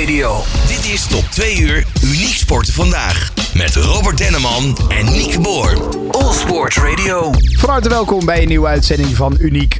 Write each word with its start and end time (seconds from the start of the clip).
Radio. 0.00 0.42
Dit 0.66 0.92
is 0.92 1.06
tot 1.06 1.32
twee 1.32 1.58
uur 1.58 1.86
Uniek 2.04 2.34
Sporten 2.34 2.72
Vandaag. 2.72 3.32
Met 3.54 3.74
Robert 3.74 4.18
Denneman 4.18 4.78
en 4.88 5.04
Nieke 5.04 5.40
Boer. 5.40 5.88
All 6.10 6.32
Sport 6.32 6.74
Radio. 6.74 7.30
Van 7.58 7.70
harte 7.70 7.88
welkom 7.88 8.24
bij 8.24 8.42
een 8.42 8.48
nieuwe 8.48 8.66
uitzending 8.66 9.16
van 9.16 9.36
Uniek 9.38 9.78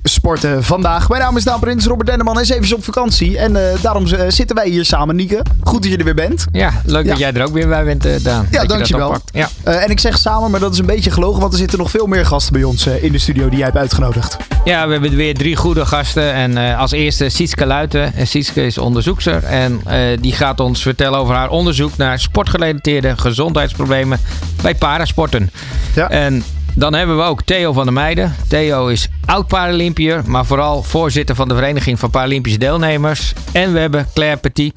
vandaag. 0.61 1.09
Mijn 1.09 1.21
naam 1.21 1.37
is 1.37 1.45
Daan 1.45 1.61
Prins, 1.61 1.87
Robert 1.87 2.09
Denneman 2.09 2.41
is 2.41 2.49
even 2.49 2.77
op 2.77 2.85
vakantie. 2.85 3.39
En 3.39 3.57
eh, 3.57 3.83
daarom 3.83 4.07
eh, 4.07 4.25
zitten 4.29 4.57
wij 4.57 4.69
hier 4.69 4.85
samen, 4.85 5.17
Nieke. 5.17 5.43
Goed 5.63 5.83
dat 5.83 5.91
je 5.91 5.97
er 5.97 6.05
weer 6.05 6.15
bent. 6.15 6.45
Ja, 6.53 6.73
leuk 6.85 7.07
dat 7.07 7.19
jij 7.19 7.33
er 7.33 7.45
ook 7.45 7.53
weer 7.53 7.69
bij 7.69 7.85
bent, 7.85 8.05
eh, 8.05 8.13
Daan. 8.23 8.47
Ja, 8.51 8.61
dat 8.61 8.69
dankjewel. 8.69 9.17
Ja. 9.33 9.49
En 9.65 9.91
ik 9.91 10.01
zeg 10.01 10.19
samen, 10.19 10.51
maar 10.51 10.61
dat 10.61 10.73
is 10.73 10.79
een 10.79 10.87
beetje 10.87 11.11
gelogen, 11.11 11.41
want 11.41 11.53
er 11.53 11.59
zitten 11.59 11.79
nog 11.79 11.91
veel 11.91 12.07
meer 12.07 12.27
gasten 12.27 12.53
bij 12.53 12.63
ons 12.63 12.87
in 12.87 13.13
de 13.13 13.19
studio 13.19 13.49
die 13.49 13.57
jij 13.57 13.67
hebt 13.67 13.79
uitgenodigd. 13.79 14.37
ja, 14.65 14.87
we 14.87 14.93
hebben 14.93 15.17
weer 15.17 15.35
drie 15.35 15.57
goede 15.57 15.87
gasten. 15.87 16.33
En 16.33 16.77
als 16.77 16.91
eerste 16.91 17.29
Sietske 17.29 17.67
Luiten. 17.67 18.15
En 18.15 18.27
Sietske 18.27 18.67
is 18.67 18.79
onderzoekster. 18.79 19.45
En 19.45 19.81
die 20.21 20.33
gaat 20.33 20.61
ons 20.61 20.83
vertellen 20.83 21.19
over 21.19 21.35
haar 21.35 21.49
onderzoek 21.49 21.97
naar 21.97 22.19
sportgerelateerde 22.19 23.17
gezondheidsproblemen 23.17 24.21
bij 24.63 24.75
parasporten. 24.75 25.51
Ja. 25.95 26.11
En 26.11 26.45
dan 26.77 26.95
hebben 26.95 27.17
we 27.17 27.23
ook 27.23 27.43
Theo 27.43 27.73
van 27.73 27.85
der 27.85 27.93
Meijden. 27.93 28.35
Theo 28.49 28.87
is 28.87 29.09
oud 29.25 29.47
Paralympiër, 29.47 30.23
maar 30.27 30.47
vooral 30.47 30.83
voorzitter 30.83 31.35
van 31.35 31.49
de 31.49 31.55
Vereniging 31.55 31.99
van 31.99 32.11
Paralympische 32.11 32.59
Deelnemers. 32.59 33.33
En 33.53 33.73
we 33.73 33.79
hebben 33.79 34.07
Claire 34.15 34.37
Petit. 34.37 34.75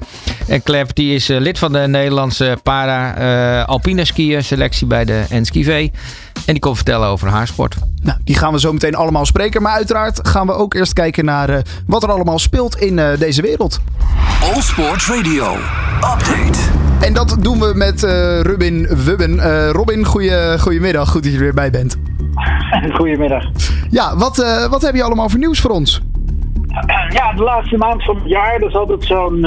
En 0.48 0.62
Claire 0.62 0.86
Petit 0.86 1.12
is 1.12 1.28
eh, 1.28 1.40
lid 1.40 1.58
van 1.58 1.72
de 1.72 1.78
Nederlandse 1.78 2.58
para-alpine 2.62 4.04
skier 4.04 4.42
selectie 4.42 4.86
bij 4.86 5.04
de 5.04 5.24
NSKV. 5.28 5.88
En 6.46 6.52
die 6.52 6.58
komt 6.58 6.76
vertellen 6.76 7.08
over 7.08 7.28
haar 7.28 7.46
sport. 7.46 7.74
Nou, 8.02 8.18
die 8.24 8.36
gaan 8.36 8.52
we 8.52 8.60
zo 8.60 8.72
meteen 8.72 8.94
allemaal 8.94 9.26
spreken. 9.26 9.62
Maar 9.62 9.72
uiteraard 9.72 10.28
gaan 10.28 10.46
we 10.46 10.52
ook 10.52 10.74
eerst 10.74 10.92
kijken 10.92 11.24
naar 11.24 11.48
eh, 11.48 11.62
wat 11.86 12.02
er 12.02 12.10
allemaal 12.10 12.38
speelt 12.38 12.76
in 12.76 12.98
eh, 12.98 13.18
deze 13.18 13.42
wereld. 13.42 13.80
All 14.42 14.62
Sport 14.62 15.06
Radio. 15.06 15.56
Update. 15.94 16.89
En 17.00 17.14
dat 17.14 17.36
doen 17.40 17.58
we 17.58 17.72
met 17.74 18.04
eh 18.04 18.40
Robin 18.40 18.86
Wubben. 19.04 19.38
Eh, 19.38 19.70
Robin, 19.70 20.04
goeie, 20.04 20.58
goedemiddag. 20.58 21.10
Goed 21.10 21.22
dat 21.22 21.32
je 21.32 21.38
er 21.38 21.44
weer 21.44 21.54
bij 21.54 21.70
bent. 21.70 21.98
Goedemiddag. 22.98 23.44
Ja, 23.90 24.16
wat, 24.16 24.38
eh, 24.38 24.70
wat 24.70 24.82
heb 24.82 24.94
je 24.94 25.02
allemaal 25.02 25.28
voor 25.28 25.38
nieuws 25.38 25.60
voor 25.60 25.70
ons? 25.70 26.00
Ja, 27.08 27.32
de 27.32 27.42
laatste 27.42 27.76
maand 27.76 28.04
van 28.04 28.16
het 28.16 28.28
jaar, 28.28 28.58
dat 28.58 28.68
is 28.68 28.74
altijd 28.74 29.04
zo'n 29.04 29.40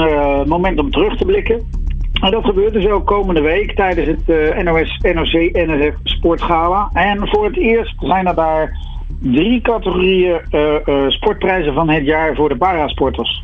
moment 0.46 0.78
om 0.78 0.90
terug 0.90 1.16
te 1.16 1.24
blikken. 1.24 1.62
En 2.12 2.30
dat 2.30 2.44
gebeurt 2.44 2.72
dus 2.72 2.88
ook 2.88 3.06
komende 3.06 3.40
week 3.40 3.74
tijdens 3.74 4.06
het 4.08 4.26
NOS, 4.64 4.98
NOC, 5.14 5.52
NSF 5.52 5.94
Sportgala. 6.02 6.90
En 6.92 7.28
voor 7.28 7.44
het 7.44 7.56
eerst 7.56 7.94
zijn 7.98 8.26
er 8.26 8.34
daar 8.34 8.76
drie 9.20 9.60
categorieën 9.60 10.40
sportprijzen 11.08 11.74
van 11.74 11.90
het 11.90 12.04
jaar 12.04 12.34
voor 12.34 12.48
de 12.48 12.56
parasporters. 12.56 13.42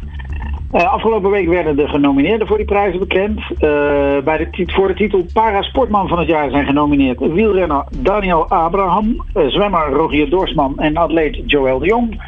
Eh, 0.71 0.93
afgelopen 0.93 1.31
week 1.31 1.49
werden 1.49 1.77
de 1.77 1.89
genomineerden 1.89 2.47
voor 2.47 2.57
die 2.57 2.67
prijzen 2.67 2.99
bekend. 2.99 3.41
Eh, 3.59 4.19
bij 4.25 4.51
de 4.53 4.65
voor 4.67 4.89
de 4.89 4.95
titel 4.95 5.27
Parasportman 5.33 6.09
van 6.09 6.19
het 6.19 6.29
jaar 6.29 6.51
zijn 6.51 6.67
genomineerd 6.67 7.19
wielrenner 7.19 7.85
Daniel 7.97 8.49
Abraham, 8.49 9.25
eh, 9.33 9.47
zwemmer 9.47 9.89
Rogier 9.89 10.31
Dorsman 10.31 10.79
en 10.79 10.97
atleet 10.97 11.43
Joël 11.47 11.79
de 11.79 11.87
Jong. 11.87 12.23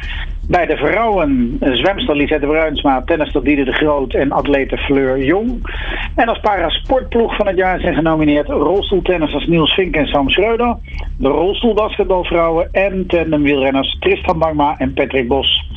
Bij 0.47 0.65
de 0.65 0.77
vrouwen 0.77 1.57
eh, 1.59 1.73
zwemster 1.73 2.15
Lisette 2.15 2.45
Bruinsma, 2.45 3.01
tennister 3.01 3.43
Diede 3.43 3.63
de 3.63 3.71
Groot 3.71 4.13
en 4.13 4.31
atlete 4.31 4.77
Fleur 4.77 5.23
Jong. 5.23 5.71
En 6.15 6.27
als 6.27 6.39
parasportploeg 6.39 7.35
van 7.35 7.47
het 7.47 7.57
jaar 7.57 7.79
zijn 7.79 7.95
genomineerd 7.95 8.47
rolstoeltennissers 8.47 9.47
Niels 9.47 9.73
Vink 9.73 9.95
en 9.95 10.07
Sam 10.07 10.29
Schreuder. 10.29 10.77
De 11.17 11.27
rolstoelbasketbalvrouwen 11.27 12.69
en 12.71 13.07
tandemwielrenners 13.07 13.97
Tristan 13.99 14.39
Bangma 14.39 14.75
en 14.77 14.93
Patrick 14.93 15.27
Bos. 15.27 15.69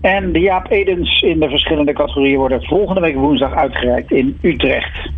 En 0.00 0.32
de 0.32 0.40
Jaap 0.40 0.70
Edens 0.70 1.22
in 1.22 1.40
de 1.40 1.48
verschillende 1.48 1.92
categorieën 1.92 2.38
worden 2.38 2.64
volgende 2.64 3.00
week 3.00 3.16
woensdag 3.16 3.54
uitgereikt 3.54 4.10
in 4.10 4.38
Utrecht. 4.42 5.10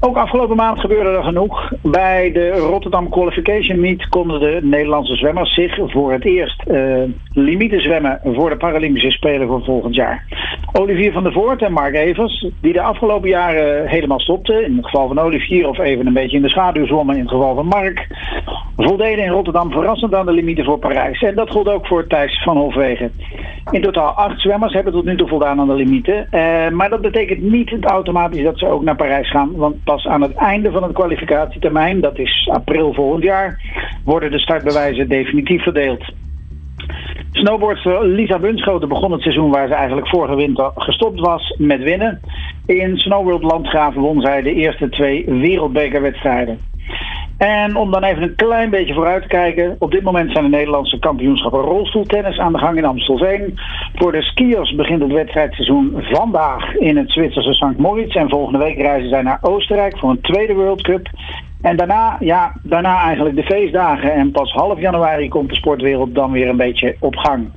Ook 0.00 0.16
afgelopen 0.16 0.56
maand 0.56 0.80
gebeurde 0.80 1.10
er 1.10 1.24
genoeg. 1.24 1.72
Bij 1.82 2.32
de 2.32 2.50
Rotterdam 2.50 3.08
Qualification 3.08 3.80
Meet 3.80 4.08
konden 4.08 4.40
de 4.40 4.58
Nederlandse 4.62 5.16
zwemmers 5.16 5.54
zich 5.54 5.78
voor 5.90 6.12
het 6.12 6.24
eerst 6.24 6.62
eh 6.62 7.02
limieten 7.36 7.80
zwemmen 7.80 8.20
voor 8.24 8.50
de 8.50 8.56
Paralympische 8.56 9.10
Spelen 9.10 9.46
voor 9.46 9.64
volgend 9.64 9.94
jaar. 9.94 10.24
Olivier 10.72 11.12
van 11.12 11.22
der 11.22 11.32
Voort 11.32 11.62
en 11.62 11.72
Mark 11.72 11.94
Evers, 11.94 12.46
die 12.60 12.72
de 12.72 12.80
afgelopen 12.80 13.28
jaren 13.28 13.88
helemaal 13.88 14.20
stopten, 14.20 14.64
in 14.64 14.76
het 14.76 14.84
geval 14.84 15.08
van 15.08 15.18
Olivier 15.18 15.68
of 15.68 15.78
even 15.78 16.06
een 16.06 16.12
beetje 16.12 16.36
in 16.36 16.42
de 16.42 16.48
schaduw 16.48 16.86
zwommen 16.86 17.14
in 17.14 17.20
het 17.20 17.30
geval 17.30 17.54
van 17.54 17.66
Mark, 17.66 18.06
voldeden 18.76 19.24
in 19.24 19.30
Rotterdam 19.30 19.70
verrassend 19.70 20.14
aan 20.14 20.26
de 20.26 20.32
limieten 20.32 20.64
voor 20.64 20.78
Parijs. 20.78 21.22
En 21.22 21.34
dat 21.34 21.50
gold 21.50 21.68
ook 21.68 21.86
voor 21.86 22.06
Thijs 22.06 22.42
van 22.42 22.56
Hofwegen. 22.56 23.12
In 23.70 23.82
totaal 23.82 24.10
acht 24.10 24.40
zwemmers 24.40 24.72
hebben 24.72 24.92
tot 24.92 25.04
nu 25.04 25.16
toe 25.16 25.28
voldaan 25.28 25.60
aan 25.60 25.66
de 25.66 25.74
limieten. 25.74 26.30
Eh, 26.30 26.68
maar 26.68 26.90
dat 26.90 27.00
betekent 27.00 27.42
niet 27.42 27.76
automatisch 27.80 28.42
dat 28.42 28.58
ze 28.58 28.66
ook 28.66 28.82
naar 28.82 28.96
Parijs 28.96 29.30
gaan. 29.30 29.56
Want 29.56 29.84
pas 29.84 30.06
aan 30.06 30.22
het 30.22 30.34
einde 30.34 30.70
van 30.70 30.82
het 30.82 30.92
kwalificatietermijn, 30.92 32.00
dat 32.00 32.18
is 32.18 32.48
april 32.52 32.92
volgend 32.92 33.22
jaar, 33.22 33.60
worden 34.04 34.30
de 34.30 34.38
startbewijzen 34.38 35.08
definitief 35.08 35.62
verdeeld. 35.62 36.04
Snowboardster 37.32 38.06
Lisa 38.06 38.38
Bunschoten 38.38 38.88
begon 38.88 39.12
het 39.12 39.22
seizoen 39.22 39.50
waar 39.50 39.68
ze 39.68 39.74
eigenlijk 39.74 40.08
vorige 40.08 40.34
winter 40.34 40.70
gestopt 40.74 41.20
was 41.20 41.54
met 41.58 41.82
winnen. 41.82 42.20
In 42.66 42.96
Snowworld 42.96 43.42
Landgraven 43.42 44.00
won 44.00 44.20
zij 44.20 44.42
de 44.42 44.54
eerste 44.54 44.88
twee 44.88 45.24
wereldbekerwedstrijden. 45.26 46.58
En 47.36 47.76
om 47.76 47.90
dan 47.90 48.02
even 48.02 48.22
een 48.22 48.34
klein 48.34 48.70
beetje 48.70 48.94
vooruit 48.94 49.22
te 49.22 49.28
kijken. 49.28 49.76
Op 49.78 49.90
dit 49.90 50.02
moment 50.02 50.32
zijn 50.32 50.44
de 50.44 50.50
Nederlandse 50.50 50.98
kampioenschappen 50.98 51.60
rolstoeltennis 51.60 52.38
aan 52.38 52.52
de 52.52 52.58
gang 52.58 52.78
in 52.78 52.84
Amstelveen. 52.84 53.58
Voor 53.94 54.12
de 54.12 54.22
skiers 54.22 54.74
begint 54.74 55.02
het 55.02 55.12
wedstrijdseizoen 55.12 55.92
vandaag 55.96 56.74
in 56.74 56.96
het 56.96 57.12
Zwitserse 57.12 57.52
St. 57.52 57.78
Moritz. 57.78 58.14
En 58.14 58.28
volgende 58.28 58.58
week 58.58 58.76
reizen 58.76 59.08
zij 59.08 59.22
naar 59.22 59.38
Oostenrijk 59.40 59.98
voor 59.98 60.10
een 60.10 60.20
tweede 60.20 60.54
World 60.54 60.82
Cup. 60.82 61.08
En 61.62 61.76
daarna, 61.76 62.16
ja, 62.20 62.52
daarna 62.62 63.02
eigenlijk 63.02 63.36
de 63.36 63.42
feestdagen. 63.42 64.12
En 64.12 64.30
pas 64.30 64.52
half 64.52 64.80
januari 64.80 65.28
komt 65.28 65.48
de 65.48 65.54
sportwereld 65.54 66.14
dan 66.14 66.30
weer 66.30 66.48
een 66.48 66.56
beetje 66.56 66.96
op 67.00 67.16
gang. 67.16 67.50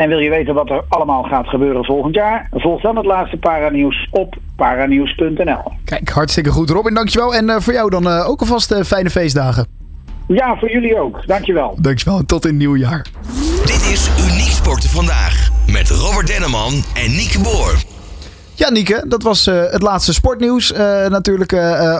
En 0.00 0.08
wil 0.08 0.18
je 0.18 0.30
weten 0.30 0.54
wat 0.54 0.70
er 0.70 0.84
allemaal 0.88 1.22
gaat 1.22 1.46
gebeuren 1.48 1.84
volgend 1.84 2.14
jaar? 2.14 2.48
Volg 2.52 2.80
dan 2.80 2.96
het 2.96 3.06
laatste 3.06 3.36
paranieuws 3.36 4.08
op 4.10 4.36
paranieuws.nl. 4.56 5.72
Kijk, 5.84 6.08
hartstikke 6.08 6.50
goed. 6.50 6.70
Robin, 6.70 6.94
dankjewel. 6.94 7.34
En 7.34 7.50
eh, 7.50 7.60
voor 7.60 7.72
jou 7.72 7.90
dan 7.90 8.08
eh, 8.08 8.28
ook 8.28 8.40
alvast 8.40 8.70
eh, 8.70 8.82
fijne 8.82 9.10
feestdagen. 9.10 9.66
Ja, 10.28 10.56
voor 10.58 10.70
jullie 10.70 11.00
ook. 11.00 11.26
Dankjewel. 11.26 11.76
Dankjewel. 11.80 12.18
en 12.18 12.26
Tot 12.26 12.44
in 12.44 12.50
het 12.50 12.58
nieuwe 12.58 12.78
jaar. 12.78 13.06
Dit 13.64 13.88
is 13.92 14.10
Uniek 14.30 14.50
Sporten 14.50 14.90
Vandaag. 14.90 15.48
Met 15.72 15.88
Robert 15.90 16.26
Denneman 16.26 16.72
en 16.94 17.10
Nieke 17.10 17.38
Boer. 17.40 17.74
Ja, 18.54 18.70
Nieke, 18.70 19.04
dat 19.08 19.22
was 19.22 19.46
eh, 19.46 19.62
het 19.70 19.82
laatste 19.82 20.12
sportnieuws. 20.12 20.72
eh, 20.72 21.06
natuurlijk 21.08 21.52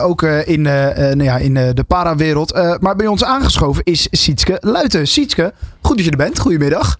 ook 0.03 0.23
eh, 0.23 0.47
in, 0.47 0.61
nou 0.61 1.23
ja, 1.23 1.37
in 1.37 1.57
eh, 1.57 1.69
de 1.73 1.83
parawereld. 1.83 2.51
Eh, 2.51 2.73
maar 2.79 2.95
bij 2.95 3.07
ons 3.07 3.23
aangeschoven 3.23 3.83
is 3.83 4.07
Sietske 4.11 4.57
Luiten. 4.59 5.07
Sietske, 5.07 5.53
goed 5.81 5.95
dat 5.95 6.05
je 6.05 6.11
er 6.11 6.17
bent. 6.17 6.39
Goedemiddag. 6.39 6.97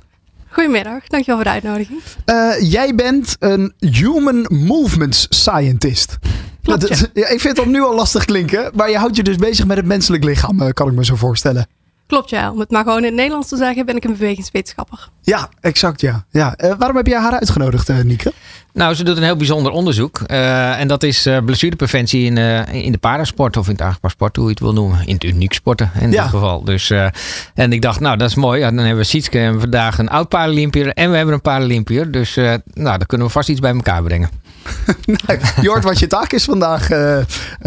Goedemiddag, 0.51 1.07
dankjewel 1.07 1.35
voor 1.35 1.43
de 1.43 1.49
uitnodiging. 1.49 1.99
Eh, 2.25 2.51
jij 2.71 2.95
bent 2.95 3.35
een 3.39 3.73
Human 3.79 4.45
Movements 4.49 5.25
Scientist. 5.29 6.17
Klopt, 6.63 6.81
Dat- 6.81 7.09
ja, 7.13 7.27
ik 7.27 7.39
vind 7.39 7.57
het 7.57 7.65
nu 7.65 7.81
al 7.81 7.95
lastig 7.95 8.25
klinken. 8.25 8.71
Maar 8.73 8.89
je 8.89 8.97
houdt 8.97 9.15
je 9.15 9.23
dus 9.23 9.35
bezig 9.35 9.65
met 9.65 9.77
het 9.77 9.85
menselijk 9.85 10.23
lichaam, 10.23 10.61
eh, 10.61 10.69
kan 10.69 10.87
ik 10.87 10.93
me 10.93 11.05
zo 11.05 11.15
voorstellen. 11.15 11.67
Klopt 12.11 12.29
ja, 12.29 12.51
om 12.51 12.59
het 12.59 12.71
maar 12.71 12.83
gewoon 12.83 12.97
in 12.97 13.03
het 13.05 13.13
Nederlands 13.13 13.47
te 13.47 13.57
zeggen, 13.57 13.85
ben 13.85 13.95
ik 13.95 14.03
een 14.03 14.11
bewegingswetenschapper. 14.11 15.09
Ja, 15.21 15.49
exact 15.61 16.01
ja. 16.01 16.25
ja. 16.31 16.55
Eh, 16.55 16.73
waarom 16.77 16.97
heb 16.97 17.07
jij 17.07 17.19
haar 17.19 17.31
uitgenodigd, 17.39 17.89
eh 17.89 17.97
Nieke? 17.99 18.33
Nou, 18.73 18.93
ze 18.93 19.03
doet 19.03 19.17
een 19.17 19.23
heel 19.23 19.35
bijzonder 19.35 19.71
onderzoek. 19.71 20.19
eh, 20.25 20.79
en 20.79 20.87
dat 20.87 21.03
is 21.03 21.25
eh, 21.25 21.37
blessurepreventie 21.45 22.25
in, 22.25 22.37
eh, 22.37 22.73
in 22.85 22.91
de 22.91 22.97
parasport 22.97 23.57
of 23.57 23.65
in 23.65 23.71
het 23.71 23.81
aangepast 23.81 24.13
sport, 24.13 24.35
hoe 24.35 24.45
je 24.45 24.51
het 24.51 24.59
wil 24.59 24.73
noemen. 24.73 25.05
In 25.07 25.13
het 25.13 25.23
uniek 25.23 25.53
sporten 25.53 25.91
in 25.99 26.11
Ja. 26.11 26.21
dit 26.21 26.29
geval. 26.31 26.63
Dus, 26.63 26.89
eh, 26.89 27.07
en 27.53 27.73
ik 27.73 27.81
dacht, 27.81 27.99
nou, 27.99 28.17
dat 28.17 28.29
is 28.29 28.35
mooi. 28.35 28.59
Ja, 28.59 28.69
dan 28.69 28.77
hebben 28.77 28.97
we 28.97 29.03
Sietske 29.03 29.39
en 29.39 29.59
vandaag 29.59 29.97
een 29.97 30.09
oud 30.09 30.29
Paralympiër 30.29 30.89
en 30.93 31.09
we 31.11 31.15
hebben 31.17 31.33
een 31.35 31.41
Paralympiër. 31.41 32.11
Dus 32.11 32.37
eh, 32.37 32.53
nou, 32.73 32.97
dan 32.97 33.05
kunnen 33.07 33.27
we 33.27 33.33
vast 33.33 33.49
iets 33.49 33.59
bij 33.59 33.73
elkaar 33.73 34.03
brengen. 34.03 34.29
Nou, 35.25 35.39
je 35.61 35.69
hoort 35.69 35.83
wat 35.83 35.99
je 35.99 36.07
taak 36.07 36.33
is 36.33 36.43
vandaag, 36.43 36.89
eh 36.89 37.17
eh, 37.17 37.25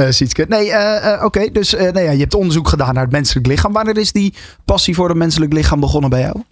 Sietske. 0.09 0.45
Nee, 0.49 0.71
eh, 0.71 1.25
oké. 1.25 1.51
dus 1.53 1.75
eh, 1.75 1.93
nou 1.93 2.05
ja, 2.05 2.11
je 2.11 2.21
hebt 2.21 2.35
onderzoek 2.35 2.69
gedaan 2.69 2.95
naar 2.95 3.03
het 3.03 3.13
menselijk 3.13 3.47
lichaam. 3.47 3.73
Wanneer 3.73 3.99
is 3.99 4.13
die 4.13 4.35
passie 4.65 4.95
voor 4.95 5.09
het 5.09 5.17
menselijk 5.17 5.53
lichaam 5.53 5.81
begonnen 5.81 6.11
bij 6.11 6.21
jou? 6.21 6.43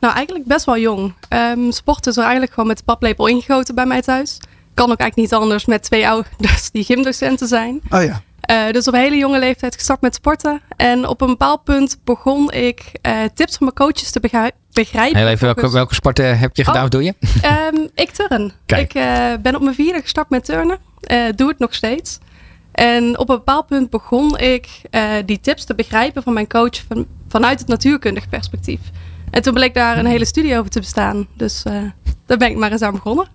Nou, 0.00 0.14
eigenlijk 0.14 0.46
best 0.46 0.64
wel 0.64 0.78
jong. 0.78 1.14
Ehm 1.28 1.70
sport 1.70 2.06
is 2.06 2.16
er 2.16 2.22
eigenlijk 2.22 2.52
gewoon 2.52 2.68
met 2.68 2.78
de 2.78 2.84
paplepel 2.84 3.26
ingegoten 3.26 3.74
bij 3.74 3.86
mij 3.86 4.02
thuis. 4.02 4.38
Kan 4.74 4.90
ook 4.90 4.98
eigenlijk 4.98 5.30
niet 5.30 5.40
anders 5.40 5.64
met 5.64 5.82
twee 5.82 6.08
ouders 6.08 6.70
die 6.72 6.84
gymdocenten 6.84 7.48
zijn. 7.48 7.80
Oh 7.90 8.02
ja. 8.02 8.22
Eh, 8.40 8.70
dus 8.70 8.88
op 8.88 8.94
een 8.94 9.00
hele 9.00 9.16
jonge 9.16 9.38
leeftijd 9.38 9.74
gestart 9.74 10.00
met 10.00 10.14
sporten. 10.14 10.60
En 10.76 11.06
op 11.08 11.20
een 11.20 11.26
bepaald 11.26 11.64
punt 11.64 11.98
begon 12.04 12.50
ik 12.52 12.92
eh, 13.02 13.18
tips 13.34 13.56
van 13.56 13.66
mijn 13.74 13.74
coaches 13.90 14.10
te 14.10 14.20
begrijpen. 14.20 14.58
begrijpen. 14.72 15.18
Heel 15.18 15.28
even, 15.28 15.44
welke, 15.44 15.60
Volgens- 15.60 15.74
welke 15.80 15.94
sporten 15.94 16.38
heb 16.38 16.56
je 16.56 16.64
gedaan 16.64 16.78
Oh. 16.78 16.84
of 16.84 16.88
doe 16.88 17.02
je? 17.02 17.14
Ehm, 17.42 17.86
ik 17.94 18.10
turn. 18.10 18.52
Kijk. 18.66 18.94
Ik 18.94 19.02
eh, 19.02 19.32
ben 19.42 19.54
op 19.54 19.62
mijn 19.62 19.74
vierde 19.74 20.00
gestart 20.00 20.30
met 20.30 20.44
turnen. 20.44 20.78
Eh, 21.00 21.22
doe 21.36 21.48
het 21.48 21.58
nog 21.58 21.74
steeds. 21.74 22.18
En 22.72 23.18
op 23.18 23.28
een 23.28 23.36
bepaald 23.36 23.66
punt 23.66 23.90
begon 23.90 24.38
ik 24.38 24.68
eh, 24.90 25.02
die 25.26 25.40
tips 25.40 25.64
te 25.64 25.74
begrijpen 25.74 26.22
van 26.22 26.32
mijn 26.32 26.48
coach 26.48 26.82
van, 26.88 27.06
vanuit 27.28 27.58
het 27.58 27.68
natuurkundig 27.68 28.28
perspectief. 28.28 28.80
En 29.30 29.42
toen 29.42 29.54
bleek 29.54 29.74
daar 29.74 29.98
een 29.98 30.06
hele 30.06 30.24
studie 30.24 30.58
over 30.58 30.70
te 30.70 30.80
bestaan. 30.80 31.26
Dus 31.34 31.62
eh, 31.62 31.74
daar 32.26 32.36
ben 32.38 32.50
ik 32.50 32.56
maar 32.56 32.72
eens 32.72 32.82
aan 32.82 32.92
begonnen. 32.94 33.26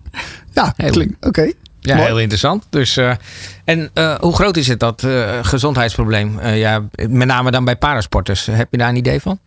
Ja, 0.52 0.74
klinkt. 0.76 1.26
Oké. 1.26 1.52
Ja, 1.86 1.94
Mooi. 1.96 2.06
heel 2.06 2.18
interessant. 2.18 2.66
Dus, 2.70 2.96
eh, 2.96 3.12
en 3.64 3.90
eh, 3.94 4.14
hoe 4.14 4.34
groot 4.34 4.56
is 4.56 4.68
het 4.68 4.80
dat 4.80 5.02
eh, 5.02 5.38
gezondheidsprobleem? 5.42 6.46
Ja, 6.46 6.88
met 7.08 7.26
name 7.26 7.50
dan 7.50 7.64
bij 7.64 7.76
parasporters. 7.76 8.46
Heb 8.46 8.68
je 8.70 8.78
daar 8.78 8.88
een 8.88 8.96
idee 8.96 9.20
van? 9.20 9.38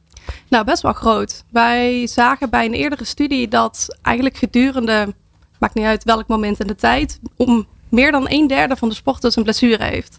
Nou, 0.47 0.65
best 0.65 0.81
wel 0.81 0.94
groot. 0.94 1.44
Wij 1.51 2.07
zagen 2.07 2.50
bij 2.50 2.65
een 2.65 2.74
eerdere 2.74 3.06
studie 3.06 3.47
dat 3.47 3.97
eigenlijk 4.01 4.38
gedurende, 4.38 5.13
maakt 5.59 5.74
niet 5.74 5.86
uit 5.86 6.03
welk 6.03 6.27
moment 6.27 6.59
in 6.59 6.68
de 6.68 6.75
tijd, 6.75 7.19
om 7.36 7.68
meer 7.89 8.12
dan 8.12 8.25
een 8.30 8.47
derde 8.47 8.75
van 8.75 8.89
de 8.89 8.95
sporters 8.95 9.36
een 9.36 9.44
blessure 9.44 9.83
heeft. 9.83 10.18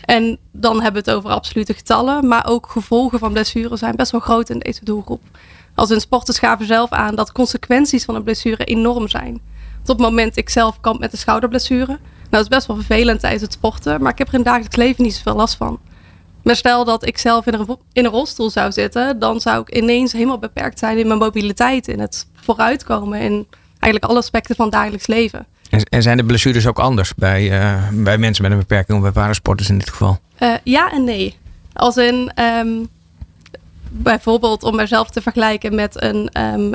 En 0.00 0.38
dan 0.52 0.82
hebben 0.82 1.04
we 1.04 1.10
het 1.10 1.18
over 1.18 1.30
absolute 1.30 1.74
getallen, 1.74 2.28
maar 2.28 2.46
ook 2.46 2.66
gevolgen 2.66 3.18
van 3.18 3.32
blessures 3.32 3.78
zijn 3.78 3.96
best 3.96 4.10
wel 4.10 4.20
groot 4.20 4.50
in 4.50 4.58
deze 4.58 4.84
doelgroep. 4.84 5.22
Als 5.74 5.90
in 5.90 6.00
sporters 6.00 6.38
gaven 6.38 6.66
zelf 6.66 6.90
aan 6.90 7.14
dat 7.14 7.32
consequenties 7.32 8.04
van 8.04 8.14
een 8.14 8.22
blessure 8.22 8.64
enorm 8.64 9.08
zijn. 9.08 9.40
Op 9.90 9.98
het 9.98 10.06
moment 10.06 10.36
ik 10.36 10.48
zelf 10.48 10.80
kamp 10.80 11.00
met 11.00 11.12
een 11.12 11.18
schouderblessure, 11.18 11.86
nou 11.86 11.98
dat 12.30 12.40
is 12.40 12.48
best 12.48 12.66
wel 12.66 12.76
vervelend 12.76 13.20
tijdens 13.20 13.42
het 13.42 13.52
sporten, 13.52 14.02
maar 14.02 14.12
ik 14.12 14.18
heb 14.18 14.26
er 14.26 14.32
in 14.32 14.40
het 14.40 14.48
dagelijks 14.48 14.76
leven 14.76 15.04
niet 15.04 15.14
zoveel 15.14 15.36
last 15.36 15.56
van. 15.56 15.78
Maar 16.42 16.56
stel 16.56 16.84
dat 16.84 17.06
ik 17.06 17.18
zelf 17.18 17.46
in 17.46 17.54
een, 17.54 17.76
in 17.92 18.04
een 18.04 18.10
rolstoel 18.10 18.50
zou 18.50 18.72
zitten, 18.72 19.18
dan 19.18 19.40
zou 19.40 19.60
ik 19.60 19.76
ineens 19.76 20.12
helemaal 20.12 20.38
beperkt 20.38 20.78
zijn 20.78 20.98
in 20.98 21.06
mijn 21.06 21.18
mobiliteit, 21.18 21.88
in 21.88 22.00
het 22.00 22.26
vooruitkomen, 22.34 23.20
in 23.20 23.46
eigenlijk 23.70 24.04
alle 24.04 24.18
aspecten 24.18 24.56
van 24.56 24.64
het 24.64 24.74
dagelijks 24.74 25.06
leven. 25.06 25.46
En, 25.88 26.02
zijn 26.02 26.16
de 26.16 26.24
blessures 26.24 26.66
ook 26.66 26.78
anders 26.78 27.14
bij, 27.14 27.60
eh, 27.60 27.88
bij 27.92 28.18
mensen 28.18 28.42
met 28.42 28.52
een 28.52 28.58
beperking 28.58 28.98
of 28.98 29.02
bij 29.04 29.12
parasporters 29.12 29.68
in 29.68 29.78
dit 29.78 29.90
geval? 29.90 30.18
Eh, 30.34 30.54
ja 30.64 30.92
en 30.92 31.04
nee. 31.04 31.36
Als 31.72 31.96
in, 31.96 32.32
ehm, 32.34 32.68
bijvoorbeeld 33.88 34.62
om 34.62 34.76
mezelf 34.76 35.10
te 35.10 35.22
vergelijken 35.22 35.74
met 35.74 36.02
een 36.02 36.28
ehm, 36.32 36.72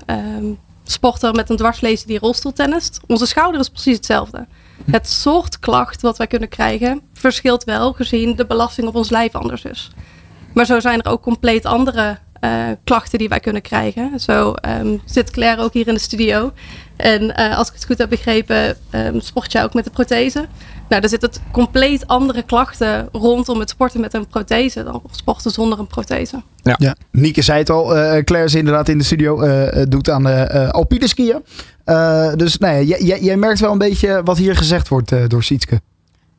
sporter 0.84 1.34
met 1.34 1.50
een 1.50 1.58
dwarslezen 1.58 2.08
die 2.08 2.20
rolstoeltennist. 2.20 3.00
Onze 3.08 3.26
schouder 3.26 3.60
is 3.60 3.70
precies 3.70 3.96
hetzelfde. 3.96 4.48
Het 4.92 5.10
soort 5.10 5.60
klacht 5.60 6.02
wat 6.02 6.18
wij 6.18 6.28
kunnen 6.28 6.50
krijgen 6.50 7.02
verschilt 7.14 7.64
wel 7.64 7.94
gezien 7.94 8.36
de 8.36 8.46
belasting 8.46 8.88
op 8.88 8.96
ons 8.96 9.10
lijf 9.10 9.36
anders 9.36 9.64
is. 9.64 9.90
Maar 10.54 10.66
zo 10.66 10.80
zijn 10.80 11.02
er 11.02 11.12
ook 11.12 11.22
compleet 11.22 11.66
andere 11.66 12.18
eh, 12.42 12.50
klachten 12.84 13.20
die 13.20 13.30
wij 13.30 13.40
kunnen 13.40 13.62
krijgen. 13.62 14.20
Zo 14.20 14.54
ehm, 14.54 14.98
zit 15.06 15.32
Claire 15.32 15.62
ook 15.62 15.74
hier 15.74 15.88
in 15.88 15.94
de 15.94 16.00
studio. 16.00 16.52
En 16.96 17.36
eh, 17.36 17.58
als 17.58 17.68
ik 17.68 17.74
het 17.74 17.86
goed 17.86 17.98
heb 17.98 18.10
begrepen, 18.10 18.78
ehm, 18.90 19.20
sport 19.20 19.52
jij 19.52 19.64
ook 19.64 19.74
met 19.74 19.84
de 19.84 19.90
prothese. 19.90 20.46
Nou, 20.90 21.04
er 21.04 21.10
zitten 21.10 21.30
compleet 21.52 22.08
andere 22.08 22.44
klachten 22.44 23.10
rondom 23.12 23.60
het 23.60 23.70
sporten 23.70 24.02
met 24.02 24.14
een 24.14 24.28
prothese 24.28 24.84
dan 24.84 25.02
sporten 25.12 25.52
zonder 25.52 25.80
een 25.80 25.88
prothese. 25.88 26.42
Ja, 26.62 26.96
Nieke 27.12 27.42
zei 27.42 27.60
het 27.60 27.70
al. 27.70 27.96
eh, 27.98 28.24
Claire 28.24 28.48
is 28.48 28.56
inderdaad 28.56 28.90
in 28.90 28.98
de 28.98 29.04
studio. 29.04 29.40
doet 29.90 30.10
aan 30.10 30.24
de 30.24 30.30
eh, 30.32 30.70
alpine 30.70 31.08
skiën. 31.08 31.44
Eh, 31.86 32.34
dus 32.36 32.58
nee, 32.58 32.86
jij, 32.88 33.02
jij- 33.02 33.22
jij 33.22 33.38
merkt 33.38 33.60
wel 33.60 33.72
een 33.72 33.78
beetje 33.78 34.22
wat 34.24 34.38
hier 34.38 34.56
gezegd 34.56 34.88
wordt 34.88 35.12
eh, 35.12 35.20
door 35.28 35.44
Sietske. 35.44 35.82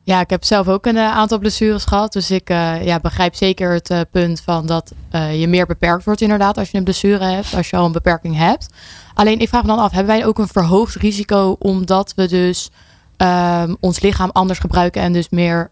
Ja, 0.05 0.19
ik 0.19 0.29
heb 0.29 0.43
zelf 0.43 0.67
ook 0.67 0.85
een 0.85 0.97
eh, 0.97 1.11
aantal 1.11 1.39
blessures 1.39 1.85
gehad. 1.85 2.13
Dus 2.13 2.31
ik 2.31 2.49
eh, 2.49 2.85
ja, 2.85 2.99
begrijp 2.99 3.35
zeker 3.35 3.73
het 3.73 3.89
eh, 3.89 3.99
punt 4.11 4.41
van 4.41 4.65
dat 4.65 4.91
je 5.37 5.47
meer 5.47 5.65
beperkt 5.65 6.03
wordt 6.03 6.21
inderdaad 6.21 6.57
als 6.57 6.71
je 6.71 6.77
een 6.77 6.83
blessure 6.83 7.25
hebt, 7.25 7.55
als 7.55 7.69
je 7.69 7.75
al 7.75 7.85
een 7.85 7.91
beperking 7.91 8.37
hebt. 8.37 8.67
Alleen 9.13 9.39
ik 9.39 9.49
vraag 9.49 9.61
me 9.61 9.67
dan 9.67 9.79
af, 9.79 9.91
hebben 9.91 10.15
wij 10.15 10.25
ook 10.25 10.39
een 10.39 10.47
verhoogd 10.47 10.95
risico 10.95 11.55
omdat 11.59 12.13
we 12.15 12.27
dus 12.27 12.69
ehm, 13.17 13.75
ons 13.79 13.99
lichaam 13.99 14.29
anders 14.29 14.59
gebruiken 14.59 15.01
en 15.01 15.13
dus 15.13 15.29
meer 15.29 15.71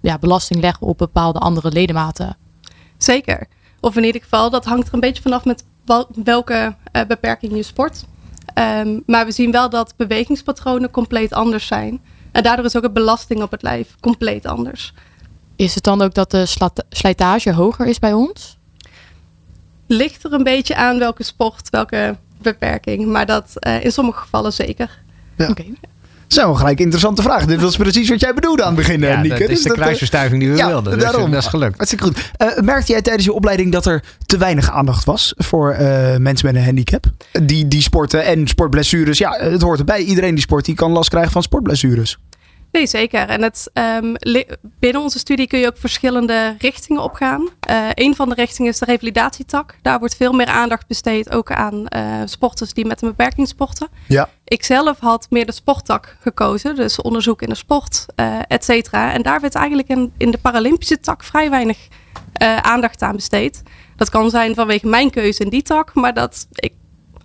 ja, 0.00 0.18
belasting 0.18 0.60
leggen 0.60 0.86
op 0.86 0.98
bepaalde 0.98 1.38
andere 1.38 1.70
ledematen? 1.70 2.36
Zeker. 2.98 3.46
Of 3.80 3.96
in 3.96 4.04
ieder 4.04 4.22
geval, 4.22 4.50
dat 4.50 4.64
hangt 4.64 4.88
er 4.88 4.94
een 4.94 5.00
beetje 5.00 5.22
vanaf 5.22 5.44
met 5.44 5.64
wel- 5.84 6.08
welke 6.24 6.74
beperking 7.08 7.56
je 7.56 7.62
sport. 7.62 8.04
Ehm, 8.54 9.00
maar 9.06 9.24
we 9.24 9.32
zien 9.32 9.50
wel 9.50 9.70
dat 9.70 9.94
bewegingspatronen 9.96 10.90
compleet 10.90 11.32
anders 11.32 11.66
zijn. 11.66 12.00
En 12.36 12.42
daardoor 12.42 12.64
is 12.64 12.76
ook 12.76 12.82
de 12.82 12.90
belasting 12.90 13.42
op 13.42 13.50
het 13.50 13.62
lijf 13.62 13.94
compleet 14.00 14.46
anders. 14.46 14.92
Is 15.56 15.74
het 15.74 15.84
dan 15.84 16.02
ook 16.02 16.14
dat 16.14 16.30
de 16.30 16.46
slijtage 16.88 17.52
hoger 17.52 17.86
is 17.86 17.98
bij 17.98 18.12
ons? 18.12 18.58
Ligt 19.86 20.24
er 20.24 20.32
een 20.32 20.42
beetje 20.42 20.76
aan 20.76 20.98
welke 20.98 21.22
sport, 21.22 21.70
welke 21.70 22.16
beperking. 22.42 23.06
Maar 23.06 23.26
dat 23.26 23.52
eh, 23.58 23.84
in 23.84 23.92
sommige 23.92 24.18
gevallen 24.18 24.52
zeker. 24.52 25.02
Ja. 25.36 25.48
Oké. 25.48 25.64
Zo, 26.28 26.54
gelijk 26.54 26.80
interessante 26.80 27.22
vraag. 27.22 27.44
Dit 27.44 27.60
was 27.60 27.76
precies 27.76 28.08
wat 28.08 28.20
jij 28.20 28.34
bedoelde 28.34 28.62
aan 28.62 28.68
het 28.68 28.76
begin, 28.76 29.02
eh, 29.02 29.10
Ja, 29.10 29.20
Nieke. 29.20 29.38
dat 29.38 29.48
is 29.48 29.54
Dus 29.54 29.62
de 29.62 29.68
dat, 29.68 29.76
eh, 29.76 29.82
kruisverstuiving 29.82 30.40
die 30.40 30.50
we 30.50 30.56
ja, 30.56 30.66
wilden. 30.66 30.92
Dus 30.92 31.02
daarom. 31.02 31.30
dat 31.30 31.42
is 31.42 31.48
gelukt. 31.48 31.76
Hartstikke 31.76 32.04
goed. 32.04 32.30
Eh, 32.36 32.58
merkte 32.62 32.92
jij 32.92 33.02
tijdens 33.02 33.24
je 33.24 33.32
opleiding 33.32 33.72
dat 33.72 33.86
er 33.86 34.02
te 34.26 34.36
weinig 34.38 34.70
aandacht 34.70 35.04
was 35.04 35.34
voor 35.36 35.70
eh, 35.72 36.16
mensen 36.16 36.46
met 36.46 36.56
een 36.56 36.64
handicap? 36.64 37.04
Die, 37.42 37.68
die 37.68 37.82
sporten 37.82 38.24
en 38.24 38.46
sportblessures. 38.46 39.18
Ja, 39.18 39.36
het 39.40 39.62
hoort 39.62 39.78
erbij. 39.78 40.02
Iedereen 40.02 40.34
die 40.34 40.42
sport, 40.42 40.64
die 40.64 40.74
kan 40.74 40.90
last 40.92 41.08
krijgen 41.08 41.32
van 41.32 41.42
sportblessures. 41.42 42.18
Nee, 42.76 42.86
zeker. 42.86 43.28
En 43.28 43.42
het, 43.42 43.70
ehm, 43.72 44.14
binnen 44.78 45.02
onze 45.02 45.18
studie 45.18 45.46
kun 45.46 45.58
je 45.58 45.66
ook 45.66 45.78
verschillende 45.78 46.54
richtingen 46.58 47.02
opgaan. 47.02 47.48
Eh 47.60 47.88
een 47.94 48.14
van 48.14 48.28
de 48.28 48.34
richtingen 48.34 48.70
is 48.70 48.78
de 48.78 48.84
revalidatietak. 48.84 49.76
Daar 49.82 49.98
wordt 49.98 50.16
veel 50.16 50.32
meer 50.32 50.46
aandacht 50.46 50.86
besteed 50.86 51.30
ook 51.30 51.52
aan 51.52 51.86
eh, 51.86 52.02
sporters 52.24 52.72
die 52.72 52.86
met 52.86 53.02
een 53.02 53.08
beperking 53.08 53.48
sporten. 53.48 53.88
Ja. 54.08 54.28
Ik 54.44 54.64
zelf 54.64 54.98
had 54.98 55.26
meer 55.30 55.46
de 55.46 55.52
sporttak 55.52 56.16
gekozen, 56.20 56.74
dus 56.76 57.00
onderzoek 57.00 57.42
in 57.42 57.48
de 57.48 57.54
sport, 57.54 58.06
eh 58.14 58.38
et 58.48 58.64
cetera. 58.64 59.12
En 59.12 59.22
daar 59.22 59.40
werd 59.40 59.54
eigenlijk 59.54 59.88
in, 59.88 60.12
in 60.16 60.30
de 60.30 60.38
Paralympische 60.38 61.00
tak 61.00 61.24
vrij 61.24 61.50
weinig 61.50 61.78
aandacht 62.62 63.02
aan 63.02 63.16
besteed. 63.16 63.62
Dat 63.96 64.10
kan 64.10 64.30
zijn 64.30 64.54
vanwege 64.54 64.86
mijn 64.86 65.10
keuze 65.10 65.42
in 65.42 65.50
die 65.50 65.62
tak, 65.62 65.94
maar 65.94 66.14
dat, 66.14 66.46
ik 66.52 66.72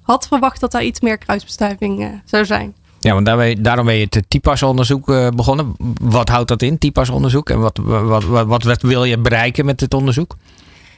had 0.01 0.27
verwacht 0.27 0.59
dat 0.59 0.71
daar 0.71 0.83
iets 0.83 0.99
meer 0.99 1.17
kruisbestuiving 1.17 2.21
zou 2.25 2.45
zijn. 2.45 2.75
Ja, 3.01 3.21
want 3.21 3.63
daarom 3.63 3.85
ben 3.85 3.95
je 3.95 4.07
het 4.09 4.23
TIPAS-onderzoek 4.27 5.09
eh, 5.09 5.27
begonnen. 5.35 5.75
Wat 6.01 6.29
houdt 6.29 6.47
dat 6.47 6.61
in, 6.61 6.77
TIPAS-onderzoek? 6.77 7.49
En 7.49 7.59
wat, 7.59 7.77
wat, 8.25 8.63
wat, 8.63 8.81
wil 8.81 9.03
je 9.03 9.17
bereiken 9.17 9.65
met 9.65 9.79
het 9.79 9.93
onderzoek? 9.93 10.35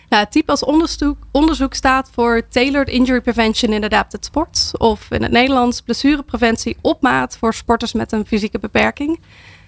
Nou, 0.09 0.23
het 0.23 0.33
type 0.33 0.51
als 0.51 0.63
onderzoek, 0.63 1.17
onderzoek 1.31 1.73
staat 1.73 2.09
voor 2.13 2.41
Tailored 2.49 2.89
Injury 2.89 3.21
Prevention 3.21 3.73
in 3.73 3.83
Adapted 3.83 4.25
Sports. 4.25 4.77
Of 4.77 5.11
in 5.11 5.21
het 5.23 5.31
Nederlands 5.31 5.81
blessurepreventie 5.81 6.77
op 6.81 7.01
maat 7.01 7.37
voor 7.37 7.53
sporters 7.53 7.93
met 7.93 8.11
een 8.11 8.25
fysieke 8.25 8.59
beperking. 8.59 9.19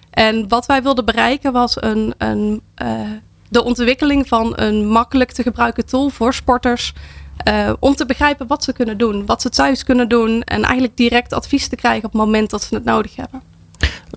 En 0.10 0.48
wat 0.48 0.66
wij 0.66 0.84
wilden 0.84 1.06
bereiken 1.06 1.52
was 1.52 1.82
een, 1.82 2.14
een, 2.18 2.62
eh, 2.76 3.00
de 3.50 3.64
ontwikkeling 3.64 4.28
van 4.28 4.54
een 4.56 4.88
makkelijk 4.88 5.32
te 5.32 5.44
gebruiken 5.44 5.86
tool 5.86 6.10
voor 6.10 6.34
sporters. 6.34 6.94
Eh, 7.44 7.74
om 7.80 7.96
te 7.96 8.06
begrijpen 8.06 8.48
wat 8.48 8.64
ze 8.64 8.74
kunnen 8.74 8.98
doen, 8.98 9.26
wat 9.26 9.42
ze 9.42 9.50
thuis 9.50 9.84
kunnen 9.84 10.10
doen. 10.10 10.42
En 10.42 10.64
eigenlijk 10.64 10.98
direct 10.98 11.34
advies 11.34 11.68
te 11.68 11.76
krijgen 11.76 12.06
op 12.06 12.12
het 12.12 12.22
moment 12.22 12.50
dat 12.50 12.64
ze 12.64 12.76
het 12.76 12.84
nodig 12.84 13.16
hebben. 13.16 13.42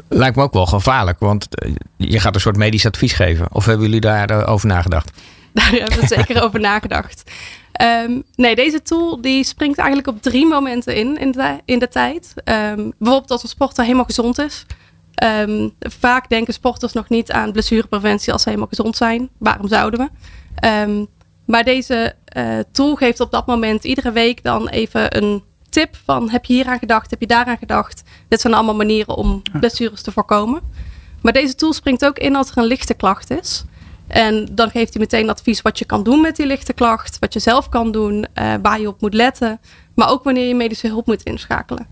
Lijkt 0.09 0.37
me 0.37 0.43
ook 0.43 0.53
wel 0.53 0.67
gevaarlijk, 0.67 1.19
want 1.19 1.55
eh, 1.55 1.75
je 1.97 2.21
gaat 2.21 2.35
een 2.35 2.41
soort 2.41 2.57
medisch 2.57 2.87
advies 2.87 3.13
geven. 3.13 3.47
Of 3.53 3.65
hebben 3.65 3.87
jullie 3.87 4.01
daarover 4.01 4.47
over 4.47 4.67
nagedacht? 4.67 5.11
Daar 5.53 5.71
hebben 5.71 6.01
we 6.01 6.07
zeker 6.07 6.43
over 6.45 6.61
nagedacht. 6.61 7.31
Ehm, 7.73 8.21
nee, 8.35 8.55
deze 8.55 8.83
tool 8.83 9.21
die 9.21 9.45
springt 9.45 9.79
eigenlijk 9.79 10.09
op 10.09 10.23
drie 10.23 10.47
momenten 10.47 10.97
in 10.97 11.19
in 11.19 11.33
de, 11.33 11.59
in 11.65 11.79
de 11.79 11.89
tijd. 11.89 12.33
Ehm, 12.45 12.91
bijvoorbeeld 12.99 13.31
als 13.31 13.43
een 13.43 13.49
sporter 13.49 13.85
helemaal 13.85 14.05
gezond 14.05 14.39
is. 14.39 14.67
Ehm, 15.15 15.69
vaak 15.79 16.29
denken 16.29 16.53
sporters 16.53 16.93
nog 16.93 17.09
niet 17.09 17.33
aan 17.33 17.53
blessurepreventie 17.53 18.33
als 18.33 18.43
ze 18.43 18.49
helemaal 18.49 18.71
gezond 18.71 18.97
zijn. 18.97 19.29
Waarom 19.39 19.69
zouden 19.69 20.01
we? 20.01 20.09
Maar 21.49 21.65
deze 21.65 22.15
eh, 22.25 22.59
tool 22.73 22.95
geeft 22.95 23.21
op 23.21 23.31
dat 23.31 23.47
moment 23.47 23.85
iedere 23.85 24.13
week 24.13 24.43
dan 24.43 24.69
even 24.69 25.17
een 25.17 25.43
tip 25.69 25.97
van 26.05 26.31
heb 26.31 26.45
je 26.45 26.53
hier 26.53 26.67
aan 26.67 26.79
gedacht, 26.79 27.11
heb 27.11 27.21
je 27.21 27.27
daaraan 27.27 27.57
gedacht. 27.57 28.03
Dit 28.29 28.41
zijn 28.41 28.55
allemaal 28.55 28.75
manieren 28.75 29.15
om 29.15 29.43
blessures 29.53 30.03
te 30.03 30.13
voorkomen. 30.13 30.61
Maar 31.23 31.33
deze 31.33 31.55
tool 31.55 31.73
springt 31.73 32.05
ook 32.05 32.19
in 32.19 32.37
als 32.37 32.51
er 32.51 32.59
een 32.59 32.65
lichte 32.65 32.95
klacht 32.95 33.31
is. 33.31 33.65
En 34.07 34.49
dan 34.53 34.71
geeft 34.71 34.93
hij 34.93 35.03
meteen 35.03 35.31
advies 35.31 35.63
wat 35.63 35.79
je 35.79 35.85
kan 35.85 36.03
doen 36.03 36.21
met 36.21 36.37
die 36.37 36.47
lichte 36.47 36.73
klacht, 36.73 37.19
wat 37.19 37.33
je 37.33 37.39
zelf 37.39 37.69
kan 37.69 37.93
doen, 37.93 38.27
eh, 38.35 38.55
waar 38.63 38.81
je 38.81 38.89
op 38.89 39.01
moet 39.01 39.15
letten, 39.15 39.61
maar 39.95 40.11
ook 40.11 40.25
wanneer 40.25 40.49
je 40.49 40.55
medische 40.55 40.87
hulp 40.87 41.07
moet 41.07 41.23
inschakelen. 41.23 41.87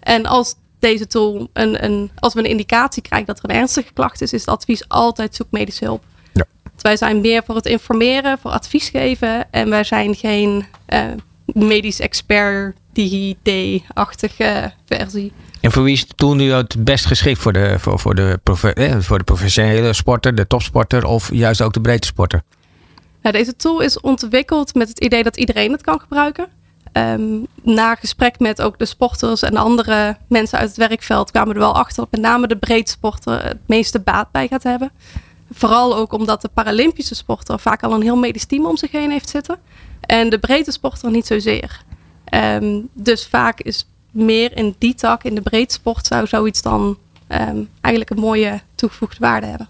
En 0.00 0.26
als 0.26 0.54
deze 0.78 1.06
tool 1.06 1.48
een, 1.52 1.84
een, 1.84 2.10
als 2.18 2.34
we 2.34 2.40
een 2.40 2.50
indicatie 2.50 3.02
krijgen 3.02 3.26
dat 3.26 3.38
er 3.38 3.50
een 3.50 3.56
ernstige 3.56 3.92
klacht 3.92 4.20
is, 4.20 4.32
is 4.32 4.40
het 4.40 4.50
advies 4.50 4.88
altijd 4.88 5.34
zoek 5.34 5.46
medische 5.50 5.84
hulp. 5.84 6.04
Wij 6.82 6.96
zijn 6.96 7.20
meer 7.20 7.42
voor 7.46 7.54
het 7.54 7.66
informeren, 7.66 8.38
voor 8.38 8.50
advies 8.50 8.88
geven 8.88 9.50
en 9.50 9.70
wij 9.70 9.84
zijn 9.84 10.14
geen 10.14 10.66
eh, 10.86 11.02
medisch 11.44 12.00
expert 12.00 12.76
DigiD-achtige 12.92 14.72
versie. 14.86 15.32
En 15.60 15.72
voor 15.72 15.82
wie 15.82 15.92
is 15.92 16.06
de 16.06 16.14
tool 16.14 16.34
nu 16.34 16.52
het 16.52 16.84
best 16.84 17.06
geschikt? 17.06 17.38
Voor 17.38 17.52
de, 17.52 17.78
voor, 17.78 17.98
voor, 17.98 18.14
de 18.14 18.40
eh, 18.74 18.96
voor 18.98 19.18
de 19.18 19.24
professionele 19.24 19.92
sporter, 19.92 20.34
de 20.34 20.46
topsporter 20.46 21.04
of 21.04 21.32
juist 21.32 21.62
ook 21.62 21.72
de 21.72 21.80
breedte 21.80 22.06
sporter? 22.06 22.42
Nou, 23.22 23.36
deze 23.36 23.56
tool 23.56 23.80
is 23.80 24.00
ontwikkeld 24.00 24.74
met 24.74 24.88
het 24.88 24.98
idee 25.00 25.22
dat 25.22 25.36
iedereen 25.36 25.72
het 25.72 25.82
kan 25.82 26.00
gebruiken. 26.00 26.46
Ehm, 26.92 27.42
na 27.62 27.94
gesprek 27.94 28.38
met 28.38 28.62
ook 28.62 28.78
de 28.78 28.84
sporters 28.84 29.42
en 29.42 29.56
andere 29.56 30.16
mensen 30.28 30.58
uit 30.58 30.68
het 30.68 30.88
werkveld 30.88 31.30
kwamen 31.30 31.48
we 31.48 31.54
er 31.54 31.60
wel 31.60 31.74
achter 31.74 31.96
dat 31.96 32.10
met 32.10 32.20
name 32.20 32.46
de 32.46 32.56
breedsporter 32.56 33.44
het 33.44 33.58
meeste 33.66 34.00
baat 34.00 34.30
bij 34.30 34.48
gaat 34.48 34.62
hebben. 34.62 34.90
Vooral 35.50 35.96
ook 35.96 36.12
omdat 36.12 36.42
de 36.42 36.48
Paralympische 36.54 37.14
sporter 37.14 37.58
vaak 37.58 37.82
al 37.82 37.92
een 37.92 38.02
heel 38.02 38.16
medisch 38.16 38.44
team 38.44 38.66
om 38.66 38.76
zich 38.76 38.90
heen 38.90 39.10
heeft 39.10 39.28
zitten. 39.28 39.58
En 40.00 40.30
de 40.30 40.38
breedte 40.38 40.72
sporter 40.72 41.10
niet 41.10 41.26
zozeer. 41.26 41.82
Ehm, 42.24 42.80
dus 42.92 43.26
vaak 43.26 43.60
is 43.60 43.88
meer 44.10 44.56
in 44.56 44.74
die 44.78 44.94
tak, 44.94 45.22
in 45.24 45.34
de 45.34 45.40
breedsport, 45.40 46.06
zou 46.06 46.26
zoiets 46.26 46.62
dan 46.62 46.98
ehm, 47.26 47.58
eigenlijk 47.80 48.10
een 48.16 48.22
mooie 48.24 48.60
toegevoegde 48.74 49.16
waarde 49.20 49.46
hebben. 49.46 49.68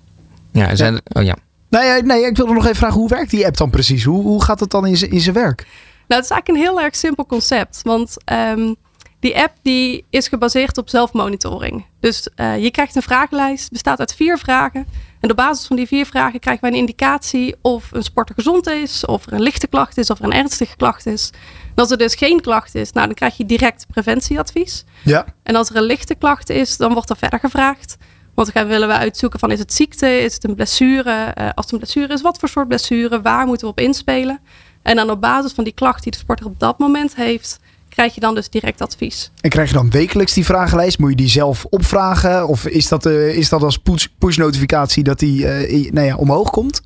Ja, 0.52 0.74
zijn 0.74 0.94
er- 0.94 1.16
oh 1.20 1.22
ja. 1.22 1.36
Nee, 1.68 2.02
nee, 2.02 2.26
ik 2.26 2.36
wilde 2.36 2.52
nog 2.52 2.64
even 2.64 2.76
vragen, 2.76 2.98
hoe 3.00 3.08
werkt 3.08 3.30
die 3.30 3.46
app 3.46 3.56
dan 3.56 3.70
precies? 3.70 4.04
Hoe, 4.04 4.22
hoe 4.22 4.42
gaat 4.44 4.60
het 4.60 4.70
dan 4.70 4.86
in 4.86 4.96
zijn 4.96 5.10
in 5.10 5.20
zijn 5.20 5.34
werk? 5.34 5.66
Nou, 6.06 6.20
het 6.20 6.30
is 6.30 6.36
eigenlijk 6.36 6.48
een 6.48 6.72
heel 6.74 6.84
erg 6.84 6.96
simpel 6.96 7.26
concept. 7.26 7.80
Want 7.84 8.16
ehm, 8.24 8.74
die 9.20 9.36
app 9.42 9.52
die 9.62 10.04
is 10.10 10.28
gebaseerd 10.28 10.78
op 10.78 10.88
zelfmonitoring. 10.88 11.84
Dus 12.00 12.28
eh, 12.34 12.62
je 12.62 12.70
krijgt 12.70 12.96
een 12.96 13.02
vragenlijst, 13.02 13.70
bestaat 13.70 13.98
uit 13.98 14.14
vier 14.14 14.38
vragen. 14.38 14.86
En 15.20 15.30
op 15.30 15.36
basis 15.36 15.66
van 15.66 15.76
die 15.76 15.86
vier 15.86 16.06
vragen 16.06 16.40
krijgen 16.40 16.62
wij 16.62 16.72
een 16.72 16.78
indicatie 16.78 17.56
of 17.62 17.92
een 17.92 18.02
sporter 18.02 18.34
gezond 18.34 18.68
is, 18.68 19.06
of 19.06 19.26
er 19.26 19.32
een 19.32 19.42
lichte 19.42 19.66
klacht 19.66 19.96
is, 19.96 20.10
of 20.10 20.18
er 20.18 20.24
een 20.24 20.32
ernstige 20.32 20.76
klacht 20.76 21.06
is. 21.06 21.30
En 21.74 21.74
als 21.74 21.90
er 21.90 21.98
dus 21.98 22.14
geen 22.14 22.40
klacht 22.40 22.74
is, 22.74 22.92
nou, 22.92 23.06
dan 23.06 23.14
krijg 23.14 23.36
je 23.36 23.46
direct 23.46 23.86
preventieadvies. 23.86 24.84
Ja. 25.04 25.26
En 25.42 25.56
als 25.56 25.70
er 25.70 25.76
een 25.76 25.82
lichte 25.82 26.14
klacht 26.14 26.50
is, 26.50 26.76
dan 26.76 26.92
wordt 26.92 27.10
er 27.10 27.16
verder 27.16 27.38
gevraagd. 27.38 27.96
Want 28.34 28.52
dan 28.54 28.66
willen 28.66 28.88
we 28.88 28.94
uitzoeken 28.94 29.38
van 29.38 29.50
is 29.50 29.58
het 29.58 29.72
ziekte, 29.72 30.20
is 30.20 30.34
het 30.34 30.44
een 30.44 30.54
blessure? 30.54 31.10
Eh, 31.10 31.48
als 31.54 31.64
het 31.64 31.72
een 31.72 31.78
blessure 31.78 32.12
is, 32.12 32.22
wat 32.22 32.38
voor 32.38 32.48
soort 32.48 32.68
blessure? 32.68 33.20
Waar 33.20 33.46
moeten 33.46 33.66
we 33.66 33.72
op 33.72 33.80
inspelen? 33.80 34.40
En 34.82 34.96
dan 34.96 35.10
op 35.10 35.20
basis 35.20 35.52
van 35.52 35.64
die 35.64 35.72
klacht 35.72 36.02
die 36.02 36.12
de 36.12 36.18
sporter 36.18 36.46
op 36.46 36.58
dat 36.58 36.78
moment 36.78 37.16
heeft, 37.16 37.58
krijg 37.98 38.14
je 38.14 38.20
dan 38.20 38.34
dus 38.34 38.48
direct 38.50 38.80
advies. 38.80 39.30
En 39.40 39.50
krijg 39.50 39.68
je 39.68 39.74
dan 39.74 39.90
wekelijks 39.90 40.32
die 40.34 40.44
vragenlijst? 40.44 40.98
Moet 40.98 41.10
je 41.10 41.16
die 41.16 41.28
zelf 41.28 41.64
opvragen? 41.70 42.48
Of 42.48 42.66
is 42.66 42.88
dat, 42.88 43.06
eh, 43.06 43.34
is 43.36 43.48
dat 43.48 43.62
als 43.62 43.78
push, 43.78 44.06
push 44.18 44.36
notificatie 44.36 45.02
dat 45.02 45.18
die 45.18 45.46
i- 45.72 45.90
nou 45.92 46.06
ja, 46.06 46.16
omhoog 46.16 46.50
komt? 46.50 46.82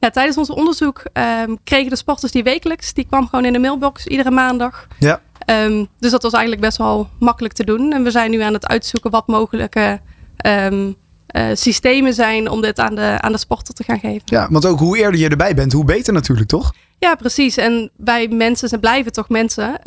Ja, 0.00 0.10
tijdens 0.10 0.36
ons 0.36 0.50
onderzoek 0.50 1.02
ehm, 1.12 1.54
kregen 1.64 1.90
de 1.90 1.96
sporters 1.96 2.32
die 2.32 2.42
wekelijks. 2.42 2.92
Die 2.92 3.06
kwam 3.06 3.28
gewoon 3.28 3.44
in 3.44 3.52
de 3.52 3.58
mailbox 3.58 4.06
iedere 4.06 4.30
maandag. 4.30 4.86
Ja. 4.98 5.20
Ehm, 5.38 5.84
dus 5.98 6.10
dat 6.10 6.22
was 6.22 6.32
eigenlijk 6.32 6.62
best 6.62 6.78
wel 6.78 7.08
makkelijk 7.18 7.54
te 7.54 7.64
doen. 7.64 7.92
En 7.92 8.02
we 8.02 8.10
zijn 8.10 8.30
nu 8.30 8.40
aan 8.40 8.52
het 8.52 8.66
uitzoeken 8.66 9.10
wat 9.10 9.26
mogelijke 9.26 10.00
ehm, 10.36 10.92
eh, 11.26 11.46
systemen 11.54 12.14
zijn 12.14 12.48
om 12.50 12.60
dit 12.60 12.78
aan 12.78 12.94
de, 12.94 13.16
aan 13.20 13.32
de 13.32 13.38
sporter 13.38 13.74
te 13.74 13.84
gaan 13.84 13.98
geven. 13.98 14.22
Ja, 14.24 14.48
want 14.50 14.66
ook 14.66 14.78
hoe 14.78 14.98
eerder 14.98 15.20
je 15.20 15.28
erbij 15.28 15.54
bent, 15.54 15.72
hoe 15.72 15.84
beter 15.84 16.12
natuurlijk, 16.12 16.48
toch? 16.48 16.72
Ja, 16.98 17.14
precies. 17.14 17.56
En 17.56 17.90
wij 17.96 18.28
mensen 18.28 18.68
zijn 18.68 18.80
blijven 18.80 19.12
toch 19.12 19.28
mensen. 19.28 19.82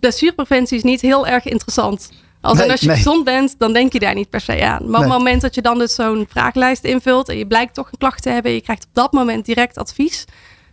Blessurepreventie 0.00 0.76
is 0.76 0.82
niet 0.82 1.00
heel 1.00 1.26
erg 1.26 1.44
interessant. 1.44 2.10
Als, 2.40 2.58
Nee, 2.58 2.70
als 2.70 2.80
je 2.80 2.86
nee. 2.86 2.96
gezond 2.96 3.24
bent, 3.24 3.54
dan 3.58 3.72
denk 3.72 3.92
je 3.92 3.98
daar 3.98 4.14
niet 4.14 4.30
per 4.30 4.40
se 4.40 4.64
aan. 4.64 4.90
Maar 4.90 5.00
op 5.00 5.06
het 5.06 5.18
moment 5.18 5.40
dat 5.40 5.54
je 5.54 5.62
dan 5.62 5.78
dus 5.78 5.94
zo'n 5.94 6.26
vragenlijst 6.28 6.84
invult 6.84 7.28
en 7.28 7.38
je 7.38 7.46
blijkt 7.46 7.74
toch 7.74 7.92
een 7.92 7.98
klacht 7.98 8.22
te 8.22 8.28
hebben, 8.28 8.50
en 8.50 8.56
je 8.56 8.62
krijgt 8.62 8.84
op 8.84 8.90
dat 8.92 9.12
moment 9.12 9.46
direct 9.46 9.78
advies, 9.78 10.24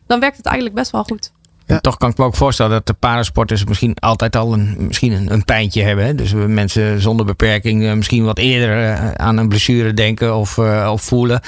dan 0.07 0.19
werkt 0.19 0.37
het 0.37 0.45
eigenlijk 0.45 0.75
best 0.75 0.91
wel 0.91 1.03
goed. 1.03 1.31
Ja. 1.65 1.75
En 1.75 1.81
Toch 1.81 1.97
kan 1.97 2.09
ik 2.09 2.17
me 2.17 2.25
ook 2.25 2.35
voorstellen 2.35 2.71
dat 2.71 2.87
de 2.87 2.93
parasporters 2.93 3.65
misschien 3.65 3.95
altijd 3.99 4.35
al 4.35 4.53
een, 4.53 4.75
misschien 4.77 5.11
een, 5.11 5.31
een 5.31 5.45
pijntje 5.45 5.83
hebben. 5.83 6.05
Hè? 6.05 6.15
Dus 6.15 6.31
we 6.31 6.39
mensen 6.39 7.01
zonder 7.01 7.25
beperking 7.25 7.85
eh, 7.85 7.93
misschien 7.93 8.23
wat 8.23 8.37
eerder 8.37 8.83
eh, 8.83 9.11
aan 9.11 9.37
een 9.37 9.47
blessure 9.47 9.93
denken 9.93 10.35
of, 10.35 10.57
eh, 10.57 10.89
of 10.91 11.01
voelen. 11.01 11.41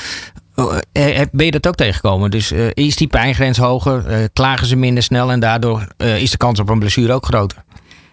Oh, 0.56 0.78
eh, 0.92 1.22
Ben 1.32 1.46
je 1.46 1.52
dat 1.52 1.68
ook 1.68 1.76
tegengekomen? 1.76 2.32
Dus 2.32 2.52
eh, 2.52 2.70
is 2.74 2.96
die 2.96 3.08
pijngrens 3.08 3.58
hoger? 3.58 4.08
Eh, 4.08 4.24
klagen 4.34 4.68
ze 4.68 4.76
minder 4.76 5.04
snel 5.04 5.32
en 5.32 5.40
daardoor 5.40 5.88
is 5.98 6.32
de 6.32 6.38
kans 6.38 6.60
op 6.60 6.70
een 6.70 6.80
blessure 6.80 7.14
ook 7.14 7.26
groter? 7.26 7.64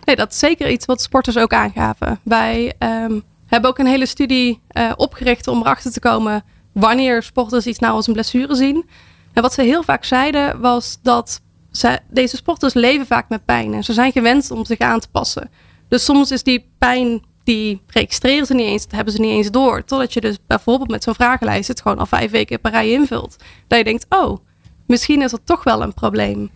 Nee, 0.05 0.17
dat 0.17 0.31
is 0.31 0.39
zeker 0.39 0.71
iets 0.71 0.87
wat 0.87 1.03
sporters 1.03 1.39
ook 1.39 1.53
aangaven. 1.53 2.21
Wij 2.23 2.75
ehm, 2.79 3.21
hebben 3.47 3.71
ook 3.71 3.79
een 3.79 3.87
hele 3.87 4.07
studie 4.07 4.63
opgericht 4.97 5.49
om 5.49 5.61
erachter 5.61 5.93
te 5.93 6.01
komen 6.01 6.45
wanneer 6.73 7.23
sporters 7.23 7.67
iets 7.67 7.79
nou 7.79 7.95
als 7.95 8.07
een 8.07 8.13
blessure 8.13 8.55
zien. 8.55 8.89
En 9.33 9.43
wat 9.43 9.53
ze 9.53 9.63
heel 9.63 9.83
vaak 9.83 10.05
zeiden 10.05 10.61
was 10.61 10.99
dat 11.03 11.41
ze, 11.73 11.99
deze 12.11 12.37
sporters 12.37 12.75
leven 12.75 13.07
vaak 13.07 13.29
met 13.29 13.45
pijn. 13.45 13.75
En 13.75 13.85
ze 13.85 13.93
zijn 13.93 14.13
gewend 14.13 14.51
om 14.51 14.65
zich 14.65 14.79
aan 14.79 15.01
te 15.01 15.09
passen. 15.11 15.51
Dus 15.89 16.05
soms 16.05 16.31
is 16.31 16.43
die 16.43 16.71
pijn, 16.79 17.25
die 17.45 17.81
registreren 17.87 18.47
ze 18.47 18.55
niet 18.55 18.67
eens, 18.67 18.83
dat 18.83 18.93
hebben 18.93 19.13
ze 19.15 19.21
niet 19.21 19.31
eens 19.31 19.51
door. 19.51 19.85
Totdat 19.85 20.13
je 20.13 20.21
dus 20.21 20.37
bijvoorbeeld 20.47 20.91
met 20.91 21.03
zo'n 21.03 21.15
vragenlijst 21.15 21.69
het 21.69 21.83
gewoon 21.83 21.99
al 21.99 22.07
vijf 22.07 22.31
weken 22.31 22.61
per 22.61 22.71
rij 22.71 22.91
invult. 22.91 23.37
Dat 23.67 23.79
je 23.79 23.85
denkt, 23.85 24.07
oh, 24.09 24.39
misschien 24.87 25.23
is 25.23 25.33
er 25.33 25.45
toch 25.45 25.65
wel 25.65 25.83
een 25.83 25.95
probleem. 25.95 26.51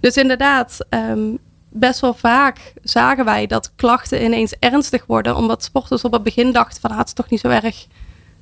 Dus 0.00 0.16
inderdaad, 0.16 0.78
ehm, 0.88 1.36
best 1.68 2.00
wel 2.00 2.14
vaak 2.14 2.72
zagen 2.82 3.24
wij 3.24 3.46
dat 3.46 3.72
klachten 3.76 4.24
ineens 4.24 4.54
ernstig 4.58 5.06
worden. 5.06 5.36
Omdat 5.36 5.64
sporters 5.64 6.04
op 6.04 6.12
het 6.12 6.22
begin 6.22 6.52
dachten 6.52 6.80
van, 6.80 6.90
ah, 6.90 6.98
het 6.98 7.06
is 7.06 7.12
toch 7.12 7.30
niet 7.30 7.40
zo 7.40 7.48
erg. 7.48 7.86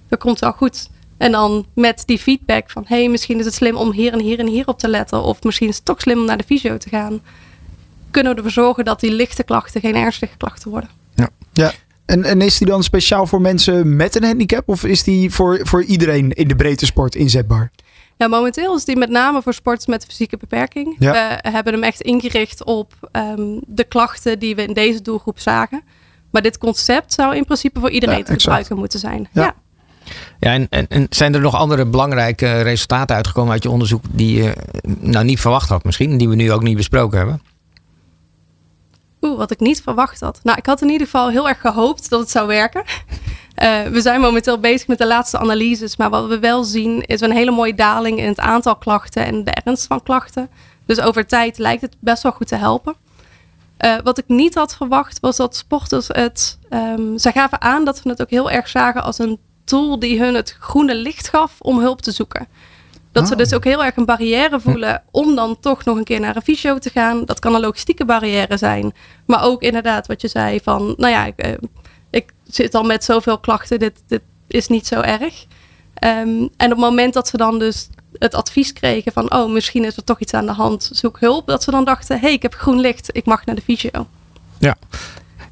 Dat 0.08 0.18
komt 0.18 0.38
wel 0.38 0.52
goed. 0.52 0.90
En 1.16 1.32
dan 1.32 1.66
met 1.74 2.02
die 2.06 2.18
feedback 2.18 2.70
van, 2.70 2.84
hey, 2.86 3.08
misschien 3.08 3.38
is 3.38 3.44
het 3.44 3.54
slim 3.54 3.76
om 3.76 3.92
hier 3.92 4.12
en 4.12 4.20
hier 4.20 4.38
en 4.38 4.46
hier 4.46 4.66
op 4.66 4.78
te 4.78 4.88
letten. 4.88 5.22
Of 5.22 5.42
misschien 5.42 5.68
is 5.68 5.76
het 5.76 5.84
toch 5.84 6.00
slim 6.00 6.18
om 6.18 6.24
naar 6.24 6.36
de 6.36 6.44
fysio 6.44 6.76
te 6.76 6.88
gaan. 6.88 7.20
Kunnen 8.10 8.32
we 8.32 8.38
ervoor 8.38 8.52
zorgen 8.52 8.84
dat 8.84 9.00
die 9.00 9.12
lichte 9.12 9.42
klachten 9.42 9.80
geen 9.80 9.96
ernstige 9.96 10.36
klachten 10.36 10.70
worden. 10.70 11.01
Ja. 11.52 11.72
En, 12.04 12.24
en 12.24 12.40
is 12.40 12.58
die 12.58 12.66
dan 12.66 12.82
speciaal 12.82 13.26
voor 13.26 13.40
mensen 13.40 13.96
met 13.96 14.16
een 14.16 14.24
handicap? 14.24 14.68
Of 14.68 14.84
is 14.84 15.02
die 15.02 15.30
voor, 15.30 15.60
voor 15.62 15.84
iedereen 15.84 16.30
in 16.30 16.48
de 16.48 16.56
breedte 16.56 16.86
sport 16.86 17.14
inzetbaar? 17.14 17.70
Ja, 18.16 18.28
momenteel 18.28 18.76
is 18.76 18.84
die 18.84 18.96
met 18.96 19.10
name 19.10 19.42
voor 19.42 19.54
sporters 19.54 19.86
met 19.86 20.02
een 20.02 20.08
fysieke 20.08 20.36
beperking. 20.36 20.96
Ja. 20.98 21.12
We 21.42 21.50
hebben 21.50 21.72
hem 21.72 21.82
echt 21.82 22.00
ingericht 22.00 22.64
op 22.64 22.92
ehm, 23.12 23.58
de 23.66 23.84
klachten 23.84 24.38
die 24.38 24.54
we 24.54 24.62
in 24.62 24.72
deze 24.72 25.02
doelgroep 25.02 25.38
zagen. 25.38 25.82
Maar 26.30 26.42
dit 26.42 26.58
concept 26.58 27.12
zou 27.12 27.36
in 27.36 27.44
principe 27.44 27.80
voor 27.80 27.90
iedereen 27.90 28.18
Ja, 28.18 28.22
te 28.24 28.32
exact. 28.32 28.42
gebruiken 28.42 28.76
moeten 28.76 28.98
zijn. 28.98 29.28
Ja. 29.32 29.42
Ja. 29.42 29.54
Ja, 30.40 30.52
en, 30.52 30.66
en, 30.70 30.86
en 30.88 31.06
zijn 31.10 31.34
er 31.34 31.40
nog 31.40 31.54
andere 31.54 31.86
belangrijke 31.86 32.60
resultaten 32.60 33.16
uitgekomen 33.16 33.52
uit 33.52 33.62
je 33.62 33.70
onderzoek 33.70 34.04
die 34.10 34.42
je 34.42 34.52
nou 35.00 35.24
niet 35.24 35.40
verwacht 35.40 35.68
had 35.68 35.84
misschien, 35.84 36.18
die 36.18 36.28
we 36.28 36.34
nu 36.34 36.52
ook 36.52 36.62
niet 36.62 36.76
besproken 36.76 37.18
hebben? 37.18 37.42
Wat 39.36 39.50
ik 39.50 39.60
niet 39.60 39.82
verwacht 39.82 40.20
had. 40.20 40.40
Nou, 40.42 40.58
ik 40.58 40.66
had 40.66 40.82
in 40.82 40.88
ieder 40.88 41.06
geval 41.06 41.28
heel 41.28 41.48
erg 41.48 41.60
gehoopt 41.60 42.10
dat 42.10 42.20
het 42.20 42.30
zou 42.30 42.46
werken. 42.46 42.84
Eh, 43.54 43.82
we 43.82 44.00
zijn 44.00 44.20
momenteel 44.20 44.58
bezig 44.58 44.86
met 44.86 44.98
de 44.98 45.06
laatste 45.06 45.38
analyses. 45.38 45.96
Maar 45.96 46.10
wat 46.10 46.26
we 46.26 46.38
wel 46.38 46.64
zien 46.64 47.02
is 47.02 47.20
een 47.20 47.32
hele 47.32 47.50
mooie 47.50 47.74
daling 47.74 48.18
in 48.18 48.28
het 48.28 48.40
aantal 48.40 48.76
klachten 48.76 49.26
en 49.26 49.44
de 49.44 49.50
ernst 49.50 49.86
van 49.86 50.02
klachten. 50.02 50.50
Dus 50.86 51.00
over 51.00 51.26
tijd 51.26 51.58
lijkt 51.58 51.82
het 51.82 51.96
best 52.00 52.22
wel 52.22 52.32
goed 52.32 52.48
te 52.48 52.56
helpen. 52.56 52.94
Eh, 53.76 53.94
wat 54.04 54.18
ik 54.18 54.24
niet 54.26 54.54
had 54.54 54.76
verwacht 54.76 55.20
was 55.20 55.36
dat 55.36 55.56
sporters 55.56 56.08
het. 56.08 56.58
ehm 56.68 57.18
ze 57.18 57.32
gaven 57.32 57.60
aan 57.60 57.84
dat 57.84 57.96
ze 57.96 58.08
het 58.08 58.22
ook 58.22 58.30
heel 58.30 58.50
erg 58.50 58.68
zagen 58.68 59.02
als 59.02 59.18
een 59.18 59.38
tool 59.64 59.98
die 59.98 60.18
hun 60.20 60.34
het 60.34 60.56
groene 60.60 60.94
licht 60.94 61.28
gaf 61.28 61.54
om 61.58 61.78
hulp 61.78 62.00
te 62.00 62.10
zoeken. 62.12 62.48
Dat 63.12 63.26
ze 63.26 63.32
Oh. 63.32 63.38
dus 63.38 63.54
ook 63.54 63.64
heel 63.64 63.84
erg 63.84 63.96
een 63.96 64.04
barrière 64.04 64.60
voelen 64.60 65.02
om 65.10 65.34
dan 65.34 65.60
toch 65.60 65.84
nog 65.84 65.96
een 65.96 66.04
keer 66.04 66.20
naar 66.20 66.36
een 66.36 66.42
fysio 66.42 66.78
te 66.78 66.90
gaan. 66.90 67.24
Dat 67.24 67.38
kan 67.38 67.54
een 67.54 67.60
logistieke 67.60 68.04
barrière 68.04 68.56
zijn. 68.56 68.92
Maar 69.26 69.42
ook 69.42 69.62
inderdaad 69.62 70.06
wat 70.06 70.20
je 70.20 70.28
zei 70.28 70.60
van, 70.62 70.94
nou 70.96 71.12
ja, 71.12 71.24
ik, 71.24 71.36
eh, 71.36 71.52
ik 72.10 72.32
zit 72.46 72.74
al 72.74 72.82
met 72.82 73.04
zoveel 73.04 73.38
klachten, 73.38 73.78
dit, 73.78 74.02
dit 74.06 74.22
is 74.48 74.68
niet 74.68 74.86
zo 74.86 75.00
erg. 75.00 75.46
Ehm, 75.94 76.28
en 76.38 76.48
op 76.66 76.70
het 76.70 76.78
moment 76.78 77.14
dat 77.14 77.28
ze 77.28 77.36
dan 77.36 77.58
dus 77.58 77.88
het 78.18 78.34
advies 78.34 78.72
kregen 78.72 79.12
van, 79.12 79.32
oh, 79.34 79.52
misschien 79.52 79.84
is 79.84 79.96
er 79.96 80.04
toch 80.04 80.20
iets 80.20 80.34
aan 80.34 80.46
de 80.46 80.52
hand, 80.52 80.90
zoek 80.92 81.20
hulp. 81.20 81.46
Dat 81.46 81.62
ze 81.62 81.70
dan 81.70 81.84
dachten, 81.84 82.16
hé, 82.16 82.22
hey, 82.22 82.32
ik 82.32 82.42
heb 82.42 82.54
groen 82.54 82.80
licht, 82.80 83.08
ik 83.16 83.24
mag 83.24 83.44
naar 83.44 83.54
de 83.54 83.62
fysio. 83.62 84.06
Ja. 84.58 84.76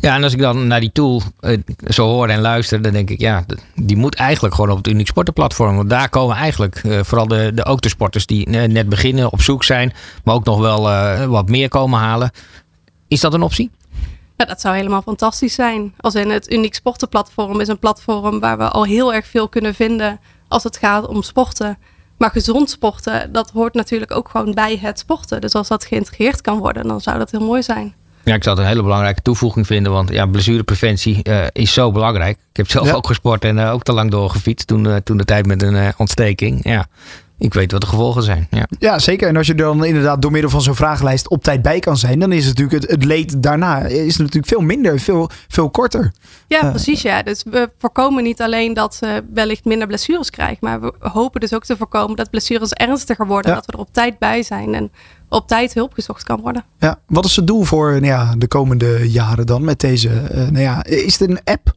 Ja, 0.00 0.14
en 0.14 0.22
als 0.22 0.32
ik 0.32 0.38
dan 0.38 0.66
naar 0.66 0.80
die 0.80 0.92
tool 0.92 1.22
eh, 1.40 1.58
zo 1.88 2.06
hoor 2.06 2.28
en 2.28 2.40
luister, 2.40 2.82
dan 2.82 2.92
denk 2.92 3.10
ik, 3.10 3.20
ja, 3.20 3.44
die 3.74 3.96
moet 3.96 4.14
eigenlijk 4.14 4.54
gewoon 4.54 4.70
op 4.70 4.76
het 4.76 4.86
Uniek 4.86 5.06
Sportenplatform. 5.06 5.76
Want 5.76 5.90
daar 5.90 6.08
komen 6.08 6.36
eigenlijk 6.36 6.76
eh, 6.76 7.00
vooral 7.02 7.28
de, 7.28 7.52
de 7.54 7.64
ook 7.64 7.80
de 7.80 7.88
sporters 7.88 8.26
die 8.26 8.48
net 8.48 8.88
beginnen, 8.88 9.32
op 9.32 9.40
zoek 9.40 9.64
zijn, 9.64 9.92
maar 10.24 10.34
ook 10.34 10.44
nog 10.44 10.58
wel 10.58 10.90
eh, 10.90 11.24
wat 11.24 11.48
meer 11.48 11.68
komen 11.68 11.98
halen. 11.98 12.30
Is 13.08 13.20
dat 13.20 13.34
een 13.34 13.42
optie? 13.42 13.70
Ja, 14.36 14.44
dat 14.44 14.60
zou 14.60 14.76
helemaal 14.76 15.02
fantastisch 15.02 15.54
zijn. 15.54 15.94
Als 15.96 16.14
in 16.14 16.30
het 16.30 16.52
Uniek 16.52 16.74
Sportenplatform 16.74 17.60
is 17.60 17.68
een 17.68 17.78
platform 17.78 18.40
waar 18.40 18.58
we 18.58 18.68
al 18.68 18.84
heel 18.84 19.14
erg 19.14 19.26
veel 19.26 19.48
kunnen 19.48 19.74
vinden 19.74 20.20
als 20.48 20.62
het 20.62 20.76
gaat 20.76 21.06
om 21.06 21.22
sporten. 21.22 21.78
Maar 22.18 22.30
gezond 22.30 22.70
sporten, 22.70 23.32
dat 23.32 23.50
hoort 23.50 23.74
natuurlijk 23.74 24.10
ook 24.10 24.28
gewoon 24.28 24.54
bij 24.54 24.78
het 24.80 24.98
sporten. 24.98 25.40
Dus 25.40 25.54
als 25.54 25.68
dat 25.68 25.84
geïntegreerd 25.84 26.40
kan 26.40 26.58
worden, 26.58 26.86
dan 26.88 27.00
zou 27.00 27.18
dat 27.18 27.30
heel 27.30 27.44
mooi 27.44 27.62
zijn. 27.62 27.94
Ja, 28.24 28.34
ik 28.34 28.42
zou 28.42 28.56
het 28.56 28.64
een 28.64 28.70
hele 28.70 28.82
belangrijke 28.82 29.22
toevoeging 29.22 29.66
vinden, 29.66 29.92
want 29.92 30.10
ja, 30.10 30.26
blessurepreventie 30.26 31.22
eh, 31.22 31.46
is 31.52 31.72
zo 31.72 31.92
belangrijk. 31.92 32.36
Ik 32.50 32.56
heb 32.56 32.70
zelf 32.70 32.86
Ja. 32.86 32.92
ook 32.94 33.06
gesport 33.06 33.44
en 33.44 33.58
eh, 33.58 33.72
ook 33.72 33.82
te 33.82 33.92
lang 33.92 34.10
doorgefietst 34.10 34.66
toen, 34.66 34.86
eh, 34.86 34.96
toen 34.96 35.16
de 35.16 35.24
tijd 35.24 35.46
met 35.46 35.62
een 35.62 35.92
ontsteking. 35.96 36.64
Ja, 36.64 36.86
ik 37.40 37.54
weet 37.54 37.72
wat 37.72 37.80
de 37.80 37.86
gevolgen 37.86 38.22
zijn. 38.22 38.46
Ja. 38.50 38.66
Ja, 38.78 38.98
zeker. 38.98 39.28
En 39.28 39.36
als 39.36 39.46
je 39.46 39.52
er 39.52 39.58
dan 39.58 39.84
inderdaad 39.84 40.22
door 40.22 40.30
middel 40.30 40.50
van 40.50 40.62
zo'n 40.62 40.74
vragenlijst 40.74 41.28
op 41.28 41.42
tijd 41.42 41.62
bij 41.62 41.78
kan 41.80 41.96
zijn, 41.96 42.18
dan 42.18 42.32
is 42.32 42.46
het 42.46 42.58
natuurlijk 42.58 42.82
het, 42.82 42.90
het 42.90 43.04
leed 43.04 43.42
daarna 43.42 43.78
is 43.80 44.16
natuurlijk 44.16 44.46
veel 44.46 44.60
minder, 44.60 45.00
veel, 45.00 45.30
veel 45.48 45.70
korter. 45.70 46.12
Ja, 46.46 46.58
Ja. 46.62 46.70
precies. 46.70 47.02
Ja. 47.02 47.22
Dus 47.22 47.42
we 47.50 47.70
voorkomen 47.78 48.22
niet 48.22 48.40
alleen 48.42 48.74
dat 48.74 48.94
ze 48.94 49.24
wellicht 49.34 49.64
minder 49.64 49.86
blessures 49.86 50.30
krijgen, 50.30 50.58
maar 50.60 50.80
we 50.80 50.92
hopen 50.98 51.40
dus 51.40 51.54
ook 51.54 51.64
te 51.64 51.76
voorkomen 51.76 52.16
dat 52.16 52.30
blessures 52.30 52.72
ernstiger 52.72 53.26
worden. 53.26 53.50
Ja. 53.50 53.56
Dat 53.56 53.66
we 53.66 53.72
er 53.72 53.78
op 53.78 53.92
tijd 53.92 54.18
bij 54.18 54.42
zijn 54.42 54.74
en 54.74 54.92
op 55.28 55.48
tijd 55.48 55.74
hulp 55.74 55.92
gezocht 55.92 56.22
kan 56.22 56.40
worden. 56.40 56.64
Ja, 56.78 56.98
wat 57.06 57.24
is 57.24 57.36
het 57.36 57.46
doel 57.46 57.62
voor 57.62 57.90
nou 57.90 58.04
ja, 58.06 58.34
de 58.38 58.48
komende 58.48 59.10
jaren 59.10 59.46
dan 59.46 59.64
met 59.64 59.80
deze? 59.80 60.08
eh, 60.08 60.36
nou 60.38 60.58
ja, 60.60 60.84
is 60.84 61.18
het 61.18 61.30
een 61.30 61.40
app? 61.44 61.72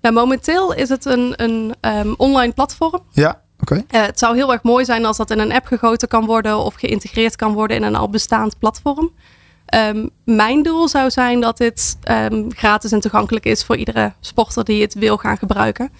Nou, 0.00 0.14
momenteel 0.16 0.74
is 0.74 0.88
het 0.88 1.04
een, 1.04 1.32
een 1.36 1.74
ehm, 1.80 2.12
online 2.16 2.52
platform. 2.52 3.00
Ja, 3.12 3.40
Eh, 3.70 4.02
het 4.02 4.18
zou 4.18 4.36
heel 4.36 4.52
erg 4.52 4.62
mooi 4.62 4.84
zijn 4.84 5.04
als 5.04 5.16
dat 5.16 5.30
in 5.30 5.38
een 5.38 5.52
app 5.52 5.66
gegoten 5.66 6.08
kan 6.08 6.26
worden 6.26 6.58
of 6.58 6.74
geïntegreerd 6.74 7.36
kan 7.36 7.52
worden 7.52 7.76
in 7.76 7.82
een 7.82 7.94
al 7.96 8.08
bestaand 8.08 8.58
platform. 8.58 9.12
Ehm, 9.66 10.06
mijn 10.24 10.62
doel 10.62 10.88
zou 10.88 11.10
zijn 11.10 11.40
dat 11.40 11.56
dit 11.56 11.96
ehm, 12.02 12.50
gratis 12.50 12.92
en 12.92 13.00
toegankelijk 13.00 13.44
is 13.44 13.64
voor 13.64 13.76
iedere 13.76 14.12
sporter 14.20 14.64
die 14.64 14.82
het 14.82 14.94
wil 14.94 15.16
gaan 15.16 15.38
gebruiken. 15.38 15.90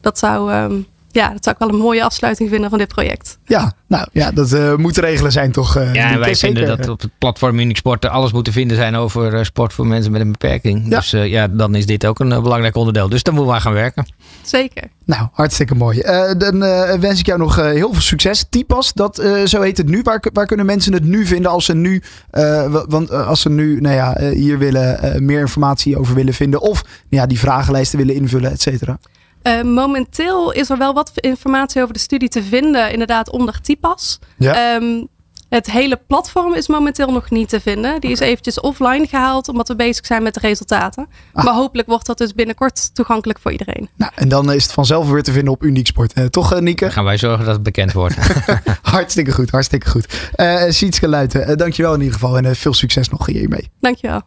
Dat 0.00 0.18
zou, 0.18 0.52
ehm, 0.52 0.80
ja, 1.14 1.28
dat 1.32 1.44
zou 1.44 1.56
ik 1.58 1.66
wel 1.66 1.68
een 1.74 1.82
mooie 1.84 2.04
afsluiting 2.04 2.48
vinden 2.50 2.70
van 2.70 2.78
dit 2.78 2.88
project. 2.88 3.38
Ja, 3.44 3.72
nou 3.88 4.06
ja, 4.12 4.30
dat 4.30 4.52
eh, 4.52 4.74
moet 4.74 4.96
regelen 4.96 5.32
zijn 5.32 5.52
toch? 5.52 5.76
eh, 5.76 5.94
Ja, 5.94 6.10
en 6.10 6.18
wij 6.18 6.36
vinden 6.36 6.66
Zeker. 6.66 6.76
dat 6.76 6.88
op 6.88 7.00
het 7.00 7.10
platform 7.18 7.58
Unique 7.58 7.76
Sport 7.76 8.06
alles 8.06 8.32
moet 8.32 8.44
te 8.44 8.52
vinden 8.52 8.76
zijn 8.76 8.94
over 8.96 9.34
eh, 9.34 9.42
sport 9.44 9.72
voor 9.72 9.86
mensen 9.86 10.12
met 10.12 10.20
een 10.20 10.32
beperking. 10.32 10.82
Ja. 10.88 10.96
Dus 10.98 11.12
eh, 11.12 11.26
ja, 11.26 11.48
dan 11.48 11.74
is 11.74 11.86
dit 11.86 12.06
ook 12.06 12.18
een 12.20 12.28
belangrijk 12.28 12.76
onderdeel. 12.76 13.08
Dus 13.08 13.22
daar 13.22 13.34
moeten 13.34 13.50
we 13.52 13.58
aan 13.58 13.64
gaan 13.64 13.72
werken. 13.72 14.06
Zeker. 14.42 14.82
Nou, 15.04 15.28
hartstikke 15.32 15.74
mooi. 15.74 15.98
Eh, 16.00 16.32
dan 16.38 16.62
eh, 16.62 16.98
wens 16.98 17.18
ik 17.20 17.26
jou 17.26 17.38
nog 17.38 17.58
eh, 17.58 17.64
heel 17.64 17.92
veel 17.92 18.02
succes. 18.02 18.44
Tipas, 18.50 18.92
dat, 18.92 19.18
eh, 19.18 19.44
zo 19.44 19.60
heet 19.60 19.76
het 19.76 19.88
nu. 19.88 20.00
Waar, 20.02 20.22
waar 20.32 20.46
kunnen 20.46 20.66
mensen 20.66 20.92
het 20.92 21.04
nu 21.04 21.26
vinden 21.26 21.50
als 21.50 21.64
ze 21.64 21.74
nu, 21.74 22.02
eh, 22.30 22.42
wa- 22.72 22.84
want 22.88 23.10
als 23.10 23.40
ze 23.40 23.50
nu 23.50 23.80
nou 23.80 23.94
ja, 23.94 24.30
hier 24.32 24.58
willen, 24.58 25.02
eh, 25.02 25.20
meer 25.20 25.40
informatie 25.40 25.98
over 25.98 26.14
willen 26.14 26.34
vinden 26.34 26.60
of 26.60 26.82
nou 26.82 26.92
ja, 27.08 27.26
die 27.26 27.38
vragenlijsten 27.38 27.98
willen 27.98 28.14
invullen, 28.14 28.50
et 28.50 28.62
cetera? 28.62 28.98
Eh, 29.44 29.62
momenteel 29.62 30.52
is 30.52 30.70
er 30.70 30.78
wel 30.78 30.94
wat 30.94 31.12
informatie 31.14 31.82
over 31.82 31.94
de 31.94 32.00
studie 32.00 32.28
te 32.28 32.42
vinden, 32.42 32.92
inderdaad 32.92 33.30
onder 33.30 33.60
TIPAS. 33.60 34.18
Ja. 34.36 34.76
Ehm, 34.76 35.02
het 35.48 35.70
hele 35.70 36.00
platform 36.06 36.54
is 36.54 36.68
momenteel 36.68 37.10
nog 37.12 37.30
niet 37.30 37.48
te 37.48 37.60
vinden. 37.60 38.00
Die 38.00 38.10
is 38.10 38.18
eventjes 38.18 38.60
offline 38.60 39.06
gehaald 39.06 39.48
omdat 39.48 39.68
we 39.68 39.76
bezig 39.76 40.06
zijn 40.06 40.22
met 40.22 40.34
de 40.34 40.40
resultaten. 40.40 41.08
Ah. 41.32 41.44
Maar 41.44 41.54
hopelijk 41.54 41.88
wordt 41.88 42.06
dat 42.06 42.18
dus 42.18 42.34
binnenkort 42.34 42.94
toegankelijk 42.94 43.38
voor 43.38 43.52
iedereen. 43.52 43.88
Nou, 43.96 44.12
en 44.14 44.28
dan 44.28 44.52
is 44.52 44.62
het 44.62 44.72
vanzelf 44.72 45.10
weer 45.10 45.22
te 45.22 45.32
vinden 45.32 45.52
op 45.52 45.62
Uniek 45.62 45.86
Sport. 45.86 46.12
Eh, 46.12 46.24
toch, 46.24 46.52
eh, 46.52 46.60
Nieke? 46.60 46.84
Dan 46.84 46.92
gaan 46.92 47.04
wij 47.04 47.18
zorgen 47.18 47.44
dat 47.44 47.54
het 47.54 47.62
bekend 47.62 47.92
wordt. 47.92 48.16
hartstikke 48.82 49.32
goed, 49.32 49.50
hartstikke 49.50 49.90
goed. 49.90 50.30
Eh 50.32 50.62
Sietske 50.68 51.08
Luiten, 51.08 51.58
dankjewel 51.58 51.94
in 51.94 52.00
ieder 52.00 52.14
geval 52.14 52.36
en 52.36 52.56
veel 52.56 52.74
succes 52.74 53.08
nog 53.08 53.26
hiermee. 53.26 53.70
Dankjewel. 53.80 54.20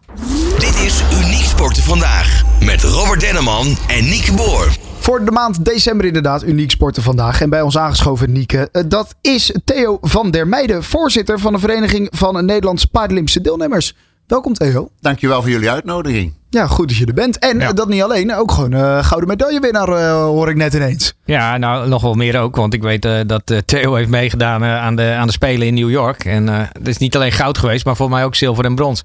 Dit 0.57 0.75
is 0.75 1.01
Uniek 1.23 1.45
Sporten 1.45 1.83
Vandaag. 1.83 2.43
Met 2.63 2.83
Robert 2.83 3.19
Denneman 3.19 3.77
en 3.87 4.03
Nieke 4.03 4.33
Boer. 4.33 4.67
Voor 5.07 5.25
de 5.25 5.31
maand 5.31 5.65
december 5.65 6.05
inderdaad 6.05 6.43
uniek 6.43 6.71
sporten 6.71 7.03
vandaag. 7.03 7.41
En 7.41 7.49
bij 7.49 7.61
ons 7.61 7.77
aangeschoven 7.77 8.31
Nieke. 8.31 8.69
eh, 8.71 8.83
Dat 8.87 9.15
is 9.21 9.51
Theo 9.65 9.97
van 10.01 10.31
der 10.31 10.47
Meijden, 10.47 10.83
voorzitter 10.83 11.39
van 11.39 11.53
de 11.53 11.59
Vereniging 11.59 12.07
van 12.11 12.45
Nederlandse 12.45 12.87
Paralympische 12.87 13.41
Deelnemers. 13.41 13.93
Welkom 14.27 14.53
Theo. 14.53 14.89
Dankjewel 15.01 15.41
voor 15.41 15.49
jullie 15.51 15.69
uitnodiging. 15.69 16.33
Ja, 16.49 16.67
goed 16.67 16.87
dat 16.87 16.97
je 16.97 17.05
er 17.05 17.13
bent. 17.13 17.39
En 17.39 17.59
Ja. 17.59 17.73
dat 17.73 17.87
niet 17.87 18.01
alleen, 18.01 18.35
ook 18.35 18.51
gewoon 18.51 18.73
eh, 18.73 19.03
gouden 19.03 19.29
medaillewinnaar 19.29 19.87
eh, 19.89 20.21
hoor 20.23 20.49
ik 20.49 20.55
net 20.55 20.73
ineens. 20.73 21.13
ja, 21.25 21.57
nou 21.57 21.87
nog 21.87 22.01
wel 22.01 22.13
meer 22.13 22.39
ook. 22.39 22.55
Want 22.55 22.73
ik 22.73 22.81
weet 22.81 23.05
eh, 23.05 23.19
dat 23.27 23.53
Theo 23.65 23.93
heeft 23.93 24.09
meegedaan 24.09 24.63
aan, 24.63 24.95
de, 24.95 25.13
aan 25.19 25.27
de 25.27 25.33
Spelen 25.33 25.67
in 25.67 25.73
New 25.73 25.89
York. 25.89 26.25
En 26.25 26.49
eh, 26.49 26.59
het 26.71 26.87
is 26.87 26.97
niet 26.97 27.15
alleen 27.15 27.31
goud 27.31 27.57
geweest, 27.57 27.85
maar 27.85 27.95
voor 27.95 28.09
mij 28.09 28.23
ook 28.25 28.35
zilver 28.35 28.65
en 28.65 28.75
brons. 28.75 29.01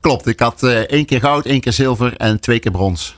Klopt, 0.00 0.26
ik 0.26 0.40
had 0.40 0.62
eh, 0.62 0.70
één 0.78 1.04
keer 1.06 1.20
goud, 1.20 1.44
één 1.44 1.60
keer 1.60 1.72
zilver 1.72 2.16
en 2.16 2.40
twee 2.40 2.58
keer 2.58 2.72
brons. 2.72 3.16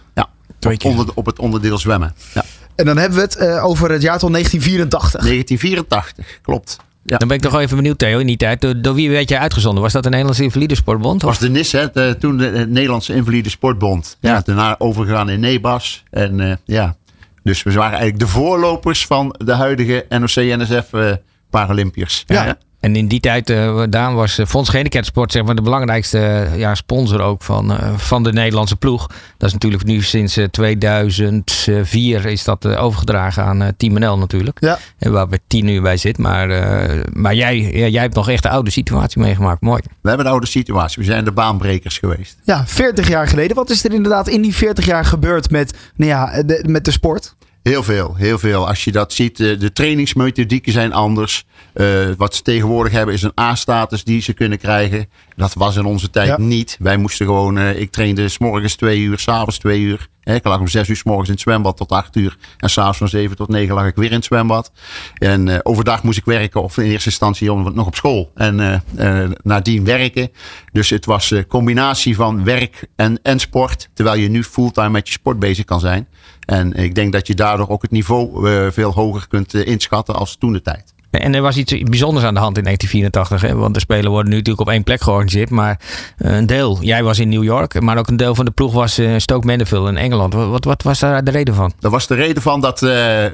Twee 0.59 0.77
keer. 0.77 0.91
Onder, 0.91 1.07
op 1.15 1.27
het 1.27 1.38
onderdeel 1.38 1.79
zwemmen. 1.79 2.15
Ja. 2.35 2.45
En 2.75 2.85
dan 2.85 2.97
hebben 2.97 3.19
we 3.19 3.25
het 3.25 3.37
eh, 3.37 3.65
over 3.65 3.91
het 3.91 4.03
jaartal 4.03 4.31
1984. 4.31 5.21
1984, 5.21 6.38
klopt. 6.43 6.77
Ja. 7.05 7.17
Dan 7.17 7.29
ben 7.29 7.37
ik 7.37 7.43
toch 7.43 7.53
wel 7.53 7.61
even 7.61 7.77
benieuwd, 7.77 7.99
Theo, 7.99 8.19
in 8.19 8.27
die 8.27 8.37
tijd. 8.37 8.61
Door, 8.61 8.83
door 8.83 8.95
wie 8.95 9.11
werd 9.11 9.29
jij 9.29 9.38
uitgezonden? 9.38 9.83
Was 9.83 9.93
dat 9.93 10.03
de 10.03 10.09
Nederlandse 10.09 10.43
Invalide 10.43 10.75
Sportbond? 10.75 11.15
Het 11.23 11.31
was 11.31 11.38
de 11.38 11.49
NIS, 11.50 11.73
hè, 11.73 11.87
de- 11.93 12.17
toen 12.21 12.37
de, 12.37 12.67
Nederlandse 12.69 13.15
Invalide 13.15 13.49
Sportbond. 13.49 14.17
Ja, 14.21 14.33
Ja. 14.35 14.43
daarna 14.45 14.75
overgegaan 14.79 15.29
in 15.29 15.41
NEBAS. 15.41 16.05
En 16.11 16.41
eh, 16.41 16.53
ja, 16.65 16.97
dus 17.43 17.62
we 17.62 17.73
waren 17.73 17.99
eigenlijk 17.99 18.19
de 18.21 18.27
voorlopers 18.27 19.07
van 19.07 19.35
de 19.45 19.53
huidige 19.55 20.07
NOC-NSF 20.09 20.93
eh 20.93 21.12
Paralympiërs. 21.50 22.25
Ja. 22.27 22.57
En 22.80 22.97
in 22.97 23.08
die 23.08 23.20
tijd, 23.20 23.50
eh 23.50 23.82
Daan, 23.90 24.14
was 24.14 24.38
eh, 24.38 24.47
Fonds 24.47 24.68
Gehandicaptensport 24.68 25.32
zeg 25.32 25.44
maar, 25.44 25.54
de 25.54 25.62
belangrijkste 25.62 26.18
eh, 26.18 26.58
ja, 26.58 26.75
sponsor 26.75 27.20
ook 27.20 27.42
van, 27.42 27.73
eh, 27.73 27.97
van 27.97 28.23
de 28.23 28.32
Nederlandse 28.32 28.76
ploeg. 28.76 29.06
Dat 29.38 29.49
is 29.49 29.52
natuurlijk 29.52 29.85
nu 29.85 30.02
sinds 30.02 30.37
eh, 30.37 30.44
2004 30.44 32.26
is 32.26 32.44
dat 32.44 32.66
overgedragen 32.66 33.44
aan 33.44 33.62
eh, 33.62 33.68
Team 33.76 33.99
NL 33.99 34.18
natuurlijk. 34.18 34.56
Ja. 34.61 34.78
En 34.99 35.12
waar 35.12 35.28
bij 35.28 35.38
10 35.47 35.68
uur 35.68 35.82
bij 35.82 35.97
zit. 35.97 36.18
Maar, 36.18 36.50
eh, 36.50 37.00
maar 37.12 37.35
jij, 37.35 37.59
ja, 37.59 37.87
jij 37.87 38.03
hebt 38.03 38.14
nog 38.14 38.29
echt 38.29 38.42
de 38.42 38.48
oude 38.48 38.70
situatie 38.70 39.20
meegemaakt. 39.20 39.61
Mooi. 39.61 39.83
We 40.00 40.09
hebben 40.09 40.26
de 40.26 40.33
oude 40.33 40.46
situatie. 40.46 41.03
We 41.03 41.09
zijn 41.09 41.24
de 41.24 41.33
baanbrekers 41.33 41.98
geweest. 41.98 42.37
Ja, 42.44 42.66
40 42.66 43.09
jaar 43.09 43.29
geleden. 43.29 43.57
Wat 43.57 43.70
is 43.70 43.85
er 43.85 43.92
inderdaad 43.92 44.29
in 44.29 44.42
die 44.42 44.55
40 44.55 44.87
jaar 44.87 45.05
gebeurd 45.05 45.50
met, 45.50 45.74
nou 45.96 46.11
ja, 46.11 46.42
de, 46.42 46.64
met 46.68 46.85
de 46.85 46.90
sport? 46.90 47.37
Heel 47.68 47.83
veel, 47.83 48.14
heel 48.16 48.38
veel. 48.38 48.68
Als 48.68 48.85
je 48.85 48.92
dat 48.92 49.12
ziet, 49.12 49.40
eh, 49.40 49.59
de 49.59 49.72
trainingsmethodieken 49.72 50.72
zijn 50.72 50.92
anders. 50.92 51.44
Eh, 51.72 51.87
wat 52.16 52.35
ze 52.35 52.42
tegenwoordig 52.42 52.92
hebben 52.92 53.14
is 53.14 53.22
een 53.22 53.40
A-status 53.40 54.04
die 54.04 54.20
ze 54.20 54.33
kunnen 54.33 54.59
krijgen. 54.59 55.09
Dat 55.37 55.54
was 55.54 55.76
in 55.76 55.85
onze 55.85 56.11
tijd 56.11 56.28
Ja. 56.28 56.38
niet. 56.38 56.76
Wij 56.78 56.96
moesten 56.96 57.26
gewoon, 57.26 57.59
eh, 57.59 57.81
ik 57.81 57.90
trainde 57.90 58.28
s 58.28 58.38
morgens 58.38 58.74
twee 58.74 59.00
uur, 59.00 59.18
s'avonds 59.18 59.59
twee 59.59 59.81
uur. 59.81 60.09
Ik 60.35 60.45
lag 60.45 60.61
om 60.61 60.69
zes 60.69 60.88
uur 60.88 60.97
s 60.97 61.03
morgens 61.03 61.29
in 61.29 61.35
het 61.35 61.43
zwembad 61.43 61.77
tot 61.77 61.93
acht 61.93 62.17
uur. 62.17 62.37
En 62.59 62.71
s'avonds 62.71 62.99
van 62.99 63.09
zeven 63.09 63.37
tot 63.37 63.49
negen 63.49 63.75
lag 63.75 63.87
ik 63.87 63.97
weer 63.97 64.09
in 64.11 64.17
het 64.17 64.25
zwembad. 64.25 64.73
En 65.14 65.49
eh, 65.49 65.59
overdag 65.62 66.03
moest 66.03 66.19
ik 66.19 66.25
werken 66.25 66.62
of 66.62 66.79
in 66.79 66.85
eerste 66.85 67.09
instantie 67.09 67.53
nog 67.53 67.87
op 67.87 67.95
school. 67.95 68.31
En 68.35 68.83
eh, 68.97 69.31
nadien 69.43 69.85
werken. 69.85 70.31
Dus 70.73 70.91
het 70.91 71.05
was 71.05 71.31
een 71.31 71.47
combinatie 71.47 72.17
van 72.17 72.45
werk 72.45 72.87
en, 72.97 73.19
en 73.23 73.38
sport. 73.38 73.88
Terwijl 73.95 74.21
je 74.21 74.29
nu 74.29 74.45
fulltime 74.45 74.88
met 74.88 75.07
je 75.07 75.12
sport 75.12 75.38
bezig 75.38 75.64
kan 75.64 75.81
zijn. 75.81 76.09
En 76.45 76.73
ik 76.73 76.95
denk 76.95 77.12
dat 77.12 77.27
je 77.27 77.35
daardoor 77.35 77.69
ook 77.69 77.83
het 77.83 77.91
niveau 77.91 78.49
veel 78.73 78.93
hoger 78.93 79.29
kunt 79.29 79.55
inschatten 79.55 80.14
als 80.14 80.37
toen 80.37 80.53
de 80.53 80.62
tijd. 80.62 80.95
En 81.11 81.35
er 81.35 81.42
was 81.42 81.57
iets 81.57 81.83
bijzonders 81.83 82.27
aan 82.27 82.35
de 82.35 82.40
hand 82.40 82.57
in 82.57 82.64
1984. 82.64 83.40
Hè? 83.51 83.61
Want 83.61 83.75
de 83.75 83.81
Spelen 83.81 84.11
worden 84.11 84.31
nu 84.31 84.37
natuurlijk 84.37 84.68
op 84.68 84.73
één 84.73 84.85
plek 84.85 85.03
georganiseerd. 85.03 85.51
Maar 85.51 85.81
eh, 86.18 86.37
een 86.37 86.47
deel, 86.47 86.79
jij 86.81 87.03
was 87.03 87.18
in 87.18 87.29
New 87.29 87.44
York. 87.44 87.81
Maar 87.81 87.99
ook 87.99 88.09
een 88.09 88.16
deel 88.16 88.35
van 88.35 88.44
de 88.44 88.51
ploeg 88.51 88.73
was 88.73 88.99
in 88.99 89.21
Stoke 89.21 89.47
Mandeville 89.47 89.88
in 89.88 89.97
Engeland. 89.97 90.35
Wat, 90.35 90.64
wat, 90.64 90.83
was 90.83 90.99
daar 90.99 91.25
de 91.25 91.31
reden 91.31 91.55
van? 91.55 91.73
Dat 91.81 91.90
was 91.90 92.07
de 92.07 92.14
reden 92.14 92.42
van 92.42 92.61
dat 92.61 92.83
eh, 92.83 93.27
eh, 93.27 93.33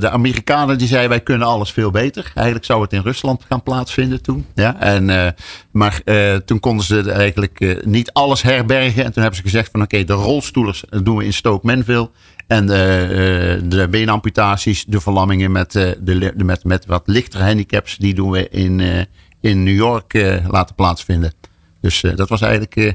de 0.00 0.10
Amerikanen 0.10 0.78
die 0.78 0.88
zeiden 0.88 1.10
wij 1.10 1.20
kunnen 1.20 1.46
alles 1.46 1.72
veel 1.72 1.90
beter. 1.90 2.30
Eigenlijk 2.34 2.66
zou 2.66 2.82
het 2.82 2.92
in 2.92 3.02
Rusland 3.02 3.44
gaan 3.48 3.62
plaatsvinden 3.62 4.22
toen. 4.22 4.46
Ja? 4.54 4.80
En, 4.80 5.10
eh, 5.10 5.30
maar 5.72 6.00
eh, 6.04 6.34
toen 6.34 6.60
konden 6.60 6.84
ze 6.84 7.10
eigenlijk 7.12 7.60
eh, 7.60 7.76
niet 7.84 8.12
alles 8.12 8.42
herbergen. 8.42 9.04
En 9.04 9.12
toen 9.12 9.22
hebben 9.22 9.40
ze 9.40 9.42
gezegd 9.42 9.68
van 9.72 9.82
oké, 9.82 10.04
de 10.04 10.12
rolstoelers 10.12 10.84
eh, 10.88 11.00
doen 11.02 11.16
we 11.16 11.24
in 11.24 11.32
Stoke 11.32 11.66
Manville. 11.66 12.10
En 12.52 12.66
de, 12.66 12.74
eh, 12.74 13.70
de 13.70 13.88
beenamputaties, 13.88 14.84
de 14.84 15.00
verlammingen 15.00 15.52
met, 15.52 15.74
eh, 15.74 15.90
de, 16.00 16.32
met, 16.36 16.64
met 16.64 16.86
wat 16.86 17.02
lichtere 17.06 17.44
handicaps, 17.44 17.96
die 17.96 18.14
doen 18.14 18.30
we 18.30 18.48
in, 18.48 18.80
eh, 18.80 19.00
in 19.42 19.62
New 19.62 19.74
York 19.74 20.14
eh, 20.14 20.46
laten 20.48 20.74
plaatsvinden. 20.74 21.32
Dus 21.80 22.02
eh, 22.02 22.16
dat 22.16 22.28
was 22.28 22.40
eigenlijk 22.40 22.76
eh, 22.76 22.92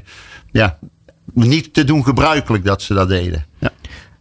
ja, 0.50 0.78
niet 1.34 1.74
te 1.74 1.84
doen 1.84 2.04
gebruikelijk 2.04 2.64
dat 2.64 2.82
ze 2.82 2.94
dat 2.94 3.08
deden. 3.08 3.44
Ja. 3.58 3.70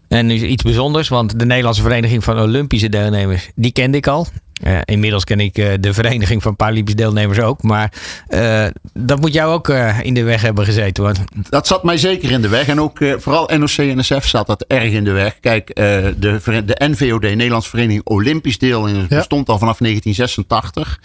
En 0.07 0.25
nu 0.25 0.45
iets 0.45 0.63
bijzonders, 0.63 1.07
want 1.07 1.39
de 1.39 1.45
Nederlandse 1.45 1.81
Vereniging 1.81 2.23
van 2.23 2.39
Olympische 2.39 2.89
Deelnemers, 2.89 3.49
die 3.55 3.71
kende 3.71 3.97
ik 3.97 4.07
al. 4.07 4.27
Eh, 4.63 4.77
inmiddels 4.85 5.23
ken 5.23 5.39
ik 5.39 5.57
eh, 5.57 5.73
de 5.79 5.93
Vereniging 5.93 6.41
van 6.43 6.55
Paralympische 6.55 6.97
Deelnemers 6.97 7.39
ook. 7.39 7.61
Maar 7.63 7.91
eh, 8.27 8.65
dat 8.93 9.19
moet 9.19 9.33
jou 9.33 9.53
ook 9.53 9.69
eh, 9.69 9.99
in 10.01 10.13
de 10.13 10.23
weg 10.23 10.41
hebben 10.41 10.65
gezeten. 10.65 11.03
Want 11.03 11.19
Dat 11.49 11.67
zat 11.67 11.83
mij 11.83 11.97
zeker 11.97 12.31
in 12.31 12.41
de 12.41 12.47
weg. 12.47 12.67
En 12.67 12.81
ook 12.81 12.99
eh, 13.01 13.13
vooral 13.17 13.49
NOC-NSF 13.57 14.27
zat 14.27 14.47
dat 14.47 14.65
erg 14.67 14.91
in 14.91 15.03
de 15.03 15.11
weg. 15.11 15.39
Kijk, 15.39 15.69
eh, 15.69 15.83
de, 16.17 16.39
de 16.65 16.75
NVOD, 16.89 17.21
Nederlandse 17.21 17.69
Vereniging 17.69 18.01
Olympisch 18.05 18.57
Deelnemers, 18.57 19.05
Ja. 19.09 19.17
bestond 19.17 19.49
al 19.49 19.57
vanaf 19.59 19.77
1986. 19.77 20.99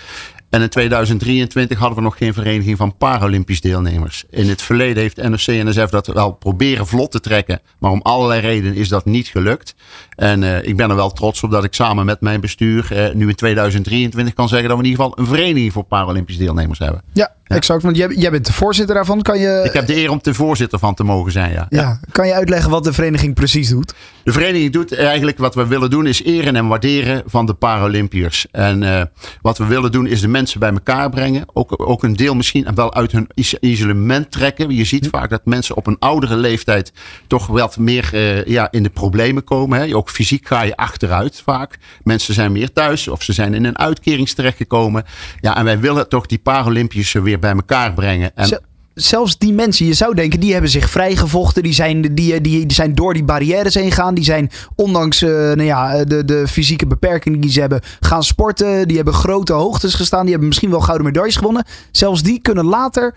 En 0.52 0.62
in 0.62 0.68
2023 0.68 1.78
hadden 1.78 1.96
we 1.96 2.04
nog 2.04 2.16
geen 2.16 2.34
vereniging 2.34 2.76
van 2.76 2.96
Paralympisch 2.96 3.60
deelnemers. 3.60 4.24
In 4.30 4.48
het 4.48 4.62
verleden 4.62 5.02
heeft 5.02 5.16
NOC-NSF 5.16 5.90
dat 5.90 6.06
wel 6.06 6.32
proberen 6.32 6.86
vlot 6.86 7.10
te 7.10 7.20
trekken. 7.20 7.60
Maar 7.78 7.90
om 7.90 8.00
allerlei 8.02 8.40
redenen 8.40 8.74
is 8.74 8.88
dat 8.88 9.04
niet 9.04 9.28
gelukt. 9.28 9.74
En 10.16 10.42
eh, 10.42 10.68
ik 10.68 10.76
ben 10.76 10.90
er 10.90 10.96
wel 10.96 11.10
trots 11.12 11.42
op 11.42 11.50
dat 11.50 11.64
ik 11.64 11.74
samen 11.74 12.04
met 12.06 12.20
mijn 12.20 12.40
bestuur 12.40 12.92
eh, 12.92 13.14
nu 13.14 13.28
in 13.28 13.34
2023 13.34 14.34
kan 14.34 14.48
zeggen 14.48 14.68
dat 14.68 14.78
we 14.78 14.84
in 14.84 14.90
ieder 14.90 15.04
geval 15.04 15.24
een 15.24 15.30
vereniging 15.30 15.72
voor 15.72 15.84
Paralympisch 15.84 16.38
deelnemers 16.38 16.78
hebben. 16.78 17.02
Ja, 17.12 17.34
exact. 17.54 17.82
Want 17.82 17.96
jij, 17.96 18.08
jij 18.16 18.30
bent 18.30 18.46
de 18.46 18.52
voorzitter 18.52 18.94
daarvan. 18.94 19.22
Kan 19.22 19.38
je, 19.38 19.62
Ik 19.64 19.72
heb 19.72 19.86
de 19.86 19.96
eer 19.96 20.10
om 20.10 20.18
de 20.22 20.34
voorzitter 20.34 20.78
van 20.78 20.94
te 20.94 21.04
mogen 21.04 21.32
zijn, 21.32 21.52
ja. 21.52 21.66
ja, 21.68 22.00
kan 22.12 22.26
je 22.26 22.34
uitleggen 22.34 22.70
wat 22.70 22.84
de 22.84 22.92
vereniging 22.92 23.34
precies 23.34 23.68
doet? 23.68 23.94
De 24.24 24.32
vereniging 24.32 24.72
doet 24.72 24.94
eigenlijk 24.94 25.38
wat 25.38 25.54
we 25.54 25.66
willen 25.66 25.90
doen 25.90 26.06
is 26.06 26.22
eren 26.24 26.56
en 26.56 26.66
waarderen 26.66 27.22
van 27.26 27.46
de 27.46 27.54
Paralympiërs. 27.54 28.46
En 28.50 28.82
eh, 28.82 29.02
wat 29.40 29.58
we 29.58 29.64
willen 29.66 29.92
doen 29.92 30.06
is 30.06 30.20
de 30.20 30.28
mensen 30.28 30.60
bij 30.60 30.70
elkaar 30.72 31.10
brengen. 31.10 31.44
Ook, 31.52 31.88
ook 31.88 32.02
een 32.02 32.16
deel 32.16 32.34
misschien 32.34 32.66
wel 32.74 32.94
uit 32.94 33.12
hun 33.12 33.26
is- 33.34 33.54
isolement 33.60 34.30
trekken. 34.30 34.70
Je 34.74 34.84
ziet 34.84 35.08
vaak 35.10 35.30
dat 35.30 35.40
mensen 35.44 35.76
op 35.76 35.86
een 35.86 35.96
oudere 35.98 36.36
leeftijd 36.36 36.92
toch 37.26 37.46
wat 37.46 37.78
meer 37.78 38.10
eh, 38.12 38.44
ja, 38.44 38.68
in 38.70 38.82
de 38.82 38.90
problemen 38.90 39.44
komen. 39.44 39.80
Hè. 39.80 39.96
Ook 39.96 40.10
fysiek 40.10 40.46
ga 40.46 40.62
je 40.62 40.76
achteruit 40.76 41.42
vaak. 41.44 41.78
Mensen 42.02 42.34
zijn 42.34 42.52
meer 42.52 42.72
thuis 42.72 43.08
of 43.08 43.22
ze 43.22 43.32
zijn 43.32 43.54
in 43.54 43.64
een 43.64 43.78
uitkering 43.78 44.28
terechtgekomen. 44.28 45.04
Ja, 45.40 45.56
en 45.56 45.64
wij 45.64 45.80
willen 45.80 46.08
toch 46.08 46.26
die 46.26 46.38
Paralympiërs 46.38 47.12
weer 47.12 47.38
bij 47.42 47.52
elkaar 47.52 47.92
brengen. 47.92 48.30
En 48.36 48.46
Ze- 48.46 48.60
zelfs 48.94 49.38
die 49.38 49.52
mensen, 49.52 49.86
je 49.86 49.94
zou 49.94 50.14
denken, 50.14 50.40
die 50.40 50.52
hebben 50.52 50.70
zich 50.70 50.90
vrijgevochten. 50.90 51.62
Die 51.62 51.72
zijn, 51.72 52.14
die, 52.14 52.40
die, 52.40 52.72
zijn 52.72 52.94
door 52.94 53.14
die 53.14 53.24
barrières 53.24 53.74
heen 53.74 53.90
gegaan. 53.90 54.14
Die 54.14 54.24
zijn 54.24 54.50
ondanks 54.74 55.22
eh, 55.22 55.28
nou 55.30 55.62
ja, 55.62 56.04
de, 56.04 56.24
de 56.24 56.48
fysieke 56.48 56.86
beperkingen 56.86 57.40
die 57.40 57.50
ze 57.50 57.60
hebben 57.60 57.80
gaan 58.00 58.22
sporten. 58.22 58.88
Die 58.88 58.96
hebben 58.96 59.14
grote 59.14 59.52
hoogtes 59.52 59.94
gestaan. 59.94 60.20
Die 60.20 60.30
hebben 60.30 60.48
misschien 60.48 60.70
wel 60.70 60.80
gouden 60.80 61.06
medailles 61.06 61.36
gewonnen. 61.36 61.64
Zelfs 61.90 62.22
die 62.22 62.40
kunnen 62.40 62.64
later 62.64 63.14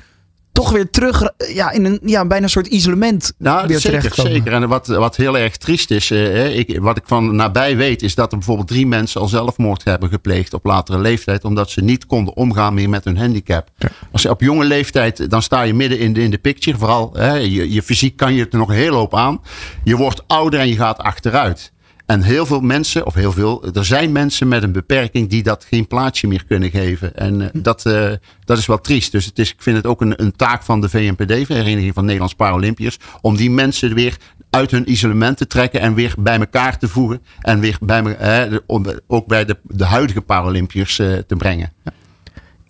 toch 0.56 0.72
weer 0.72 0.90
terug 0.90 1.30
ja, 1.54 1.72
in 1.72 1.86
een 1.86 2.00
ja, 2.04 2.26
bijna 2.26 2.44
een 2.44 2.50
soort 2.50 2.68
isolement 2.68 3.34
Nou, 3.38 3.68
weer 3.68 3.80
zeker, 3.80 4.14
zeker. 4.14 4.54
En 4.54 4.68
wat, 4.68 4.88
wat 4.88 5.16
heel 5.16 5.38
erg 5.38 5.58
triest 5.58 5.92
is, 5.92 6.12
eh, 6.12 6.58
ik, 6.58 6.80
wat 6.80 6.98
ik 6.98 7.04
van 7.06 7.36
nabij 7.36 7.78
weet, 7.78 8.02
is 8.02 8.16
dat 8.16 8.32
er 8.32 8.38
bijvoorbeeld 8.38 8.68
drie 8.68 8.88
mensen 8.88 9.22
al 9.22 9.28
zelfmoord 9.28 9.84
hebben 9.84 10.10
gepleegd 10.10 10.54
op 10.54 10.66
latere 10.66 11.00
leeftijd, 11.00 11.44
omdat 11.44 11.70
ze 11.70 11.82
niet 11.82 12.06
konden 12.06 12.36
omgaan 12.36 12.74
meer 12.74 12.90
met 12.90 13.04
hun 13.04 13.18
handicap. 13.18 13.70
Als 14.12 14.22
je 14.22 14.30
op 14.30 14.42
jonge 14.42 14.66
leeftijd, 14.66 15.30
dan 15.30 15.42
sta 15.42 15.62
je 15.62 15.74
midden 15.74 16.00
in 16.00 16.14
de, 16.14 16.22
in 16.22 16.32
de 16.32 16.38
picture. 16.38 16.78
Vooral, 16.78 17.22
je, 17.38 17.72
je 17.72 17.84
fysiek 17.84 18.18
kan 18.18 18.34
je 18.34 18.48
er 18.50 18.58
nog 18.58 18.70
een 18.70 18.76
hele 18.76 18.96
hoop 18.96 19.16
aan. 19.16 19.42
Je 19.84 19.96
wordt 19.96 20.24
ouder 20.28 20.60
en 20.60 20.68
je 20.68 20.76
gaat 20.76 20.98
achteruit. 20.98 21.74
En 22.06 22.22
heel 22.22 22.46
veel 22.46 22.60
mensen, 22.60 23.06
of 23.06 23.14
heel 23.14 23.32
veel, 23.32 23.74
er 23.74 23.86
zijn 23.86 24.12
mensen 24.12 24.48
met 24.48 24.64
een 24.64 24.72
beperking 24.72 25.30
die 25.30 25.44
dat 25.44 25.66
geen 25.70 25.88
plaatsje 25.88 26.28
meer 26.28 26.46
kunnen 26.46 26.70
geven. 26.70 27.16
En 27.16 27.42
eh, 27.42 27.48
dat, 27.54 27.86
eh, 27.86 28.12
dat 28.44 28.58
is 28.58 28.66
wel 28.66 28.82
triest. 28.82 29.12
Dus 29.12 29.26
het 29.26 29.40
is, 29.40 29.52
ik 29.52 29.62
vind 29.62 29.78
het 29.78 29.86
ook 29.86 30.02
een, 30.02 30.22
een 30.22 30.36
taak 30.36 30.64
van 30.64 30.82
de 30.82 30.90
VNPD, 30.90 31.46
Vereniging 31.46 31.94
van 31.94 32.04
Nederlands 32.04 32.34
Paralympiërs, 32.34 32.98
om 33.22 33.36
die 33.36 33.52
mensen 33.52 33.94
weer 33.94 34.18
uit 34.50 34.72
hun 34.72 34.92
isolement 34.92 35.38
te 35.38 35.48
trekken 35.48 35.80
en 35.80 35.94
weer 35.94 36.14
bij 36.18 36.40
elkaar 36.40 36.78
te 36.78 36.88
voegen. 36.88 37.22
En 37.42 37.60
weer 37.60 37.78
bij, 37.80 38.62
om, 38.66 38.86
ook 39.08 39.28
bij 39.28 39.46
de, 39.46 39.58
de 39.64 39.86
huidige 39.86 40.22
Paralympiërs 40.22 41.00
eh, 41.00 41.18
te 41.18 41.36
brengen. 41.36 41.74
Ja. 41.84 41.92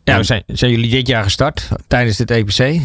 Ja, 0.04 0.24
zijn, 0.24 0.44
zijn 0.48 0.72
jullie 0.72 0.90
dit 0.90 1.08
jaar 1.08 1.24
gestart 1.24 1.70
tijdens 1.88 2.18
het 2.18 2.32
EPC? 2.32 2.82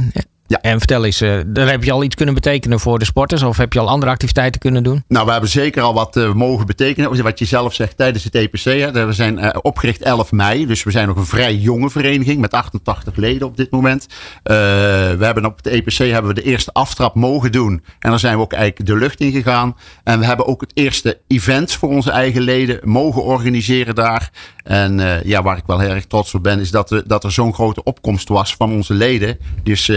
Ja. 0.51 0.61
En 0.61 0.79
vertel 0.79 1.05
eens, 1.05 1.21
eh, 1.21 1.39
daar 1.47 1.69
heb 1.71 1.85
je 1.85 1.93
al 1.93 2.03
iets 2.03 2.15
kunnen 2.15 2.35
betekenen 2.35 2.81
voor 2.81 2.99
de 2.99 3.05
sporters? 3.05 3.43
Of 3.43 3.57
heb 3.57 3.73
je 3.73 3.79
al 3.81 3.89
andere 3.89 4.11
activiteiten 4.13 4.61
kunnen 4.61 4.83
doen? 4.83 5.05
Nou, 5.09 5.27
we 5.27 5.33
hebben 5.33 5.51
zeker 5.51 5.83
al 5.83 5.95
wat 5.95 6.17
eh, 6.17 6.33
mogen 6.33 6.67
betekenen. 6.67 7.23
Wat 7.23 7.39
je 7.39 7.45
zelf 7.45 7.75
zegt 7.75 7.97
tijdens 7.97 8.25
het 8.25 8.35
EPC. 8.35 8.63
Hè. 8.65 9.07
We 9.07 9.13
zijn 9.13 9.39
eh, 9.39 9.59
opgericht 9.63 10.03
11 10.03 10.33
mei. 10.33 10.67
Dus 10.67 10.83
we 10.83 10.91
zijn 10.91 11.09
nog 11.09 11.17
een 11.17 11.27
vrij 11.27 11.55
jonge 11.55 11.91
vereniging 11.91 12.41
met 12.41 12.53
88 12.53 13.17
leden 13.17 13.47
op 13.47 13.57
dit 13.57 13.71
moment. 13.71 14.07
We 14.43 15.17
hebben 15.21 15.45
op 15.45 15.57
het 15.57 15.67
EPC 15.67 15.93
hebben 15.99 16.35
we 16.35 16.41
de 16.41 16.47
eerste 16.47 16.73
aftrap 16.73 17.15
mogen 17.15 17.53
doen. 17.53 17.85
En 17.99 18.11
dan 18.11 18.19
zijn 18.19 18.37
we 18.37 18.43
ook 18.43 18.53
eigenlijk 18.53 18.87
de 18.91 18.97
lucht 18.97 19.21
in 19.21 19.33
gegaan. 19.33 19.77
En 20.05 20.19
we 20.19 20.25
hebben 20.25 20.47
ook 20.47 20.61
het 20.61 20.71
eerste 20.75 21.19
event 21.27 21.73
voor 21.73 21.89
onze 21.89 22.11
eigen 22.11 22.43
leden 22.43 22.79
mogen 22.85 23.23
organiseren 23.23 23.95
daar. 23.95 24.31
En 24.63 25.21
ja, 25.25 25.43
waar 25.43 25.57
ik 25.57 25.67
wel 25.67 25.79
heel 25.79 25.91
erg 25.91 26.05
trots 26.07 26.35
op 26.35 26.43
ben, 26.43 26.61
is 26.61 26.71
dat, 26.71 26.91
er- 26.91 27.03
dat 27.09 27.25
er 27.25 27.33
zo'n 27.33 27.55
grote 27.55 27.83
opkomst 27.83 28.29
was 28.29 28.55
van 28.55 28.73
onze 28.73 28.95
leden. 28.95 29.39
Dus, 29.63 29.91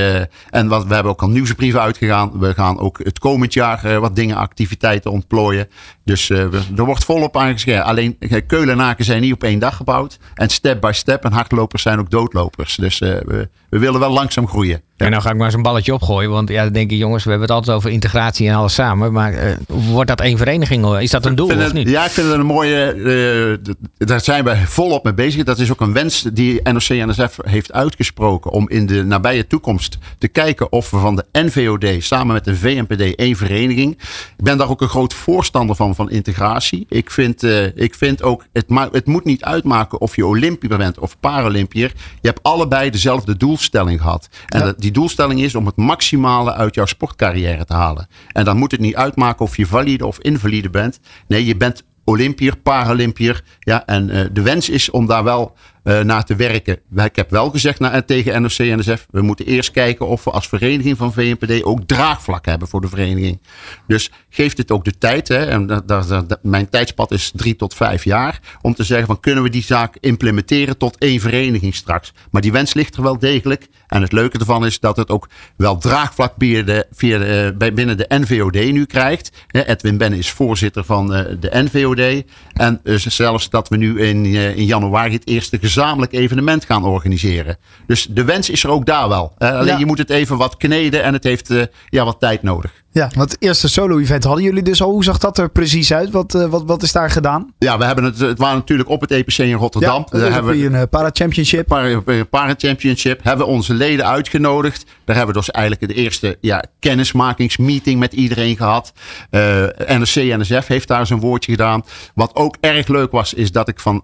en 0.50 0.68
wat, 0.68 0.86
we 0.86 0.94
hebben 0.94 1.12
ook 1.12 1.22
al 1.22 1.30
nieuwsbrieven 1.30 1.82
uitgegaan. 1.82 2.40
We 2.40 2.54
gaan 2.54 2.80
ook 2.80 2.98
het 3.04 3.20
komend 3.20 3.54
jaar 3.54 3.86
eh, 3.86 3.98
wat 3.98 4.16
dingen, 4.16 4.36
activiteiten 4.36 5.12
ontplooien. 5.12 5.68
Dus 6.06 6.28
we- 6.28 6.62
er 6.78 6.86
wordt 6.86 7.04
volop 7.06 7.38
aangeschreven. 7.38 7.84
Alleen 7.84 8.16
eh, 8.20 8.42
Keulenaken 8.48 9.06
zijn 9.06 9.22
niet 9.22 9.34
op 9.34 9.44
één 9.44 9.60
dag 9.60 9.76
gebouwd. 9.76 10.18
En 10.34 10.50
step 10.50 10.82
by 10.82 10.92
step. 10.94 11.24
En 11.24 11.32
hardlopers 11.32 11.82
zijn 11.82 12.00
ook 12.00 12.10
doodlopers. 12.10 12.76
Dus 12.76 13.02
eh, 13.02 13.10
we, 13.26 13.50
we 13.70 13.80
willen 13.80 14.00
wel 14.00 14.12
langzaam 14.12 14.48
groeien. 14.48 14.82
En 14.98 15.10
nou 15.12 15.22
ga 15.22 15.30
ik 15.30 15.36
maar 15.36 15.46
eens 15.46 15.56
een 15.56 15.62
balletje 15.62 15.94
opgooien. 15.94 16.30
Want 16.30 16.50
ja, 16.50 16.64
dan 16.64 16.74
denk 16.74 16.92
ik, 16.92 16.98
jongens, 16.98 17.24
we 17.24 17.30
hebben 17.30 17.48
het 17.48 17.58
altijd 17.58 17.78
over 17.78 17.90
integratie 17.90 18.48
en 18.50 18.56
alles 18.56 18.74
samen. 18.74 19.14
Maar 19.14 19.58
wordt 19.68 20.10
dat 20.10 20.22
één 20.22 20.38
vereniging? 20.38 20.98
Is 21.00 21.10
dat 21.12 21.26
een 21.26 21.36
doel 21.36 21.46
of 21.50 21.56
het- 21.56 21.74
niet? 21.74 21.90
Ja, 21.90 22.06
ik 22.06 22.12
vind 22.12 22.28
het 22.28 22.36
een 22.40 22.46
mooie. 22.46 23.60
daar 23.98 24.22
zijn 24.22 24.44
we 24.44 24.56
volop 24.66 25.04
mee 25.04 25.14
bezig. 25.14 25.44
Dat 25.44 25.60
is 25.60 25.72
ook 25.72 25.82
een 25.82 25.94
wens 25.94 26.22
die 26.34 26.62
NOC-NSF 26.72 27.38
heeft 27.42 27.74
uitgesproken. 27.74 28.52
Om 28.52 28.70
in 28.70 28.86
de 28.86 29.04
nabije 29.04 29.48
toekomst 29.48 29.98
te 30.18 30.28
kijken 30.28 30.72
of 30.72 30.90
we 30.92 30.98
van 30.98 31.16
de 31.16 31.26
NVOD 31.32 31.86
samen 32.04 32.34
met 32.34 32.46
de 32.46 32.56
VNPD 32.56 33.16
één 33.16 33.36
vereniging. 33.36 33.92
Ik 34.38 34.44
ben 34.44 34.58
daar 34.58 34.70
ook 34.70 34.82
een 34.82 34.88
groot 34.90 35.14
voorstander 35.14 35.76
van, 35.76 35.93
van 35.96 36.10
integratie. 36.10 36.86
Ik 36.90 37.12
vind, 37.12 37.44
eh, 37.44 37.66
ik 37.78 37.96
vind 37.96 38.24
ook, 38.24 38.46
het, 38.54 38.66
het 38.92 39.06
moet 39.06 39.24
niet 39.26 39.44
uitmaken 39.44 40.02
of 40.02 40.16
je 40.16 40.26
Olympiër 40.26 40.78
bent 40.78 41.00
of 41.00 41.20
Paralympiër. 41.20 41.92
Je 42.22 42.28
hebt 42.28 42.44
allebei 42.44 42.90
dezelfde 42.90 43.38
doelstelling 43.38 44.02
gehad. 44.02 44.30
En 44.48 44.60
dat- 44.60 44.80
die 44.80 44.92
doelstelling 44.92 45.42
is 45.42 45.56
om 45.56 45.66
het 45.66 45.76
maximale 45.76 46.54
uit 46.54 46.76
jouw 46.76 46.86
sportcarrière 46.86 47.66
te 47.66 47.74
halen. 47.74 48.08
En 48.32 48.46
dan 48.46 48.58
moet 48.58 48.72
het 48.72 48.80
niet 48.80 48.96
uitmaken 48.96 49.46
of 49.46 49.58
je 49.58 49.66
valide 49.66 50.06
of 50.06 50.20
invalide 50.20 50.70
bent. 50.70 51.00
Nee, 51.28 51.46
je 51.46 51.58
bent 51.58 51.84
Olympiër, 52.06 52.58
Paralympiër. 52.58 53.44
Ja, 53.60 53.86
en 53.86 54.10
eh, 54.10 54.26
de 54.32 54.42
wens 54.42 54.70
is 54.70 54.90
om 54.92 55.06
daar 55.06 55.24
wel 55.24 55.56
eh, 55.84 56.00
naar 56.00 56.26
te 56.26 56.36
werken. 56.36 56.80
Ik 56.96 57.16
heb 57.16 57.30
wel 57.30 57.50
gezegd 57.50 57.80
naar, 57.80 58.06
tegen 58.06 58.42
NOC 58.42 58.58
en 58.58 58.80
NSF, 58.80 59.08
we 59.12 59.22
moeten 59.22 59.46
eerst 59.46 59.72
kijken 59.72 60.08
of 60.08 60.24
we 60.24 60.32
als 60.32 60.48
vereniging 60.48 60.98
van 60.98 61.14
VNPD 61.14 61.64
ook 61.64 61.80
draagvlak 61.86 62.46
hebben 62.46 62.68
voor 62.68 62.82
de 62.82 62.88
vereniging. 62.88 63.42
Dus 63.88 64.12
geeft 64.30 64.58
het 64.58 64.72
ook 64.72 64.86
de 64.86 64.98
tijd. 64.98 65.28
Hè, 65.28 65.46
en 65.46 65.68
dat, 65.86 66.40
mijn 66.42 66.70
tijdspad 66.70 67.12
is 67.12 67.32
drie 67.36 67.56
tot 67.56 67.74
vijf 67.74 68.04
jaar. 68.04 68.40
Om 68.62 68.74
te 68.74 68.84
zeggen 68.84 69.08
van 69.08 69.20
kunnen 69.20 69.44
we 69.44 69.50
die 69.50 69.64
zaak 69.64 69.98
implementeren 70.00 70.78
tot 70.78 70.98
één 70.98 71.20
vereniging 71.20 71.76
straks. 71.76 72.14
Maar 72.32 72.42
die 72.42 72.52
wens 72.52 72.74
ligt 72.74 72.96
er 72.96 73.04
wel 73.04 73.20
degelijk. 73.20 73.68
En 73.88 74.02
het 74.02 74.12
leuke 74.12 74.40
ervan 74.40 74.66
is 74.66 74.80
dat 74.80 74.96
het 74.96 75.10
ook 75.10 75.30
wel 75.56 75.78
draagvlak 75.78 76.34
via 76.38 76.84
via 76.92 77.52
bij, 77.52 77.74
binnen 77.74 77.98
de 77.98 78.06
NVOD 78.10 78.54
nu 78.54 78.86
krijgt. 78.86 79.32
Edwin 79.52 79.98
Benne 79.98 80.18
is 80.18 80.32
voorzitter 80.32 80.84
van 80.84 81.14
eh, 81.14 81.36
de 81.40 81.50
NVOD. 81.52 82.24
En 82.54 82.80
eh, 82.84 82.96
zelfs 82.96 83.50
dat 83.50 83.70
we 83.70 83.78
nu 83.78 84.02
in, 84.02 84.26
eh, 84.26 84.58
in 84.58 84.66
januari 84.66 85.14
het 85.14 85.28
eerste 85.28 85.60
gezamenlijk 85.74 86.14
evenement 86.14 86.66
gaan 86.66 86.84
organiseren. 86.86 87.58
Dus 87.88 88.08
de 88.10 88.24
wens 88.24 88.50
is 88.50 88.64
er 88.64 88.70
ook 88.70 88.86
daar 88.86 89.10
wel. 89.10 89.34
Eh, 89.38 89.50
alleen 89.52 89.66
Ja. 89.68 89.78
je 89.78 89.86
moet 89.86 89.98
het 89.98 90.10
even 90.10 90.38
wat 90.38 90.58
kneden 90.58 91.04
en 91.04 91.14
het 91.14 91.24
heeft 91.24 91.50
eh, 91.50 91.62
ja, 91.90 92.06
wat 92.06 92.20
tijd 92.20 92.44
nodig. 92.44 92.72
Ja, 92.92 93.10
want 93.16 93.32
het 93.32 93.42
eerste 93.42 93.70
solo-event 93.70 94.24
hadden 94.24 94.44
jullie 94.44 94.64
dus 94.64 94.82
al. 94.82 94.90
Hoe 94.90 95.04
zag 95.04 95.18
dat 95.18 95.38
er 95.38 95.50
precies 95.50 95.94
uit? 95.94 96.12
Wat, 96.12 96.36
eh, 96.36 96.46
wat, 96.46 96.64
wat 96.66 96.84
is 96.84 96.92
daar 96.92 97.10
gedaan? 97.10 97.54
Ja, 97.60 97.78
we 97.78 97.86
hebben 97.86 98.04
het, 98.04 98.20
het 98.20 98.38
waren 98.38 98.58
natuurlijk 98.58 98.90
op 98.90 99.02
het 99.02 99.12
EPC 99.12 99.38
in 99.38 99.54
Rotterdam. 99.54 100.06
Ja, 100.12 100.20
Daar 100.20 100.32
hebben 100.32 100.58
we 100.58 100.78
een 100.78 100.90
para-championship. 100.90 101.68
Para, 101.68 102.02
Para 102.30 102.54
Championship 102.58 103.24
hebben 103.24 103.46
we 103.46 103.52
onze 103.52 103.74
leden 103.74 104.06
uitgenodigd. 104.08 104.86
Daar 105.06 105.16
hebben 105.16 105.34
we 105.36 105.42
dus 105.42 105.52
eigenlijk 105.52 105.88
de 105.88 106.02
eerste 106.02 106.38
ja, 106.42 106.64
kennismakingsmeeting 106.80 108.00
met 108.00 108.14
iedereen 108.14 108.58
gehad. 108.58 108.94
Eh 109.30 109.42
NRC 109.88 110.16
NSF 110.16 110.68
heeft 110.68 110.88
daar 110.88 111.08
zijn 111.08 111.20
woordje 111.20 111.52
gedaan. 111.52 111.84
Wat 112.16 112.36
ook 112.36 112.56
erg 112.60 112.88
leuk 112.88 113.12
was, 113.12 113.34
is 113.34 113.52
dat 113.52 113.68
ik 113.68 113.80
van 113.80 114.02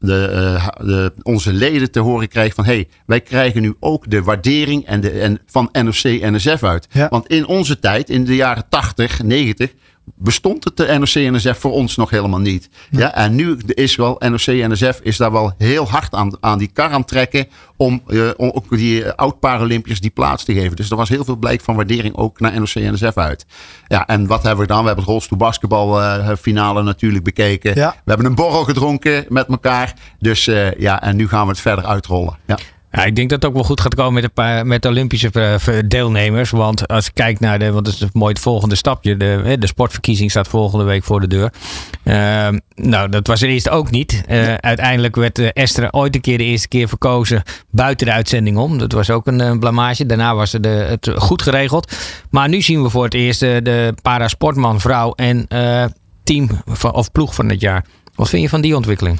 de, 0.00 0.24
eh, 0.26 0.68
de, 0.86 1.12
onze 1.22 1.52
leden 1.52 1.90
te 1.90 2.00
horen 2.00 2.28
kreeg 2.28 2.54
van... 2.54 2.64
hey, 2.64 2.88
wij 3.06 3.20
krijgen 3.20 3.62
nu 3.62 3.74
ook 3.80 4.10
de 4.10 4.22
waardering 4.22 4.86
en 4.86 5.00
de, 5.00 5.10
en 5.10 5.38
van 5.46 5.68
NOC 5.72 6.02
NSF 6.02 6.62
uit. 6.62 6.88
Ja. 6.90 7.08
Want 7.08 7.26
in 7.26 7.46
onze 7.46 7.78
tijd, 7.78 8.10
in 8.10 8.24
de 8.24 8.36
jaren 8.36 8.64
80, 8.68 9.22
90 9.22 9.72
bestond 10.16 10.64
het 10.64 10.76
de 10.76 10.98
NOC-NSF 10.98 11.58
voor 11.58 11.72
ons 11.72 11.96
nog 11.96 12.10
helemaal 12.10 12.40
niet. 12.40 12.68
Ja. 12.90 13.14
en 13.14 13.34
nu 13.34 13.56
is 13.66 13.96
wel 13.96 14.16
NOC-NSF 14.18 15.00
is 15.02 15.16
daar 15.16 15.32
wel 15.32 15.52
heel 15.58 15.88
hard 15.88 16.14
aan, 16.14 16.36
aan 16.40 16.58
die 16.58 16.70
kar 16.72 16.90
aan 16.90 17.04
trekken 17.04 17.46
om, 17.76 18.02
eh, 18.06 18.28
om 18.36 18.50
ook 18.54 18.76
die 18.76 19.04
eh, 19.04 19.12
oud-Paralympiërs 19.14 20.00
die 20.00 20.10
plaats 20.10 20.44
te 20.44 20.52
geven. 20.52 20.76
Dus 20.76 20.90
er 20.90 20.96
was 20.96 21.08
heel 21.08 21.24
veel 21.24 21.36
blijk 21.36 21.60
van 21.60 21.76
waardering 21.76 22.16
ook 22.16 22.40
naar 22.40 22.60
NOC-NSF 22.60 23.16
uit. 23.16 23.46
Ja, 23.86 24.06
en 24.06 24.26
wat 24.26 24.42
hebben 24.42 24.60
we 24.60 24.66
gedaan? 24.66 24.80
We 24.80 24.86
hebben 24.86 25.04
het 25.04 25.12
rolstoel 25.12 25.38
basketbal 25.38 26.02
eh, 26.02 26.36
finale 26.40 26.82
natuurlijk 26.82 27.24
bekeken. 27.24 27.74
Ja. 27.74 27.90
We 27.90 28.10
hebben 28.10 28.26
een 28.26 28.34
borrel 28.34 28.64
gedronken 28.64 29.24
met 29.28 29.46
elkaar. 29.46 29.94
Dus 30.18 30.44
ja, 30.78 31.02
en 31.02 31.16
nu 31.16 31.28
gaan 31.28 31.42
we 31.42 31.50
het 31.50 31.60
verder 31.60 31.84
uitrollen. 31.84 32.38
Ja. 32.46 32.56
Ja, 32.92 33.04
ik 33.04 33.16
denk 33.16 33.30
dat 33.30 33.42
het 33.42 33.50
ook 33.50 33.56
wel 33.56 33.66
goed 33.66 33.80
gaat 33.80 33.94
komen 33.94 34.12
met, 34.12 34.24
een 34.24 34.32
paar, 34.32 34.66
met 34.66 34.82
de 34.82 34.88
Olympische 34.88 35.30
eh, 35.30 35.78
deelnemers. 35.86 36.50
Want 36.50 36.88
als 36.88 37.06
ik 37.06 37.14
kijk 37.14 37.40
naar 37.40 37.58
de, 37.58 37.72
want 37.72 37.84
dat 37.84 37.94
is 37.94 38.06
mooi 38.12 38.32
het 38.32 38.42
volgende 38.42 38.74
stapje. 38.74 39.16
De, 39.16 39.56
de 39.58 39.66
sportverkiezing 39.66 40.30
staat 40.30 40.48
volgende 40.48 40.84
week 40.84 41.04
voor 41.04 41.20
de 41.20 41.26
deur. 41.26 41.52
Ehm, 42.04 42.58
nou, 42.74 43.08
dat 43.08 43.26
was 43.26 43.42
er 43.42 43.48
eerst 43.48 43.68
ook 43.68 43.90
niet. 43.90 44.22
Eh, 44.26 44.54
Uiteindelijk 44.54 45.16
werd 45.16 45.38
eh, 45.38 45.48
Esther 45.52 45.92
ooit 45.92 46.14
een 46.14 46.20
keer 46.20 46.38
de 46.38 46.44
eerste 46.44 46.68
keer 46.68 46.88
verkozen 46.88 47.42
buiten 47.70 48.06
de 48.06 48.12
uitzending 48.12 48.56
om. 48.56 48.78
Dat 48.78 48.92
was 48.92 49.10
ook 49.10 49.26
een, 49.26 49.58
blamage. 49.58 50.06
Daarna 50.06 50.34
was 50.34 50.52
het, 50.52 50.64
het 50.64 51.10
goed 51.16 51.42
geregeld. 51.42 51.96
Maar 52.30 52.48
nu 52.48 52.62
zien 52.62 52.82
we 52.82 52.90
voor 52.90 53.04
het 53.04 53.14
eerst 53.14 53.42
eh, 53.42 53.56
de 53.62 53.94
parasportman, 54.02 54.80
vrouw 54.80 55.12
en 55.12 55.46
team 56.24 56.48
of 56.92 57.12
ploeg 57.12 57.34
van 57.34 57.48
het 57.48 57.60
jaar. 57.60 57.84
Wat 58.14 58.28
vind 58.28 58.42
je 58.42 58.48
van 58.48 58.60
die 58.60 58.76
ontwikkeling? 58.76 59.18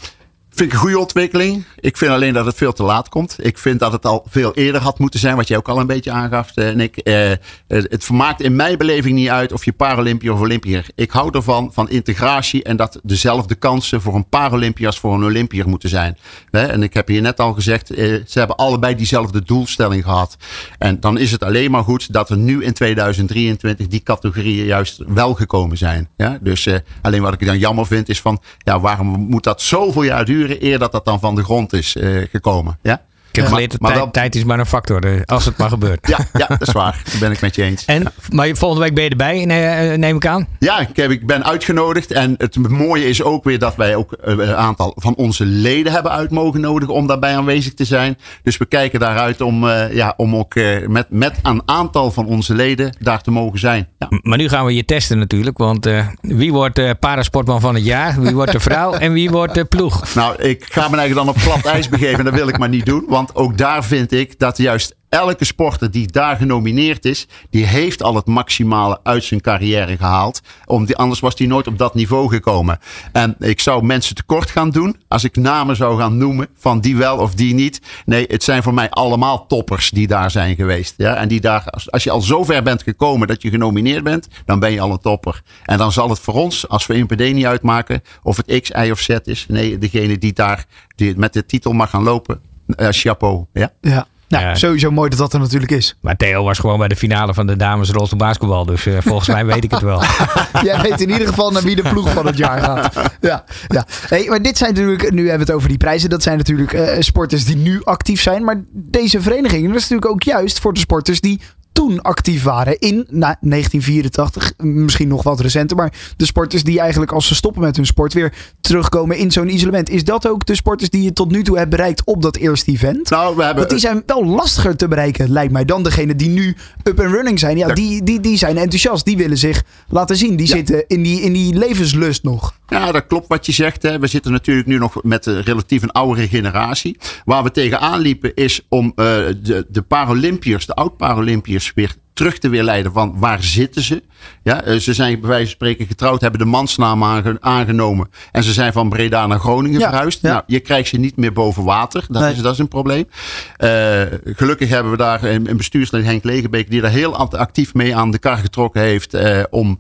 Vind 0.61 0.73
ik 0.73 0.79
een 0.79 0.85
goede 0.85 0.99
ontwikkeling. 0.99 1.65
Ik 1.79 1.97
vind 1.97 2.13
alleen 2.13 2.33
dat 2.33 2.47
het 2.47 2.57
veel 2.57 2.73
te 2.73 2.83
laat 2.83 3.09
komt. 3.09 3.37
Ik 3.39 3.59
vind 3.59 3.81
dat 3.81 3.93
het 3.93 4.07
al 4.07 4.25
veel 4.29 4.55
eerder 4.55 4.81
had 4.81 4.99
moeten 4.99 5.21
zijn, 5.21 5.37
wat 5.37 5.49
jij 5.49 5.57
ook 5.57 5.69
al 5.69 5.81
een 5.81 5.87
beetje 5.87 6.11
aangaf, 6.11 6.57
eh, 6.57 6.75
Nick. 6.75 6.97
Eh, 6.97 7.31
eh, 7.33 7.39
het 7.67 8.05
vermaakt 8.05 8.41
in 8.41 8.57
mijn 8.57 8.79
beleving 8.79 9.15
niet 9.15 9.29
uit 9.29 9.53
of 9.53 9.65
je 9.65 9.73
Paralympiër 9.73 10.33
of 10.33 10.41
Olympiër. 10.41 10.87
Ik 10.95 11.11
hou 11.11 11.31
ervan, 11.33 11.71
van 11.73 11.91
integratie 11.91 12.63
en 12.63 12.77
dat 12.77 13.01
dezelfde 13.03 13.55
kansen 13.55 14.01
voor 14.01 14.15
een 14.15 14.29
Paralympiër 14.29 14.87
als 14.87 14.99
voor 14.99 15.15
een 15.15 15.25
Olympiër 15.25 15.69
moeten 15.69 15.89
zijn. 15.89 16.19
En 16.51 16.83
ik 16.83 16.95
heb 16.95 17.09
hier 17.09 17.23
net 17.23 17.41
al 17.41 17.53
gezegd, 17.53 17.87
ze 17.87 18.39
hebben 18.39 18.57
allebei 18.57 18.95
diezelfde 18.95 19.43
doelstelling 19.43 20.05
gehad. 20.05 20.37
En 20.79 21.01
dan 21.01 21.19
is 21.19 21.33
het 21.33 21.43
alleen 21.43 21.71
maar 21.71 21.85
goed 21.85 22.13
dat 22.13 22.31
er 22.31 22.37
nu 22.37 22.65
in 22.65 22.73
2023 22.73 23.87
die 23.87 24.03
categorieën 24.03 24.65
juist 24.65 25.03
wel 25.07 25.35
gekomen 25.35 25.77
zijn. 25.77 26.09
Ja? 26.17 26.39
Dus 26.41 26.69
alleen 27.03 27.23
wat 27.23 27.33
ik 27.33 27.47
dan 27.47 27.59
jammer 27.59 27.87
vind 27.87 28.09
is 28.09 28.21
van, 28.21 28.41
ja, 28.59 28.81
waarom 28.81 29.07
moet 29.07 29.45
dat 29.45 29.63
zoveel 29.63 30.03
jaar 30.03 30.25
duren 30.25 30.49
eer 30.59 30.79
dat 30.79 30.93
dat 30.93 31.05
dan 31.05 31.21
van 31.21 31.35
de 31.35 31.45
grond 31.45 31.73
is 31.73 31.97
eh, 31.97 32.23
gekomen? 32.31 32.79
Ja? 32.83 33.03
Ik 33.33 33.37
heb 33.37 33.47
geleerd 33.47 33.77
dat 33.81 34.13
tijd, 34.13 34.35
is 34.35 34.45
maar 34.45 34.59
een 34.59 34.67
factor, 34.67 35.05
eh, 35.05 35.21
als 35.25 35.45
het 35.45 35.57
maar 35.57 35.69
gebeurt. 35.69 36.09
Ja, 36.09 36.19
ja, 36.33 36.47
dat 36.47 36.69
is 36.69 36.73
waar. 36.73 37.03
Daar 37.05 37.21
ben 37.21 37.31
ik 37.31 37.41
met 37.41 37.55
je 37.55 37.63
eens. 37.63 37.85
En, 37.85 38.13
maar 38.33 38.57
volgende 38.57 38.85
week 38.85 38.95
ben 38.95 39.05
je 39.05 39.11
erbij, 39.11 39.47
eh, 39.47 39.99
neem 39.99 40.17
ik 40.17 40.27
aan. 40.27 40.47
Ja, 40.59 40.81
ik, 40.81 40.97
heb, 40.97 41.11
ik 41.11 41.27
ben 41.27 41.45
uitgenodigd. 41.45 42.13
En 42.13 42.35
het 42.39 42.69
mooie 42.69 43.09
is 43.09 43.23
ook 43.23 43.45
weer 43.45 43.59
dat 43.59 43.77
wij 43.77 43.97
ook 43.97 44.13
eh, 44.13 44.33
een 44.39 44.57
aantal 44.57 44.93
van 44.97 45.15
onze 45.15 45.45
leden 45.45 45.93
hebben 45.93 46.13
uit 46.13 46.31
mogen 46.31 46.61
nodigen 46.61 46.95
om 46.95 47.07
daarbij 47.07 47.37
aanwezig 47.37 47.75
te 47.75 47.85
zijn. 47.85 48.19
Dus 48.43 48.57
we 48.57 48.67
kijken 48.67 49.01
daaruit 49.01 49.41
om, 49.41 49.67
ja, 49.69 50.15
om 50.17 50.37
ook 50.37 50.55
met, 50.87 51.07
met 51.11 51.39
een 51.43 51.63
aantal 51.65 52.11
van 52.11 52.27
onze 52.27 52.55
leden 52.55 52.97
daar 52.99 53.23
te 53.23 53.31
mogen 53.31 53.59
zijn. 53.59 53.89
Ja. 53.99 54.09
Maar 54.23 54.39
nu 54.39 54.49
gaan 54.49 54.65
we 54.65 54.75
je 54.75 54.85
testen 54.85 55.19
natuurlijk, 55.19 55.59
want 55.59 55.89
wie 56.21 56.53
wordt 56.53 56.79
eh 56.79 56.91
parasportman 57.01 57.61
van 57.61 57.75
het 57.75 57.85
jaar? 57.85 58.21
Wie 58.21 58.35
wordt 58.35 58.53
de 58.53 58.61
vrouw 58.61 58.93
en 59.05 59.13
wie 59.13 59.31
wordt 59.31 59.55
de 59.55 59.65
ploeg? 59.65 60.15
Nou, 60.15 60.43
ik 60.43 60.67
ga 60.71 60.89
me 60.89 60.97
eigenlijk 60.97 61.27
dan 61.27 61.29
op 61.29 61.41
glad 61.41 61.75
ijs 61.75 61.89
begeven. 61.89 62.19
En 62.19 62.25
dat 62.25 62.35
wil 62.35 62.49
ik 62.49 62.59
maar 62.59 62.69
niet 62.69 62.87
doen. 62.87 63.05
Want 63.09 63.20
ook 63.33 63.59
daar 63.59 63.85
vind 63.85 64.13
ik 64.13 64.39
dat 64.39 64.57
juist 64.57 64.99
elke 65.11 65.45
sporter 65.45 65.91
die 65.91 66.07
daar 66.07 66.37
genomineerd 66.37 67.05
is, 67.05 67.27
die 67.51 67.67
heeft 67.67 68.03
al 68.03 68.15
het 68.15 68.27
maximale 68.27 69.01
uit 69.03 69.25
zijn 69.25 69.41
carrière 69.41 69.97
gehaald. 69.97 70.41
Om 70.65 70.85
die, 70.85 70.97
anders 70.97 71.21
was 71.21 71.35
hij 71.37 71.47
nooit 71.47 71.67
op 71.67 71.79
dat 71.79 71.95
niveau 71.95 72.29
gekomen. 72.29 72.79
En 73.13 73.37
ik 73.39 73.61
zou 73.61 73.85
mensen 73.85 74.15
tekort 74.15 74.51
gaan 74.51 74.71
doen 74.71 74.97
als 75.09 75.25
ik 75.25 75.37
namen 75.37 75.77
zou 75.77 75.99
gaan 75.99 76.17
noemen 76.17 76.49
van 76.59 76.81
die 76.81 76.97
wel 76.97 77.19
of 77.19 77.35
die 77.35 77.55
niet. 77.55 77.81
Nee, 78.05 78.25
het 78.29 78.43
zijn 78.43 78.63
voor 78.63 78.75
mij 78.75 78.91
allemaal 78.91 79.47
toppers 79.47 79.91
die 79.91 80.07
daar 80.07 80.31
zijn 80.31 80.55
geweest. 80.55 80.95
Ja? 80.97 81.15
En 81.15 81.29
die 81.29 81.41
daar, 81.41 81.65
als, 81.65 81.91
als 81.91 82.05
je 82.05 82.11
al 82.11 82.21
zo 82.21 82.45
ver 82.45 82.63
bent 82.63 82.83
gekomen 82.83 83.29
dat 83.29 83.43
je 83.43 83.51
genomineerd 83.51 84.05
bent, 84.05 84.29
dan 84.45 84.59
ben 84.59 84.73
je 84.73 84.81
al 84.81 84.91
een 84.91 84.99
topper. 84.99 85.43
En 85.65 85.79
dan 85.79 85.93
zal 85.93 86.11
het 86.11 86.19
voor 86.19 86.35
ons, 86.35 86.69
als 86.69 86.87
we 86.87 86.99
NPD 86.99 87.33
niet 87.33 87.47
uitmaken, 87.47 88.03
of 88.23 88.37
het 88.37 88.61
X, 88.61 88.71
Y 88.71 88.91
of 88.91 89.01
Z 89.01 89.09
is. 89.25 89.47
Nee, 89.49 89.79
degene 89.79 90.19
die 90.19 90.33
daar 90.33 90.67
die 90.95 91.17
met 91.17 91.33
de 91.33 91.47
titel 91.47 91.73
mag 91.73 91.91
gaan 91.91 92.03
lopen. 92.03 92.50
Eh, 92.75 92.89
chapeau. 92.91 93.45
Ja? 93.53 93.71
Ja. 93.81 94.07
Nou, 94.29 94.45
Ja. 94.45 94.55
sowieso 94.55 94.91
mooi 94.91 95.09
dat 95.11 95.19
dat 95.19 95.33
er 95.33 95.39
natuurlijk 95.39 95.71
is. 95.73 95.97
Maar 96.01 96.17
Theo 96.17 96.45
was 96.45 96.59
gewoon 96.59 96.79
bij 96.79 96.89
de 96.89 96.97
finale 96.97 97.35
van 97.35 97.47
de 97.47 97.57
dames 97.57 97.91
rolstoelbasketbal, 97.91 98.65
dus 98.65 98.87
eh, 98.87 98.97
volgens 99.01 99.29
mij 99.29 99.47
weet 99.47 99.65
ik 99.65 99.71
het 99.71 99.81
wel. 99.81 100.03
Jij 100.63 100.81
weet 100.81 101.01
in 101.01 101.11
ieder 101.11 101.27
geval 101.27 101.51
naar 101.51 101.63
wie 101.63 101.77
de 101.77 101.83
ploeg 101.89 102.13
van 102.13 102.27
het 102.27 102.37
jaar 102.37 102.61
gaat. 102.63 102.95
Ja, 103.21 103.45
ja. 103.69 103.87
Hey, 104.09 104.27
maar 104.29 104.43
dit 104.43 104.59
zijn 104.59 104.75
natuurlijk, 104.75 105.03
nu 105.13 105.29
hebben 105.29 105.47
we 105.47 105.53
het 105.53 105.53
over 105.53 105.69
die 105.69 105.77
prijzen. 105.79 106.11
Dat 106.11 106.23
zijn 106.23 106.37
natuurlijk 106.37 106.73
eh, 106.73 106.97
sporters 107.01 107.45
die 107.45 107.57
nu 107.57 107.81
actief 107.85 108.21
zijn. 108.23 108.45
Maar 108.45 108.63
deze 108.73 109.21
vereniging, 109.21 109.67
dat 109.67 109.77
is 109.77 109.89
natuurlijk 109.89 110.11
ook 110.11 110.23
juist 110.23 110.59
voor 110.61 110.73
de 110.73 110.81
sporters 110.81 111.21
die 111.21 111.41
toen 111.81 112.03
actief 112.03 112.43
waren 112.43 112.79
in 112.79 112.95
nou, 113.09 113.35
1984. 113.41 114.53
Misschien 114.57 115.09
nog 115.09 115.23
wat 115.23 115.41
recenter. 115.41 115.77
Maar 115.77 115.93
de 116.17 116.27
sporters 116.27 116.63
die 116.65 116.81
eigenlijk 116.81 117.13
als 117.13 117.27
ze 117.27 117.35
stoppen 117.35 117.63
met 117.63 117.77
hun 117.77 117.87
sport 117.87 118.13
weer 118.13 118.33
terugkomen 118.61 119.17
in 119.17 119.31
zo'n 119.31 119.49
isolement. 119.55 119.89
Is 119.91 120.05
dat 120.05 120.29
ook 120.29 120.47
de 120.47 120.55
sporters 120.55 120.91
die 120.91 121.03
je 121.03 121.13
tot 121.13 121.31
nu 121.31 121.43
toe 121.43 121.59
hebt 121.59 121.71
bereikt 121.71 122.05
op 122.05 122.23
dat 122.23 122.37
eerste 122.37 122.71
event? 122.71 123.11
Nou, 123.11 123.37
we 123.37 123.43
hebben. 123.43 123.59
Want 123.59 123.71
die 123.71 123.79
zijn 123.79 124.03
wel 124.07 124.25
lastiger 124.27 124.77
te 124.77 124.89
bereiken, 124.89 125.31
lijkt 125.31 125.53
mij, 125.53 125.65
dan 125.65 125.83
degene 125.83 126.17
die 126.17 126.29
nu 126.29 126.57
up 126.83 127.01
and 127.01 127.13
running 127.13 127.39
zijn. 127.39 127.57
Ja, 127.57 127.67
Ja. 127.69 127.75
die, 127.75 128.03
die, 128.03 128.21
die 128.21 128.37
zijn 128.37 128.57
enthousiast. 128.57 129.05
Die 129.05 129.17
willen 129.17 129.39
zich 129.39 129.63
laten 129.89 130.17
zien. 130.17 130.37
Die 130.37 130.47
Ja. 130.49 130.55
zitten 130.57 130.85
in 130.87 131.03
die, 131.03 131.21
in 131.21 131.33
die 131.33 131.55
levenslust 131.55 132.23
nog. 132.23 132.59
Ja, 132.69 132.93
dat 132.93 133.07
klopt 133.07 133.27
wat 133.29 133.47
je 133.47 133.53
zegt. 133.53 133.83
Hè. 133.83 133.99
We 133.99 134.07
zitten 134.07 134.33
natuurlijk 134.33 134.67
nu 134.67 134.79
nog 134.79 135.03
met 135.03 135.27
een 135.27 135.43
relatief 135.43 135.83
een 135.83 135.91
oudere 135.93 136.29
generatie. 136.29 136.99
Waar 137.25 137.43
we 137.43 137.51
tegenaan 137.51 138.01
liepen 138.01 138.35
is 138.35 138.61
om 138.69 138.87
eh, 138.97 139.05
de, 139.43 139.67
de 139.69 139.83
Paralympiërs, 139.83 140.67
de 140.67 140.75
oud-Paralympiërs, 140.75 141.70
weer 141.75 141.95
terug 142.13 142.39
te 142.39 142.49
weerleiden 142.49 142.93
van 142.93 143.19
waar 143.19 143.43
zitten 143.43 143.83
ze. 143.83 144.03
Ja, 144.43 144.63
eh, 144.63 144.77
ze 144.77 144.95
zijn 144.95 145.21
bij 145.21 145.29
wijze 145.29 145.45
van 145.45 145.53
spreken 145.55 145.87
getrouwd, 145.87 146.21
hebben 146.21 146.41
de 146.41 146.47
mansnaam 146.47 147.05
aange- 147.05 147.37
aangenomen. 147.41 148.11
En 148.33 148.43
ze 148.43 148.53
zijn 148.53 148.73
van 148.73 148.89
Breda 148.89 149.27
naar 149.27 149.39
Groningen 149.39 149.81
Ja, 149.81 149.89
verhuisd. 149.89 150.21
ja. 150.23 150.31
Nou, 150.33 150.43
je 150.47 150.61
krijgt 150.61 150.89
ze 150.89 150.97
niet 150.97 151.17
meer 151.17 151.33
boven 151.33 151.65
water. 151.65 152.05
Dat, 152.09 152.23
Nee. 152.23 152.33
is, 152.33 152.41
dat 152.43 152.53
is 152.53 152.59
een 152.59 152.69
probleem. 152.69 153.09
Eh, 153.57 154.03
gelukkig 154.25 154.69
hebben 154.69 154.91
we 154.93 154.99
daar 154.99 155.23
een, 155.25 155.51
een 155.51 155.57
bestuurslid 155.57 156.05
Henk 156.05 156.25
Legenbeek 156.25 156.71
die 156.71 156.81
daar 156.81 156.91
heel 156.91 157.17
act- 157.17 157.35
actief 157.35 157.75
mee 157.75 157.97
aan 157.97 158.11
de 158.11 158.19
kar 158.19 158.37
getrokken 158.37 158.81
heeft. 158.81 159.15
eh, 159.15 159.43
om 159.51 159.79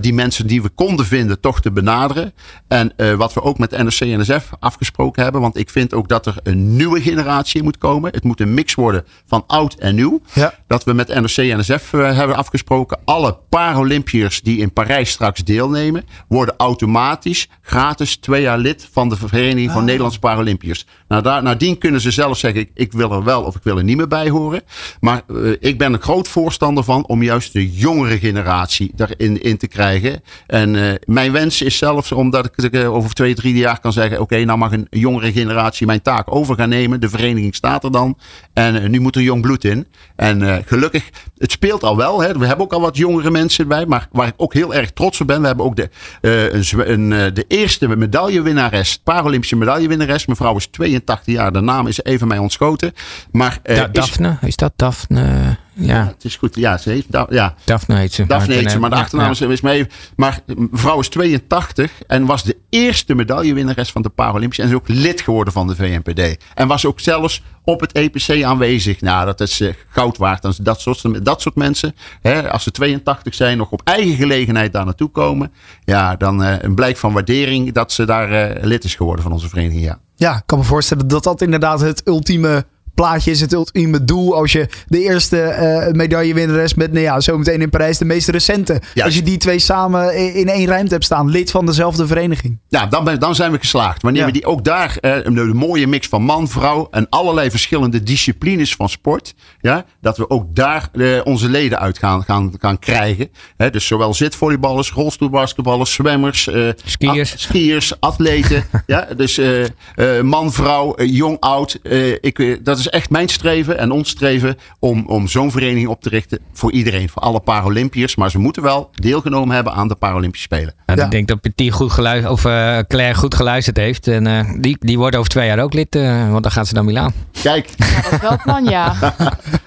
die 0.00 0.14
mensen 0.14 0.46
die 0.46 0.62
we 0.62 0.68
konden 0.68 1.06
vinden 1.06 1.40
toch 1.40 1.60
te 1.60 1.70
benaderen. 1.72 2.32
En 2.68 2.92
wat 3.16 3.32
we 3.34 3.42
ook 3.42 3.58
met 3.58 3.70
NRC 3.70 4.00
en 4.00 4.20
NSF 4.20 4.50
afgesproken 4.60 5.22
hebben. 5.22 5.40
Want 5.40 5.56
ik 5.56 5.70
vind 5.70 5.94
ook 5.94 6.08
dat 6.08 6.26
er 6.26 6.34
een 6.42 6.76
nieuwe 6.76 7.00
generatie 7.00 7.62
moet 7.62 7.78
komen. 7.78 8.12
Het 8.12 8.24
moet 8.24 8.40
een 8.40 8.54
mix 8.54 8.74
worden 8.74 9.04
van 9.26 9.44
oud 9.46 9.74
en 9.74 9.94
nieuw. 9.94 10.20
Ja. 10.32 10.54
Dat 10.66 10.84
we 10.84 10.92
met 10.92 11.08
NRC 11.08 11.36
en 11.36 11.58
NSF 11.58 11.90
hebben 11.90 12.36
afgesproken. 12.36 12.98
Alle 13.04 13.36
Paralympiërs 13.80 14.40
die 14.42 14.58
in 14.58 14.72
Parijs 14.72 15.10
straks 15.10 15.44
deelnemen. 15.44 16.04
worden 16.28 16.54
automatisch 16.56 17.48
gratis 17.62 18.16
twee 18.16 18.42
jaar 18.42 18.58
lid 18.58 18.88
van 18.92 19.08
de 19.08 19.16
Vereniging 19.16 19.70
van 19.70 19.84
Nederlandse 19.84 20.18
Paralympiërs. 20.18 20.86
Nou, 21.08 21.22
daar, 21.22 21.42
nadien 21.42 21.78
kunnen 21.78 22.00
ze 22.00 22.10
zelf 22.10 22.38
zeggen: 22.38 22.60
ik, 22.60 22.70
ik 22.74 22.92
wil 22.92 23.12
er 23.12 23.24
wel 23.24 23.42
of 23.42 23.56
ik 23.56 23.62
wil 23.62 23.76
er 23.76 23.84
niet 23.84 23.96
meer 23.96 24.08
bij 24.08 24.28
horen. 24.28 24.62
Maar 25.00 25.22
eh, 25.28 25.52
ik 25.60 25.78
ben 25.78 25.92
een 25.92 26.00
groot 26.00 26.28
voorstander 26.28 26.84
van 26.84 27.06
om 27.06 27.22
juist 27.22 27.52
de 27.52 27.70
jongere 27.70 28.18
generatie 28.18 28.92
daarin 28.94 29.42
in 29.42 29.56
te 29.56 29.68
krijgen. 29.68 30.22
En 30.46 30.76
eh, 30.76 30.94
mijn 31.04 31.32
wens 31.32 31.62
is 31.62 31.78
zelfs 31.78 32.12
omdat 32.12 32.46
ik 32.46 32.72
eh, 32.72 32.94
over 32.94 33.14
twee, 33.14 33.34
drie 33.34 33.54
jaar 33.54 33.80
kan 33.80 33.92
zeggen: 33.92 34.20
oké, 34.20 34.44
nou 34.44 34.58
mag 34.58 34.72
een 34.72 34.86
jongere 34.90 35.32
generatie 35.32 35.86
mijn 35.86 36.02
taak 36.02 36.34
over 36.34 36.54
gaan 36.54 36.68
nemen. 36.68 37.00
De 37.00 37.08
vereniging 37.08 37.54
staat 37.54 37.84
er 37.84 37.92
dan. 37.92 38.18
En 38.52 38.90
nu 38.90 39.00
moet 39.00 39.16
er 39.16 39.22
jong 39.22 39.42
bloed 39.42 39.64
in. 39.64 39.86
En 40.16 40.64
gelukkig, 40.66 41.10
het 41.40 41.50
speelt 41.52 41.82
al 41.82 41.96
wel. 41.96 42.20
Hè. 42.22 42.38
We 42.38 42.46
hebben 42.46 42.64
ook 42.64 42.72
al 42.72 42.80
wat 42.80 42.96
jongere 42.96 43.30
mensen 43.30 43.68
bij. 43.68 43.86
Maar 43.86 44.08
waar 44.12 44.26
ik 44.26 44.34
ook 44.36 44.54
heel 44.54 44.74
erg 44.74 44.90
trots 44.92 45.20
op 45.20 45.26
ben. 45.26 45.40
We 45.40 45.46
hebben 45.46 45.64
ook 45.64 45.76
de, 45.76 45.88
eh, 46.20 46.52
een, 46.52 46.90
een, 46.92 47.12
eh, 47.12 47.34
de 47.34 47.44
eerste 47.48 47.88
medaillewinnares. 47.96 48.98
Paralympische 49.04 49.56
medaillewinnares. 49.56 50.26
Mevrouw 50.26 50.56
is 50.56 50.66
82 50.66 51.34
jaar. 51.34 51.52
De 51.52 51.60
naam 51.60 51.86
is 51.86 52.02
even 52.02 52.28
mij 52.28 52.38
ontschoten. 52.38 52.92
Maar 53.32 53.58
eh, 53.62 53.76
Da- 53.76 53.82
is- 53.84 53.90
Daphne, 53.92 54.36
is 54.40 54.56
dat 54.56 54.72
Daphne? 54.76 55.56
Ja, 55.72 56.06
het 56.06 56.24
is 56.24 56.36
goed. 56.36 56.54
Ja, 56.54 56.78
ze 56.78 56.90
heeft. 56.90 57.12
Da- 57.12 57.26
ja, 57.30 57.54
Daphne 57.64 57.96
heet 57.96 58.12
ze. 58.12 58.26
Daphne 58.26 58.54
heet 58.54 58.70
ze, 58.70 58.78
maar 58.78 58.90
de 58.90 58.96
achternaam 58.96 59.32
ja. 59.38 59.48
is, 59.48 59.60
mee. 59.60 59.86
Maar 60.16 60.40
mevrouw 60.70 61.00
is 61.00 61.08
82 61.08 62.02
en 62.06 62.26
was 62.26 62.42
de 62.42 62.56
eerste 62.68 63.14
medaillewinnares 63.14 63.90
van 63.90 64.02
de 64.02 64.08
Paralympische. 64.08 64.62
En 64.62 64.68
is 64.68 64.74
ook 64.74 64.88
lid 64.88 65.20
geworden 65.20 65.52
van 65.52 65.66
de 65.66 65.74
VNPD. 65.74 66.44
En 66.54 66.68
was 66.68 66.86
ook 66.86 67.00
zelfs 67.00 67.42
op 67.64 67.80
het 67.80 67.92
EPC 67.92 68.42
aanwezig. 68.42 69.00
Nou, 69.00 69.26
dat 69.26 69.40
is 69.40 69.60
eh, 69.60 69.72
goud 69.88 70.16
waard. 70.16 70.42
Dan 70.42 70.54
Dat 70.62 70.80
soort, 70.80 71.24
dat 71.24 71.40
soort 71.40 71.54
mensen, 71.54 71.94
hè, 72.20 72.50
als 72.50 72.62
ze 72.62 72.70
82 72.70 73.34
zijn, 73.34 73.58
nog 73.58 73.70
op 73.70 73.80
eigen 73.84 74.16
gelegenheid 74.16 74.72
daar 74.72 74.84
naartoe 74.84 75.10
komen. 75.10 75.52
Ja, 75.84 76.16
dan 76.16 76.42
eh, 76.42 76.54
een 76.60 76.74
blijk 76.74 76.96
van 76.96 77.12
waardering 77.12 77.72
dat 77.72 77.92
ze 77.92 78.04
daar 78.04 78.32
eh, 78.32 78.64
lid 78.64 78.84
is 78.84 78.94
geworden 78.94 79.22
van 79.22 79.32
onze 79.32 79.48
vereniging. 79.48 79.82
Ja. 79.82 79.98
Ja, 80.16 80.36
ik 80.36 80.42
kan 80.46 80.58
me 80.58 80.64
voorstellen 80.64 81.08
dat 81.08 81.24
dat 81.24 81.42
inderdaad 81.42 81.80
het 81.80 82.06
ultieme 82.06 82.64
plaatje 83.00 83.30
is. 83.30 83.40
Het 83.40 83.52
ultieme 83.52 84.04
doel. 84.04 84.34
Als 84.34 84.52
je 84.52 84.68
de 84.86 85.00
eerste 85.02 85.40
eh 85.40 85.92
medaillewinnares 85.92 86.74
met, 86.74 86.92
nou 86.92 87.04
ja, 87.04 87.20
zometeen 87.20 87.60
in 87.60 87.70
Parijs 87.70 87.98
de 87.98 88.04
meest 88.04 88.28
recente. 88.28 88.80
Als 89.02 89.14
je 89.14 89.22
die 89.22 89.36
twee 89.36 89.58
samen 89.58 90.16
in, 90.16 90.34
in 90.34 90.48
één 90.48 90.66
ruimte 90.66 90.92
hebt 90.92 91.04
staan. 91.04 91.28
Lid 91.30 91.50
van 91.50 91.66
dezelfde 91.66 92.06
vereniging. 92.06 92.58
Ja, 92.68 92.86
dan, 92.86 93.04
ben, 93.04 93.20
dan 93.20 93.34
zijn 93.34 93.52
we 93.52 93.58
geslaagd. 93.58 94.02
Wanneer 94.02 94.20
Ja. 94.20 94.26
we 94.26 94.32
die 94.32 94.46
ook 94.46 94.64
daar, 94.64 94.96
eh, 95.00 95.16
een, 95.22 95.36
een 95.36 95.56
mooie 95.56 95.86
mix 95.86 96.08
van 96.08 96.22
man, 96.22 96.48
vrouw 96.48 96.88
en 96.90 97.06
allerlei 97.08 97.50
verschillende 97.50 98.02
disciplines 98.02 98.74
van 98.74 98.88
sport. 98.88 99.34
Ja, 99.60 99.84
dat 100.00 100.16
we 100.16 100.30
ook 100.30 100.54
daar 100.54 100.88
eh, 100.92 101.20
onze 101.24 101.48
leden 101.48 101.78
uit 101.78 101.98
gaan, 101.98 102.22
gaan, 102.24 102.54
gaan 102.58 102.78
krijgen. 102.78 103.28
Hè, 103.56 103.70
dus 103.70 103.86
zowel 103.86 104.14
zitvolleyballers, 104.14 104.92
rolstoelbasketballers, 104.92 105.92
zwemmers, 105.92 106.48
eh, 106.48 106.68
Skiers. 106.84 107.32
at- 107.32 107.40
skiers 107.40 108.00
atleten. 108.00 108.64
ja, 108.86 109.08
dus 109.16 109.38
eh, 109.38 109.64
eh, 109.64 110.22
man, 110.22 110.52
vrouw, 110.52 110.94
eh, 110.94 111.14
jong, 111.14 111.36
oud. 111.40 111.78
eh, 111.82 112.08
ik, 112.12 112.38
eh, 112.38 112.56
dat 112.62 112.78
is 112.78 112.89
echt 112.90 113.10
mijn 113.10 113.28
streven 113.28 113.78
en 113.78 113.90
ons 113.90 114.08
streven 114.08 114.56
om, 114.78 115.04
om 115.06 115.28
zo'n 115.28 115.50
vereniging 115.50 115.88
op 115.88 116.02
te 116.02 116.08
richten 116.08 116.38
voor 116.52 116.72
iedereen. 116.72 117.08
Voor 117.08 117.22
alle 117.22 117.40
Paralympiërs. 117.40 118.16
Maar 118.16 118.30
ze 118.30 118.38
moeten 118.38 118.62
wel 118.62 118.90
deelgenomen 118.94 119.54
hebben 119.54 119.72
aan 119.72 119.88
de 119.88 119.94
Paralympische 119.94 120.44
Spelen. 120.46 120.74
Nou, 120.86 120.98
Ja. 120.98 121.04
Ik 121.04 121.10
denk 121.10 121.28
dat 121.28 121.40
Petit 121.40 121.72
goed 121.72 121.92
geluisterd, 121.92 122.32
of 122.32 122.44
eh, 122.44 122.78
Claire 122.88 123.14
goed 123.18 123.34
geluisterd 123.34 123.76
heeft. 123.76 124.08
En 124.08 124.26
eh, 124.26 124.44
die, 124.58 124.76
die 124.80 124.98
wordt 124.98 125.16
over 125.16 125.30
twee 125.30 125.46
jaar 125.46 125.58
ook 125.58 125.72
lid, 125.74 125.94
eh, 125.94 126.30
want 126.30 126.42
dan 126.42 126.52
gaat 126.52 126.66
ze 126.66 126.74
naar 126.74 126.84
Milaan. 126.84 127.12
Kijk, 127.42 127.68
Ja, 127.76 128.02
dat 128.02 128.12
is 128.12 128.20
wel 128.20 128.30
het 128.30 128.42
plan, 128.42 128.64
ja. 128.64 128.94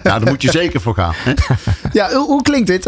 ja, 0.03 0.19
daar 0.19 0.23
moet 0.29 0.41
je 0.41 0.51
zeker 0.51 0.81
voor 0.81 0.93
gaan. 0.93 1.13
Hè? 1.15 1.33
Ja, 1.93 2.09
hoe, 2.09 2.25
hoe 2.27 2.41
klinkt 2.41 2.67
dit, 2.67 2.83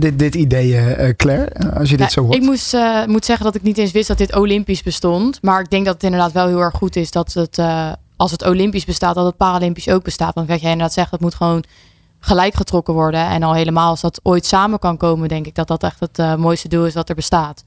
dit, 0.00 0.18
dit 0.18 0.34
idee, 0.34 1.14
Claire? 1.16 1.50
Als 1.78 1.90
je 1.90 1.96
dit 1.96 2.06
Ja, 2.06 2.12
zo 2.12 2.22
hoort. 2.22 2.34
ik 2.34 2.42
moest, 2.42 2.74
eh, 2.74 3.04
moet 3.06 3.24
zeggen 3.24 3.44
dat 3.44 3.54
ik 3.54 3.62
niet 3.62 3.78
eens 3.78 3.92
wist 3.92 4.08
dat 4.08 4.18
dit 4.18 4.34
Olympisch 4.36 4.82
bestond. 4.82 5.38
Maar 5.42 5.60
ik 5.60 5.70
denk 5.70 5.84
dat 5.84 5.94
het 5.94 6.02
inderdaad 6.02 6.32
wel 6.32 6.46
heel 6.46 6.60
erg 6.60 6.74
goed 6.74 6.96
is 6.96 7.10
dat 7.10 7.32
het, 7.32 7.58
eh, 7.58 7.92
als 8.18 8.30
het 8.30 8.44
Olympisch 8.46 8.84
bestaat, 8.84 9.14
dat 9.14 9.26
het 9.26 9.36
Paralympisch 9.36 9.88
ook 9.88 10.02
bestaat. 10.02 10.34
Want 10.34 10.48
wat 10.48 10.60
jij 10.60 10.70
inderdaad 10.70 10.94
zegt, 10.94 11.10
dat 11.10 11.20
moet 11.20 11.34
gewoon 11.34 11.64
gelijk 12.20 12.54
getrokken 12.54 12.94
worden. 12.94 13.26
En 13.28 13.42
al 13.42 13.54
helemaal 13.54 13.90
als 13.90 14.00
dat 14.00 14.20
ooit 14.22 14.46
samen 14.46 14.78
kan 14.78 14.96
komen, 14.96 15.28
denk 15.28 15.46
ik 15.46 15.54
dat 15.54 15.68
dat 15.68 15.82
echt 15.82 16.00
het 16.00 16.18
eh, 16.18 16.34
mooiste 16.34 16.68
doel 16.68 16.86
is 16.86 16.92
dat 16.92 17.08
er 17.08 17.14
bestaat. 17.14 17.64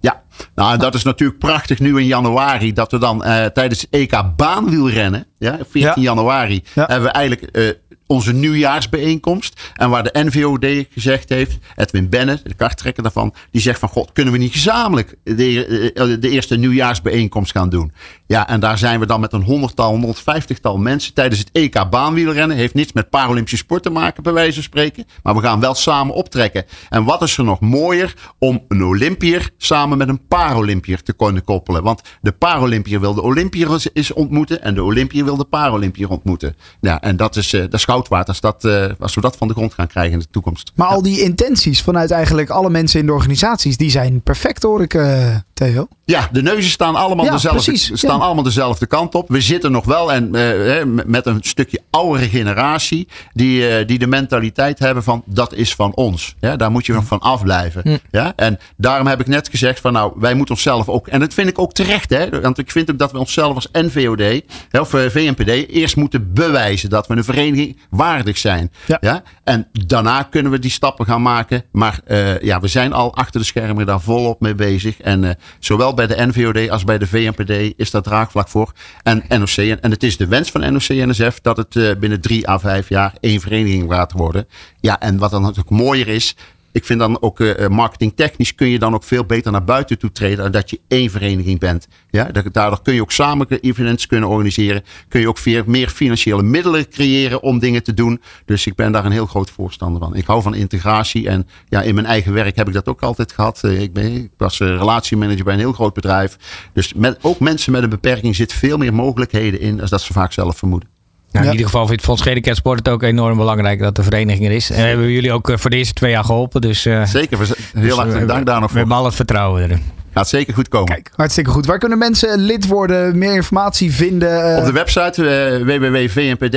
Ja, 0.00 0.22
nou 0.54 0.72
en 0.72 0.78
dat 0.78 0.94
is 0.94 1.02
natuurlijk 1.02 1.38
prachtig 1.38 1.78
nu 1.78 1.98
in 1.98 2.06
januari 2.06 2.72
dat 2.72 2.90
we 2.90 2.98
dan 2.98 3.24
eh, 3.24 3.46
tijdens 3.46 3.80
het 3.80 3.90
EK 3.90 4.22
baanwielrennen, 4.36 5.26
ja, 5.38 5.56
14 5.70 5.80
Ja. 5.80 5.94
januari, 5.96 6.62
Ja. 6.74 6.84
hebben 6.86 7.08
we 7.08 7.14
eigenlijk 7.14 7.56
eh, 7.56 7.68
onze 8.06 8.32
nieuwjaarsbijeenkomst. 8.32 9.72
En 9.74 9.90
waar 9.90 10.02
de 10.02 10.24
NVOD 10.24 10.86
gezegd 10.90 11.28
heeft, 11.28 11.58
Edwin 11.76 12.08
Bennett, 12.08 12.44
de 12.48 12.54
karttrekker 12.54 13.02
daarvan, 13.02 13.34
die 13.50 13.60
zegt 13.60 13.78
van 13.78 13.88
god, 13.88 14.12
kunnen 14.12 14.32
we 14.32 14.38
niet 14.38 14.52
gezamenlijk 14.52 15.16
de, 15.22 16.16
de 16.20 16.28
eerste 16.30 16.56
nieuwjaarsbijeenkomst 16.56 17.52
gaan 17.52 17.68
doen? 17.68 17.92
Ja, 18.34 18.48
en 18.48 18.60
daar 18.60 18.78
zijn 18.78 19.00
we 19.00 19.06
dan 19.06 19.20
met 19.20 19.32
een 19.32 19.42
honderdtal, 19.42 20.14
150-tal 20.16 20.78
mensen 20.78 21.14
tijdens 21.14 21.40
het 21.40 21.50
EK 21.52 21.90
baanwielrennen. 21.90 22.56
Heeft 22.56 22.74
niets 22.74 22.92
met 22.92 23.10
Paralympische 23.10 23.56
sport 23.56 23.82
te 23.82 23.90
maken, 23.90 24.22
bij 24.22 24.32
wijze 24.32 24.54
van 24.54 24.62
spreken. 24.62 25.06
Maar 25.22 25.34
we 25.34 25.40
gaan 25.40 25.60
wel 25.60 25.74
samen 25.74 26.14
optrekken. 26.14 26.64
En 26.88 27.04
wat 27.04 27.22
is 27.22 27.36
er 27.38 27.44
nog 27.44 27.60
mooier 27.60 28.14
om 28.38 28.64
een 28.68 28.84
Olympier 28.84 29.50
samen 29.56 29.98
met 29.98 30.08
een 30.08 30.26
Paralympier 30.26 31.02
te 31.02 31.12
kunnen 31.12 31.44
koppelen? 31.44 31.82
Want 31.82 32.00
de 32.20 32.32
Paralympier 32.32 33.00
wil 33.00 33.14
de 33.14 33.22
Olympier 33.22 33.90
is 33.92 34.12
ontmoeten 34.12 34.62
en 34.62 34.74
de 34.74 34.82
Olympier 34.82 35.24
wil 35.24 35.36
de 35.36 35.44
Paralympier 35.44 36.08
ontmoeten. 36.08 36.56
Ja, 36.80 37.00
en 37.00 37.16
dat 37.16 37.36
is, 37.36 37.52
eh, 37.52 37.60
dat 37.60 37.74
is 37.74 37.84
goud 37.84 38.08
waard 38.08 38.28
als, 38.28 38.40
dat, 38.40 38.64
eh, 38.64 38.86
als 38.98 39.14
we 39.14 39.20
dat 39.20 39.36
van 39.36 39.48
de 39.48 39.54
grond 39.54 39.74
gaan 39.74 39.86
krijgen 39.86 40.12
in 40.12 40.18
de 40.18 40.30
toekomst. 40.30 40.72
Maar 40.74 40.88
al 40.88 41.02
die 41.02 41.20
intenties 41.20 41.82
vanuit 41.82 42.10
eigenlijk 42.10 42.50
alle 42.50 42.70
mensen 42.70 43.00
in 43.00 43.06
de 43.06 43.12
organisaties, 43.12 43.76
die 43.76 43.90
zijn 43.90 44.22
perfect 44.22 44.62
hoor 44.62 44.82
ik, 44.82 44.94
eh, 44.94 45.36
Theo. 45.54 45.88
Ja, 46.04 46.28
de 46.32 46.42
neuzen 46.42 46.70
staan 46.70 46.94
allemaal, 46.94 47.24
Ja, 47.24 47.30
dezelfde, 47.30 47.62
precies, 47.62 47.98
staan 47.98 48.18
ja. 48.18 48.24
allemaal 48.24 48.44
dezelfde 48.44 48.86
kant 48.86 49.14
op. 49.14 49.28
We 49.28 49.40
zitten 49.40 49.72
nog 49.72 49.84
wel 49.84 50.12
en, 50.12 50.34
eh, 50.34 50.84
met 51.06 51.26
een 51.26 51.38
stukje 51.40 51.80
oudere 51.90 52.28
generatie 52.28 53.08
die, 53.32 53.68
eh, 53.68 53.86
die 53.86 53.98
de 53.98 54.06
mentaliteit 54.06 54.78
hebben 54.78 55.02
van 55.02 55.22
dat 55.26 55.52
is 55.54 55.74
van 55.74 55.94
ons. 55.94 56.34
Ja, 56.40 56.56
daar 56.56 56.70
moet 56.70 56.86
je 56.86 56.92
nog 56.92 57.04
van 57.04 57.20
afblijven. 57.20 58.00
Ja? 58.10 58.32
En 58.36 58.58
daarom 58.76 59.06
heb 59.06 59.20
ik 59.20 59.26
net 59.26 59.48
gezegd 59.48 59.80
van 59.80 59.92
nou, 59.92 60.12
wij 60.16 60.34
moeten 60.34 60.54
onszelf 60.54 60.88
ook, 60.88 61.08
en 61.08 61.20
dat 61.20 61.34
vind 61.34 61.48
ik 61.48 61.58
ook 61.58 61.72
terecht, 61.72 62.10
hè, 62.10 62.40
want 62.40 62.58
ik 62.58 62.70
vind 62.70 62.90
ook 62.90 62.98
dat 62.98 63.12
we 63.12 63.18
onszelf 63.18 63.54
als 63.54 63.68
NVOD 63.72 64.42
of 64.70 64.94
eh, 64.94 65.08
VNPD 65.08 65.68
eerst 65.68 65.96
moeten 65.96 66.32
bewijzen 66.32 66.90
dat 66.90 67.06
we 67.06 67.16
een 67.16 67.24
vereniging 67.24 67.78
waardig 67.90 68.38
zijn. 68.38 68.72
Ja. 69.00 69.22
En 69.44 69.68
daarna 69.72 70.22
kunnen 70.22 70.52
we 70.52 70.58
die 70.58 70.70
stappen 70.70 71.06
gaan 71.06 71.22
maken. 71.22 71.64
Maar 71.72 72.00
eh, 72.04 72.40
ja, 72.40 72.60
we 72.60 72.68
zijn 72.68 72.92
al 72.92 73.14
achter 73.14 73.40
de 73.40 73.46
schermen 73.46 73.86
daar 73.86 74.00
volop 74.00 74.40
mee 74.40 74.54
bezig. 74.54 75.00
En 75.00 75.38
zowel 75.58 75.94
bij 75.94 76.06
de 76.06 76.26
NVOD 76.26 76.70
als 76.70 76.84
bij 76.84 76.98
de 76.98 77.06
VNPD 77.06 77.74
is 77.76 77.90
daar 77.90 78.02
draagvlak 78.02 78.48
voor. 78.48 78.72
En 79.02 79.24
NOC. 79.28 79.56
En, 79.56 79.80
en 79.80 79.90
het 79.90 80.02
is 80.02 80.16
de 80.16 80.26
wens 80.26 80.50
van 80.50 80.72
NOC 80.72 80.88
en 80.88 81.08
NSF 81.08 81.40
dat 81.40 81.56
het 81.56 81.76
eh, 81.76 81.90
binnen 81.98 82.20
drie 82.20 82.48
à 82.48 82.58
vijf 82.58 82.88
jaar 82.88 83.12
één 83.20 83.40
vereniging 83.40 83.92
gaat 83.92 84.12
worden. 84.12 84.48
Ja, 84.80 85.00
en 85.00 85.18
wat 85.18 85.30
dan 85.30 85.42
natuurlijk 85.42 85.70
mooier 85.70 86.08
is. 86.08 86.36
Ik 86.74 86.84
vind 86.84 86.98
dan 86.98 87.22
ook 87.22 87.40
eh, 87.40 87.68
marketingtechnisch 87.68 88.54
kun 88.54 88.68
je 88.68 88.78
dan 88.78 88.94
ook 88.94 89.04
veel 89.04 89.24
beter 89.24 89.52
naar 89.52 89.64
buiten 89.64 89.98
toe 89.98 90.12
treden. 90.12 90.52
Dat 90.52 90.70
je 90.70 90.80
één 90.88 91.10
vereniging 91.10 91.58
bent. 91.60 91.86
Ja, 92.10 92.24
Da- 92.24 92.42
daardoor 92.52 92.82
kun 92.82 92.94
je 92.94 93.00
ook 93.00 93.12
samen 93.12 93.46
events 93.60 94.06
kunnen 94.06 94.28
organiseren. 94.28 94.82
Kun 95.08 95.20
je 95.20 95.28
ook 95.28 95.38
meer 95.66 95.88
financiële 95.88 96.42
middelen 96.42 96.88
creëren 96.88 97.42
om 97.42 97.58
dingen 97.58 97.82
te 97.82 97.94
doen. 97.94 98.20
Dus 98.44 98.66
ik 98.66 98.74
ben 98.74 98.92
daar 98.92 99.04
een 99.04 99.12
heel 99.12 99.26
groot 99.26 99.50
voorstander 99.50 100.00
van. 100.00 100.14
Ik 100.16 100.26
hou 100.26 100.42
van 100.42 100.54
integratie. 100.54 101.28
En 101.28 101.46
ja, 101.68 101.82
in 101.82 101.94
mijn 101.94 102.06
eigen 102.06 102.32
werk 102.32 102.56
heb 102.56 102.68
ik 102.68 102.74
dat 102.74 102.88
ook 102.88 103.02
altijd 103.02 103.32
gehad. 103.32 103.60
Eh, 103.64 103.80
Ik, 103.82 103.92
ben, 103.92 104.12
ik 104.14 104.30
was 104.36 104.60
eh, 104.60 104.68
relatiemanager 104.68 105.44
bij 105.44 105.54
een 105.54 105.58
heel 105.60 105.72
groot 105.72 105.94
bedrijf. 105.94 106.36
Dus 106.72 106.94
met, 106.94 107.18
ook 107.20 107.40
mensen 107.40 107.72
met 107.72 107.82
een 107.82 107.88
beperking 107.88 108.36
zitten 108.36 108.58
veel 108.58 108.76
meer 108.76 108.94
mogelijkheden 108.94 109.60
in. 109.60 109.80
als 109.80 109.90
dat 109.90 110.00
ze 110.00 110.12
vaak 110.12 110.32
zelf 110.32 110.56
vermoeden. 110.56 110.88
Nou, 111.34 111.46
Ja. 111.46 111.52
In 111.52 111.58
ieder 111.58 111.72
geval 111.72 111.86
vindt 111.86 112.02
Fonds 112.02 112.22
Gedenkend 112.22 112.56
Sport 112.56 112.78
het 112.78 112.88
ook 112.88 113.02
enorm 113.02 113.36
belangrijk 113.36 113.78
dat 113.78 113.96
de 113.96 114.02
vereniging 114.02 114.46
er 114.46 114.52
is. 114.52 114.70
En 114.70 114.86
hebben 114.86 115.06
we 115.06 115.12
jullie 115.12 115.32
ook 115.32 115.48
eh, 115.50 115.56
voor 115.56 115.70
de 115.70 115.76
eerste 115.76 115.94
twee 115.94 116.10
jaar 116.10 116.24
geholpen. 116.24 116.60
Dus, 116.60 116.86
eh, 116.86 117.04
Zeker. 117.04 117.38
we- 117.38 117.44
Heel 117.72 117.82
dus, 117.82 117.92
hartelijk 117.94 118.22
eh, 118.22 118.28
dank 118.28 118.46
daar 118.46 118.60
nog 118.60 118.70
We 118.72 118.76
hebben 118.78 118.94
voor. 118.94 119.02
al 119.04 119.08
het 119.08 119.16
vertrouwen 119.16 119.62
erin. 119.62 119.82
Gaat 120.14 120.28
zeker 120.28 120.54
goed 120.54 120.68
komen. 120.68 120.94
Kijk, 120.94 121.10
hartstikke 121.16 121.50
goed. 121.50 121.66
Waar 121.66 121.78
kunnen 121.78 121.98
mensen 121.98 122.38
lid 122.38 122.66
worden, 122.66 123.18
meer 123.18 123.34
informatie 123.34 123.92
vinden? 123.92 124.52
eh, 124.52 124.58
Op 124.58 124.64
de 124.64 124.72
website 124.72 125.28
eh, 125.28 125.62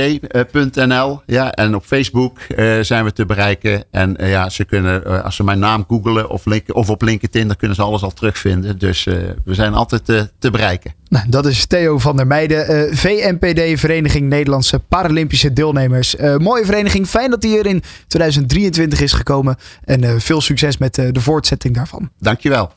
www.vnpd.nl 0.02 1.20
ja, 1.26 1.52
en 1.52 1.74
op 1.74 1.84
Facebook 1.84 2.38
eh, 2.38 2.78
zijn 2.80 3.04
we 3.04 3.12
te 3.12 3.26
bereiken. 3.26 3.84
En 3.90 4.16
ja, 4.20 4.48
ze 4.48 4.64
kunnen, 4.64 5.22
als 5.24 5.36
ze 5.36 5.44
mijn 5.44 5.58
naam 5.58 5.84
googelen 5.88 6.30
of, 6.30 6.44
link, 6.46 6.74
of 6.74 6.90
op 6.90 7.02
LinkedIn, 7.02 7.46
dan 7.46 7.56
kunnen 7.56 7.76
ze 7.76 7.82
alles 7.82 8.02
al 8.02 8.12
terugvinden. 8.12 8.78
Dus 8.78 9.04
we 9.44 9.54
zijn 9.54 9.74
altijd 9.74 10.04
te 10.38 10.50
bereiken. 10.50 10.92
Nou, 11.08 11.24
dat 11.28 11.46
is 11.46 11.66
Theo 11.66 11.98
van 11.98 12.16
der 12.16 12.26
Meijden, 12.26 12.96
VNPD, 12.96 13.80
Vereniging 13.80 14.28
Nederlandse 14.28 14.78
Paralympische 14.78 15.52
Deelnemers. 15.52 16.16
Mooie 16.38 16.64
vereniging, 16.64 17.06
fijn 17.06 17.30
dat 17.30 17.40
die 17.40 17.58
er 17.58 17.66
in 17.66 17.82
2023 18.06 19.00
is 19.00 19.12
gekomen. 19.12 19.56
En 19.84 20.20
veel 20.20 20.40
succes 20.40 20.78
met 20.78 20.94
de 20.94 21.20
voortzetting 21.20 21.74
daarvan. 21.74 22.10
Dankjewel. 22.18 22.72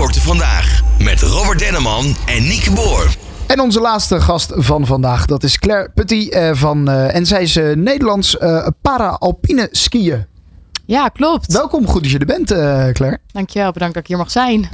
Sporten 0.00 0.22
Vandaag. 0.22 0.80
Met 0.98 1.20
Robert 1.22 1.58
Denneman 1.58 2.16
en 2.26 2.42
Nieke 2.42 2.70
Boer. 2.72 3.16
En 3.46 3.60
onze 3.60 3.80
laatste 3.80 4.20
gast 4.20 4.52
van 4.54 4.86
vandaag, 4.86 5.26
dat 5.26 5.42
is 5.42 5.58
Claire 5.58 5.90
Petit. 5.94 6.32
eh, 6.32 6.50
van, 6.54 6.88
eh, 6.88 7.14
en 7.14 7.26
zij 7.26 7.42
is 7.42 7.56
eh, 7.56 7.76
Nederlands 7.76 8.38
eh, 8.38 8.66
para-alpine 8.82 9.68
skiën. 9.70 10.26
Ja, 10.86 11.08
klopt. 11.08 11.52
Welkom, 11.52 11.86
goed 11.86 12.02
dat 12.02 12.10
je 12.10 12.18
er 12.18 12.26
bent, 12.26 12.50
eh, 12.50 12.58
Claire. 12.92 13.18
Dankjewel, 13.32 13.72
bedankt 13.72 13.94
dat 13.94 14.02
ik 14.02 14.08
hier 14.08 14.18
mag 14.18 14.30
zijn. 14.30 14.68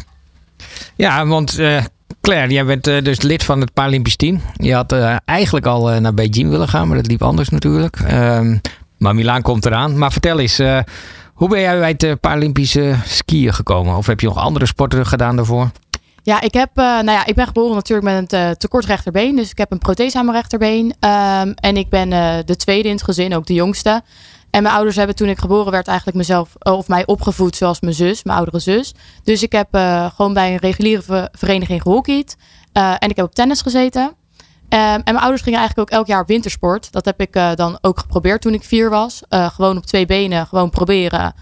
Ja, 0.96 1.26
want 1.26 1.58
eh, 1.58 1.84
Claire, 2.20 2.52
jij 2.52 2.64
bent 2.64 2.86
eh, 2.86 3.02
dus 3.04 3.20
lid 3.22 3.44
van 3.44 3.60
het 3.60 3.72
Paralympisch 3.72 4.16
team. 4.16 4.40
Je 4.56 4.74
had 4.74 4.92
eh, 4.92 5.16
eigenlijk 5.24 5.66
al 5.66 5.90
eh, 5.90 6.00
naar 6.00 6.14
Beijing 6.14 6.50
willen 6.50 6.68
gaan, 6.68 6.88
maar 6.88 6.96
dat 6.96 7.06
liep 7.06 7.22
anders 7.22 7.48
natuurlijk. 7.48 7.96
Ehm, 8.06 8.56
maar 8.98 9.14
Milaan 9.14 9.42
komt 9.42 9.66
eraan. 9.66 9.98
Maar 9.98 10.12
vertel 10.12 10.38
eens, 10.38 10.58
eh, 10.58 10.78
hoe 11.36 11.48
ben 11.48 11.60
jij 11.60 11.78
bij 11.78 11.88
het 11.90 12.02
eh, 12.02 12.12
Paralympische 12.20 12.96
skiën 13.04 13.54
gekomen? 13.54 13.96
Of 13.96 14.06
heb 14.06 14.20
je 14.20 14.26
nog 14.26 14.36
andere 14.38 14.66
sporten 14.66 15.06
gedaan 15.06 15.36
daarvoor? 15.36 15.70
Ja, 16.22 16.40
ik, 16.40 16.54
heb, 16.54 16.70
eh, 16.74 16.84
nou 16.84 17.10
ja, 17.10 17.26
ik 17.26 17.34
ben 17.34 17.46
geboren 17.46 17.74
natuurlijk 17.74 18.06
met 18.06 18.16
een 18.16 18.26
te, 18.26 18.54
tekort 18.58 18.84
rechterbeen. 18.84 19.36
Dus 19.36 19.50
ik 19.50 19.58
heb 19.58 19.72
een 19.72 19.78
prothese 19.78 20.18
aan 20.18 20.24
mijn 20.24 20.36
rechterbeen. 20.36 20.94
Ehm, 21.00 21.52
en 21.54 21.76
ik 21.76 21.88
ben 21.88 22.12
eh, 22.12 22.34
de 22.44 22.56
tweede 22.56 22.88
in 22.88 22.94
het 22.94 23.04
gezin, 23.04 23.34
ook 23.34 23.46
de 23.46 23.54
jongste. 23.54 24.02
En 24.50 24.62
mijn 24.62 24.74
ouders 24.74 24.96
hebben 24.96 25.16
toen 25.16 25.28
ik 25.28 25.38
geboren 25.38 25.72
werd 25.72 25.86
eigenlijk 25.88 26.16
mezelf, 26.18 26.54
eh, 26.58 26.72
of 26.72 26.88
mij 26.88 27.06
opgevoed 27.06 27.56
zoals 27.56 27.80
mijn 27.80 27.94
zus, 27.94 28.22
mijn 28.24 28.36
oudere 28.36 28.58
zus. 28.58 28.94
Dus 29.24 29.42
ik 29.42 29.52
heb 29.52 29.68
eh, 29.70 30.06
gewoon 30.14 30.32
bij 30.34 30.52
een 30.52 30.58
reguliere 30.58 31.02
ve- 31.02 31.28
vereniging 31.32 31.82
gehockeyd. 31.82 32.36
Eh, 32.72 32.90
en 32.98 33.08
ik 33.08 33.16
heb 33.16 33.24
op 33.24 33.34
tennis 33.34 33.60
gezeten. 33.62 34.14
Ehm, 34.68 34.82
en 34.82 35.00
mijn 35.04 35.18
ouders 35.18 35.42
gingen 35.42 35.58
eigenlijk 35.58 35.90
ook 35.90 35.98
elk 35.98 36.06
jaar 36.06 36.26
wintersport. 36.26 36.92
Dat 36.92 37.04
heb 37.04 37.20
ik 37.20 37.34
eh, 37.36 37.50
dan 37.54 37.78
ook 37.80 37.98
geprobeerd 37.98 38.40
toen 38.40 38.54
ik 38.54 38.64
vier 38.64 38.90
was. 38.90 39.22
Eh, 39.28 39.50
gewoon 39.50 39.76
op 39.76 39.86
twee 39.86 40.06
benen, 40.06 40.46
gewoon 40.46 40.70
proberen. 40.70 41.34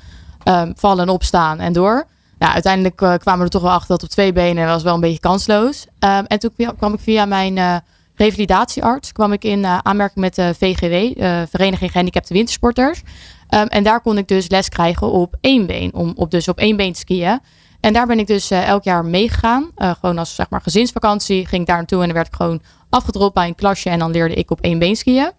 Ehm, 0.43 0.73
vallen 0.77 1.03
en 1.03 1.09
opstaan 1.13 1.59
en 1.61 1.73
door. 1.73 2.07
Ja, 2.39 2.53
uiteindelijk 2.53 3.01
eh, 3.01 3.15
kwamen 3.15 3.39
we 3.39 3.45
er 3.45 3.51
toch 3.51 3.63
wel 3.63 3.71
achter 3.71 3.89
dat 3.89 4.03
op 4.03 4.09
twee 4.09 4.33
benen 4.33 4.67
was 4.67 4.83
wel 4.83 4.95
een 4.95 5.01
beetje 5.01 5.21
kansloos. 5.21 5.87
Ehm, 5.99 6.25
en 6.25 6.39
toen 6.39 6.51
kwam- 6.77 6.93
ik 6.95 7.01
via 7.01 7.25
mijn 7.25 7.83
revalidatiearts 8.17 9.13
kwam 9.13 9.33
ik 9.33 9.45
in 9.45 9.67
aanmerking 9.67 10.21
met 10.21 10.35
de 10.35 10.55
VGW, 10.59 11.21
Vereniging 11.51 11.91
Gehandicapte 11.91 12.35
Wintersporters. 12.35 13.03
En 13.49 13.83
daar 13.83 14.01
kon 14.01 14.19
ik 14.19 14.29
dus 14.29 14.49
les 14.49 14.69
krijgen 14.69 15.11
op 15.11 15.37
één 15.41 15.67
been, 15.67 15.95
om 15.95 16.13
op, 16.17 16.31
dus 16.31 16.49
op 16.49 16.59
één 16.59 16.77
been 16.77 16.93
te 16.93 16.99
skiën. 16.99 17.41
En 17.81 17.93
daar 17.93 18.07
ben 18.07 18.19
ik 18.19 18.27
dus 18.27 18.51
elk 18.51 18.85
jaar 18.85 19.05
meegegaan. 19.05 19.71
Gewoon 19.77 20.19
als 20.19 20.35
zeg 20.35 20.51
maar 20.51 20.61
gezinsvakantie 20.61 21.47
ging 21.47 21.61
ik 21.61 21.67
daar 21.67 21.77
naartoe 21.77 22.01
en 22.01 22.05
dan 22.07 22.15
werd 22.15 22.27
ik 22.27 22.35
gewoon 22.35 22.63
afgedropt 22.95 23.35
bij 23.35 23.47
een 23.47 23.55
klasje 23.55 23.91
en 23.91 23.99
dan 23.99 24.11
leerde 24.11 24.35
ik 24.35 24.51
op 24.51 24.61
één 24.61 24.79
been 24.79 24.97
skiën. 24.97 25.33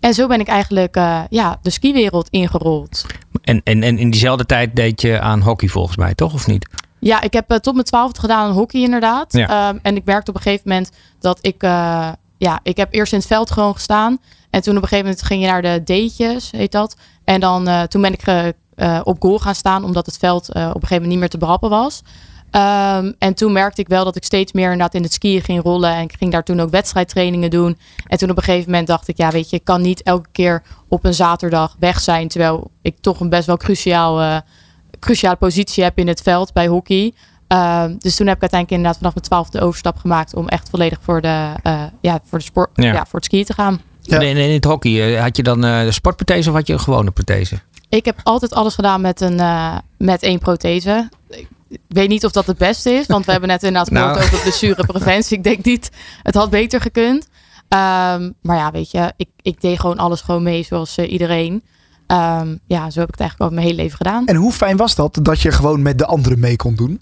En 0.00 0.14
zo 0.14 0.26
ben 0.26 0.40
ik 0.40 0.48
eigenlijk 0.48 0.96
eh, 0.96 1.20
ja, 1.30 1.58
de 1.62 1.70
skiwereld 1.70 2.28
ingerold. 2.28 3.06
En, 3.42 3.60
en, 3.64 3.82
en 3.82 3.98
in 3.98 4.10
diezelfde 4.10 4.46
tijd 4.46 4.76
deed 4.76 5.00
je 5.00 5.20
aan 5.20 5.40
hockey 5.40 5.68
volgens 5.68 5.96
mij, 5.96 6.14
toch? 6.14 6.34
Of 6.34 6.46
niet? 6.46 6.68
Ja, 6.98 7.20
ik 7.20 7.32
heb 7.32 7.50
eh, 7.50 7.56
tot 7.56 7.74
mijn 7.74 7.86
twaalfde 7.86 8.20
gedaan 8.20 8.48
aan 8.48 8.54
hockey 8.54 8.80
inderdaad. 8.80 9.32
Ja. 9.32 9.48
Ehm, 9.48 9.78
en 9.82 9.96
ik 9.96 10.04
merkte 10.04 10.30
op 10.30 10.36
een 10.36 10.42
gegeven 10.42 10.68
moment 10.68 10.90
dat 11.18 11.38
ik... 11.40 11.62
eh, 11.62 12.08
ja, 12.38 12.60
ik 12.62 12.76
heb 12.76 12.94
eerst 12.94 13.12
in 13.12 13.18
het 13.18 13.26
veld 13.26 13.50
gewoon 13.50 13.74
gestaan. 13.74 14.18
En 14.50 14.62
toen 14.62 14.76
op 14.76 14.82
een 14.82 14.88
gegeven 14.88 15.10
moment 15.10 15.26
ging 15.26 15.40
je 15.40 15.46
naar 15.46 15.62
de 15.62 15.82
D'tjes, 15.84 16.50
heet 16.50 16.72
dat. 16.72 16.96
En 17.24 17.40
dan, 17.40 17.88
toen 17.88 18.02
ben 18.02 18.12
ik 18.12 18.54
op 19.04 19.22
goal 19.22 19.38
gaan 19.38 19.54
staan, 19.54 19.84
omdat 19.84 20.06
het 20.06 20.18
veld 20.18 20.48
op 20.48 20.54
een 20.54 20.64
gegeven 20.64 20.88
moment 20.88 21.06
niet 21.10 21.18
meer 21.18 21.28
te 21.28 21.38
behappen 21.38 21.70
was. 21.70 22.02
Ehm, 22.54 23.12
en 23.18 23.34
toen 23.34 23.52
merkte 23.52 23.80
ik 23.80 23.88
wel 23.88 24.04
dat 24.04 24.16
ik 24.16 24.24
steeds 24.24 24.52
meer 24.52 24.64
inderdaad 24.64 24.94
in 24.94 25.02
het 25.02 25.12
skiën 25.12 25.42
ging 25.42 25.62
rollen. 25.62 25.94
En 25.94 26.02
ik 26.02 26.14
ging 26.18 26.32
daar 26.32 26.42
toen 26.42 26.60
ook 26.60 26.70
wedstrijdtrainingen 26.70 27.50
doen. 27.50 27.78
En 28.06 28.18
toen 28.18 28.30
op 28.30 28.36
een 28.36 28.42
gegeven 28.42 28.70
moment 28.70 28.86
dacht 28.86 29.08
ik, 29.08 29.16
ja 29.16 29.30
weet 29.30 29.50
je, 29.50 29.56
ik 29.56 29.64
kan 29.64 29.82
niet 29.82 30.02
elke 30.02 30.28
keer 30.32 30.62
op 30.88 31.04
een 31.04 31.14
zaterdag 31.14 31.76
weg 31.78 32.00
zijn. 32.00 32.28
Terwijl 32.28 32.70
ik 32.82 32.96
toch 33.00 33.20
een 33.20 33.28
best 33.28 33.46
wel 33.46 33.56
cruciaal, 33.56 34.20
eh, 34.20 34.36
cruciale 35.00 35.36
positie 35.36 35.84
heb 35.84 35.98
in 35.98 36.08
het 36.08 36.22
veld 36.22 36.52
bij 36.52 36.66
hockey. 36.66 37.12
Ehm, 37.46 37.94
dus 37.98 38.16
toen 38.16 38.26
heb 38.26 38.36
ik 38.36 38.42
uiteindelijk 38.42 38.70
inderdaad 38.70 38.96
vanaf 38.96 39.14
mijn 39.14 39.26
twaalfde 39.26 39.58
de 39.58 39.64
overstap 39.64 39.96
gemaakt 39.96 40.34
om 40.34 40.48
echt 40.48 40.68
volledig 40.70 40.98
voor 41.02 41.20
de, 41.20 41.52
eh, 41.62 41.82
ja, 42.00 42.20
voor 42.24 42.38
de 42.38 42.44
sport, 42.44 42.70
Ja. 42.74 42.92
ja. 42.92 43.04
voor 43.06 43.18
het 43.18 43.24
skiën 43.24 43.44
te 43.44 43.54
gaan. 43.54 43.80
Ja. 44.00 44.20
En 44.20 44.36
in, 44.36 44.52
het 44.52 44.64
hockey, 44.64 45.14
eh, 45.14 45.22
had 45.22 45.36
je 45.36 45.42
dan 45.42 45.64
eh, 45.64 45.80
de 45.84 45.92
sportprothese 45.92 46.48
of 46.48 46.54
had 46.54 46.66
je 46.66 46.72
een 46.72 46.80
gewone 46.80 47.10
prothese? 47.10 47.58
Ik 47.88 48.04
heb 48.04 48.20
altijd 48.22 48.52
alles 48.54 48.74
gedaan 48.74 49.00
met, 49.00 49.20
een, 49.20 49.40
eh, 49.40 49.76
met 49.98 50.22
één 50.22 50.38
prothese. 50.38 51.08
Ik 51.28 51.48
weet 51.88 52.08
niet 52.08 52.24
of 52.24 52.32
dat 52.32 52.46
het 52.46 52.58
beste 52.58 52.90
is, 52.90 53.06
want 53.06 53.24
we 53.24 53.30
hebben 53.30 53.48
net 53.50 53.62
inderdaad 53.62 53.88
gehoord 53.88 54.14
Nou. 54.14 54.24
over 54.26 54.40
blessurepreventie. 54.42 55.36
Ik 55.36 55.44
denk 55.44 55.64
niet, 55.64 55.90
het 56.22 56.34
had 56.34 56.50
beter 56.50 56.80
gekund. 56.80 57.28
Ehm, 57.68 58.30
maar 58.42 58.56
ja, 58.56 58.70
weet 58.70 58.90
je, 58.90 59.12
ik, 59.16 59.28
ik 59.42 59.60
deed 59.60 59.80
gewoon 59.80 59.98
alles 59.98 60.20
gewoon 60.20 60.42
mee 60.42 60.62
zoals 60.62 60.96
eh, 60.96 61.12
iedereen. 61.12 61.62
Ehm, 62.06 62.56
ja, 62.66 62.90
zo 62.90 62.98
heb 63.00 63.08
ik 63.08 63.14
het 63.14 63.20
eigenlijk 63.20 63.40
al 63.40 63.50
mijn 63.56 63.66
hele 63.66 63.82
leven 63.82 63.96
gedaan. 63.96 64.26
En 64.26 64.36
hoe 64.36 64.52
fijn 64.52 64.76
was 64.76 64.94
dat, 64.94 65.18
dat 65.22 65.40
je 65.40 65.52
gewoon 65.52 65.82
met 65.82 65.98
de 65.98 66.06
anderen 66.06 66.38
mee 66.38 66.56
kon 66.56 66.74
doen? 66.74 67.00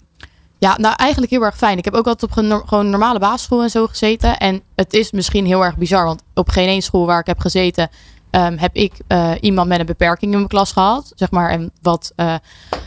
Ja, 0.59 0.77
nou 0.77 0.95
eigenlijk 0.95 1.31
heel 1.31 1.41
erg 1.43 1.57
fijn. 1.57 1.77
Ik 1.77 1.85
heb 1.85 1.93
ook 1.93 2.07
altijd 2.07 2.31
op 2.31 2.37
een 2.37 2.61
gewoon 2.67 2.89
normale 2.89 3.19
basisschool 3.19 3.61
en 3.63 3.69
zo 3.69 3.87
gezeten. 3.87 4.37
En 4.37 4.61
het 4.75 4.93
is 4.93 5.11
misschien 5.11 5.45
heel 5.45 5.63
erg 5.63 5.77
bizar, 5.77 6.05
want 6.05 6.21
op 6.33 6.49
geen 6.49 6.67
één 6.67 6.81
school 6.81 7.05
waar 7.05 7.19
ik 7.19 7.25
heb 7.25 7.39
gezeten, 7.39 7.89
ehm, 8.33 8.57
heb 8.57 8.75
ik 8.75 8.93
eh, 9.07 9.31
iemand 9.39 9.67
met 9.67 9.79
een 9.79 9.85
beperking 9.85 10.31
in 10.31 10.37
mijn 10.37 10.49
klas 10.49 10.71
gehad. 10.71 11.11
Zeg 11.15 11.31
maar, 11.31 11.49
en 11.49 11.71
wat 11.81 12.11
eh 12.15 12.35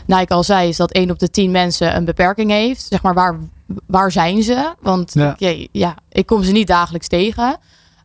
Nike 0.05 0.33
al 0.33 0.43
zei, 0.43 0.69
is 0.69 0.77
dat 0.77 0.91
één 0.91 1.11
op 1.11 1.19
de 1.19 1.29
tien 1.29 1.51
mensen 1.51 1.95
een 1.95 2.05
beperking 2.05 2.51
heeft. 2.51 2.85
Zeg 2.89 3.01
maar, 3.01 3.13
waar 3.13 3.39
waar 3.85 4.11
zijn 4.11 4.43
ze? 4.43 4.73
Want 4.81 5.13
Ja. 5.13 5.35
ja. 5.37 5.67
ja, 5.71 5.95
ik 6.09 6.25
kom 6.25 6.43
ze 6.43 6.51
niet 6.51 6.67
dagelijks 6.67 7.07
tegen. 7.07 7.57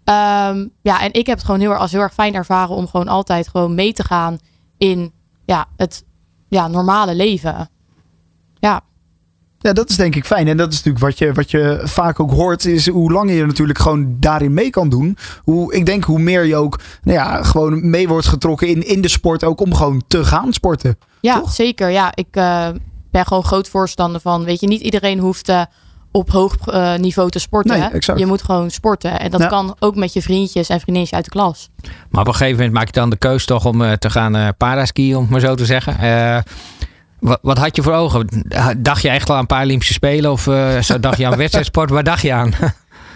Ehm, 0.05 0.66
ja, 0.82 1.01
en 1.01 1.12
ik 1.12 1.26
heb 1.26 1.36
het 1.36 1.45
gewoon 1.45 1.61
heel 1.61 1.70
erg, 1.70 1.80
als 1.80 1.93
heel 1.93 2.01
erg 2.01 2.14
fijn 2.14 2.34
ervaren 2.34 2.74
om 2.74 2.86
gewoon 2.86 3.09
altijd 3.09 3.49
gewoon 3.49 3.74
mee 3.74 3.93
te 3.93 4.05
gaan 4.05 4.38
in 4.78 5.12
ja, 5.45 5.66
het 5.76 6.05
ja, 6.49 6.68
normale 6.68 7.14
leven. 7.14 7.68
Ja. 9.62 9.72
Dat 9.72 9.90
is 9.90 9.96
denk 9.96 10.16
ik 10.16 10.24
fijn. 10.24 10.48
En 10.48 10.56
dat 10.56 10.72
is 10.72 10.76
natuurlijk 10.82 11.04
wat 11.04 11.18
je, 11.18 11.32
wat 11.32 11.50
je 11.50 11.80
vaak 11.84 12.20
ook 12.20 12.30
hoort, 12.30 12.64
is 12.64 12.88
hoe 12.88 13.12
langer 13.12 13.34
je 13.34 13.46
natuurlijk 13.46 13.78
gewoon 13.78 14.16
daarin 14.20 14.54
mee 14.54 14.70
kan 14.70 14.88
doen. 14.88 15.16
Hoe, 15.44 15.74
ik 15.74 15.86
denk 15.86 16.04
hoe 16.04 16.18
meer 16.18 16.44
je 16.44 16.56
ook 16.56 16.80
nou 17.02 17.18
ja, 17.18 17.42
gewoon 17.42 17.90
mee 17.90 18.08
wordt 18.08 18.26
getrokken 18.26 18.68
in, 18.68 18.86
in 18.86 19.00
de 19.00 19.08
sport, 19.08 19.44
ook 19.44 19.60
om 19.60 19.74
gewoon 19.74 20.02
te 20.08 20.24
gaan 20.24 20.52
sporten. 20.52 20.98
Ja, 21.20 21.38
Toch? 21.40 21.52
zeker. 21.52 21.90
Ja, 21.90 22.12
ik 22.14 22.26
eh, 22.30 22.68
ben 23.10 23.26
gewoon 23.26 23.44
groot 23.44 23.68
voorstander 23.68 24.20
van, 24.20 24.44
weet 24.44 24.60
je, 24.60 24.66
niet 24.66 24.80
iedereen 24.80 25.18
hoeft 25.18 25.48
eh, 25.48 25.62
op 26.10 26.30
hoog 26.30 26.56
eh, 26.66 26.94
niveau 26.94 27.30
te 27.30 27.38
sporten. 27.38 27.78
Nee, 27.78 27.88
hè. 27.88 27.94
exact. 27.94 28.18
Je 28.18 28.26
moet 28.26 28.42
gewoon 28.42 28.70
sporten. 28.70 29.20
En 29.20 29.30
dat 29.30 29.40
Ja. 29.40 29.46
kan 29.46 29.76
ook 29.78 29.96
met 29.96 30.12
je 30.12 30.22
vriendjes 30.22 30.68
en 30.68 30.80
vriendinnetjes 30.80 31.14
uit 31.16 31.24
de 31.24 31.30
klas. 31.30 31.68
Maar 32.10 32.20
op 32.20 32.26
een 32.26 32.32
gegeven 32.34 32.56
moment 32.56 32.74
maak 32.74 32.86
je 32.86 32.92
dan 32.92 33.10
de 33.10 33.16
keus 33.16 33.44
toch 33.44 33.64
om 33.66 33.82
eh, 33.82 33.92
te 33.92 34.10
gaan 34.10 34.36
eh 34.36 34.48
paraskiën, 34.56 35.14
om 35.16 35.22
het 35.22 35.30
maar 35.30 35.40
zo 35.40 35.54
te 35.54 35.64
zeggen. 35.66 35.96
Wat, 37.22 37.38
wat 37.42 37.58
had 37.58 37.76
je 37.76 37.82
voor 37.82 37.92
ogen? 37.92 38.44
Dacht 38.78 39.02
je 39.02 39.08
echt 39.08 39.30
al 39.30 39.36
aan 39.36 39.46
Paralympische 39.46 39.92
Spelen 39.92 40.30
of 40.32 40.46
eh, 40.46 40.80
dacht 41.00 41.18
je 41.18 41.26
aan 41.26 41.36
wedstrijdsport? 41.36 41.90
Waar 41.90 42.04
dacht 42.04 42.22
je 42.22 42.32
aan? 42.32 42.52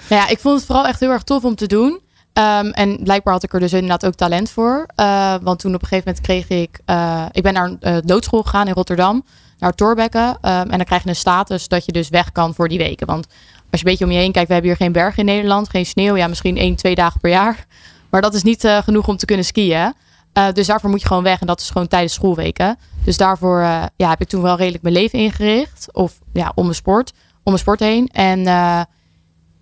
Nou 0.08 0.22
ja, 0.22 0.28
ik 0.28 0.38
vond 0.38 0.56
het 0.56 0.66
vooral 0.66 0.86
echt 0.86 1.00
heel 1.00 1.10
erg 1.10 1.22
tof 1.22 1.44
om 1.44 1.54
te 1.54 1.66
doen. 1.66 2.00
Ehm, 2.32 2.66
en 2.66 3.02
blijkbaar 3.02 3.32
had 3.32 3.42
ik 3.42 3.52
er 3.52 3.60
dus 3.60 3.72
inderdaad 3.72 4.06
ook 4.06 4.14
talent 4.14 4.50
voor. 4.50 4.86
Eh, 4.94 5.34
want 5.42 5.58
toen 5.58 5.74
op 5.74 5.82
een 5.82 5.88
gegeven 5.88 6.12
moment 6.12 6.26
kreeg 6.26 6.48
ik... 6.62 6.80
eh, 6.84 7.24
ik 7.32 7.42
ben 7.42 7.52
naar 7.52 7.76
een 7.80 8.02
doodschool 8.04 8.42
gegaan 8.42 8.66
in 8.66 8.72
Rotterdam. 8.72 9.24
Naar 9.58 9.72
Torbekke. 9.72 10.36
Ehm, 10.40 10.70
en 10.70 10.76
dan 10.76 10.84
krijg 10.84 11.02
je 11.02 11.08
een 11.08 11.16
status 11.16 11.68
dat 11.68 11.84
je 11.84 11.92
dus 11.92 12.08
weg 12.08 12.32
kan 12.32 12.54
voor 12.54 12.68
die 12.68 12.78
weken. 12.78 13.06
Want 13.06 13.26
als 13.70 13.80
je 13.80 13.86
een 13.86 13.90
beetje 13.90 14.04
om 14.04 14.10
je 14.10 14.18
heen 14.18 14.32
kijkt... 14.32 14.48
We 14.48 14.54
hebben 14.54 14.72
hier 14.72 14.80
geen 14.80 14.92
bergen 14.92 15.18
in 15.18 15.24
Nederland. 15.24 15.68
Geen 15.68 15.86
sneeuw. 15.86 16.16
Ja, 16.16 16.26
misschien 16.26 16.56
één, 16.56 16.76
twee 16.76 16.94
dagen 16.94 17.20
per 17.20 17.30
jaar. 17.30 17.66
Maar 18.10 18.22
dat 18.22 18.34
is 18.34 18.42
niet 18.42 18.68
genoeg 18.84 19.08
om 19.08 19.16
te 19.16 19.26
kunnen 19.26 19.44
skiën. 19.44 19.94
Uh, 20.38 20.52
dus 20.52 20.66
daarvoor 20.66 20.90
moet 20.90 21.00
je 21.00 21.06
gewoon 21.06 21.22
weg. 21.22 21.40
En 21.40 21.46
dat 21.46 21.60
is 21.60 21.70
gewoon 21.70 21.88
tijdens 21.88 22.12
schoolweken. 22.12 22.78
Dus 23.04 23.16
daarvoor 23.16 23.60
uh, 23.60 23.84
ja, 23.96 24.08
heb 24.08 24.20
ik 24.20 24.28
toen 24.28 24.42
wel 24.42 24.56
redelijk 24.56 24.82
mijn 24.82 24.94
leven 24.94 25.18
ingericht. 25.18 25.88
Of 25.92 26.18
ja, 26.32 26.52
om 26.54 26.62
mijn 26.62 26.76
sport. 26.76 27.12
Om 27.12 27.40
mijn 27.42 27.58
sport 27.58 27.80
heen. 27.80 28.08
En 28.08 28.38
uh, 28.38 28.80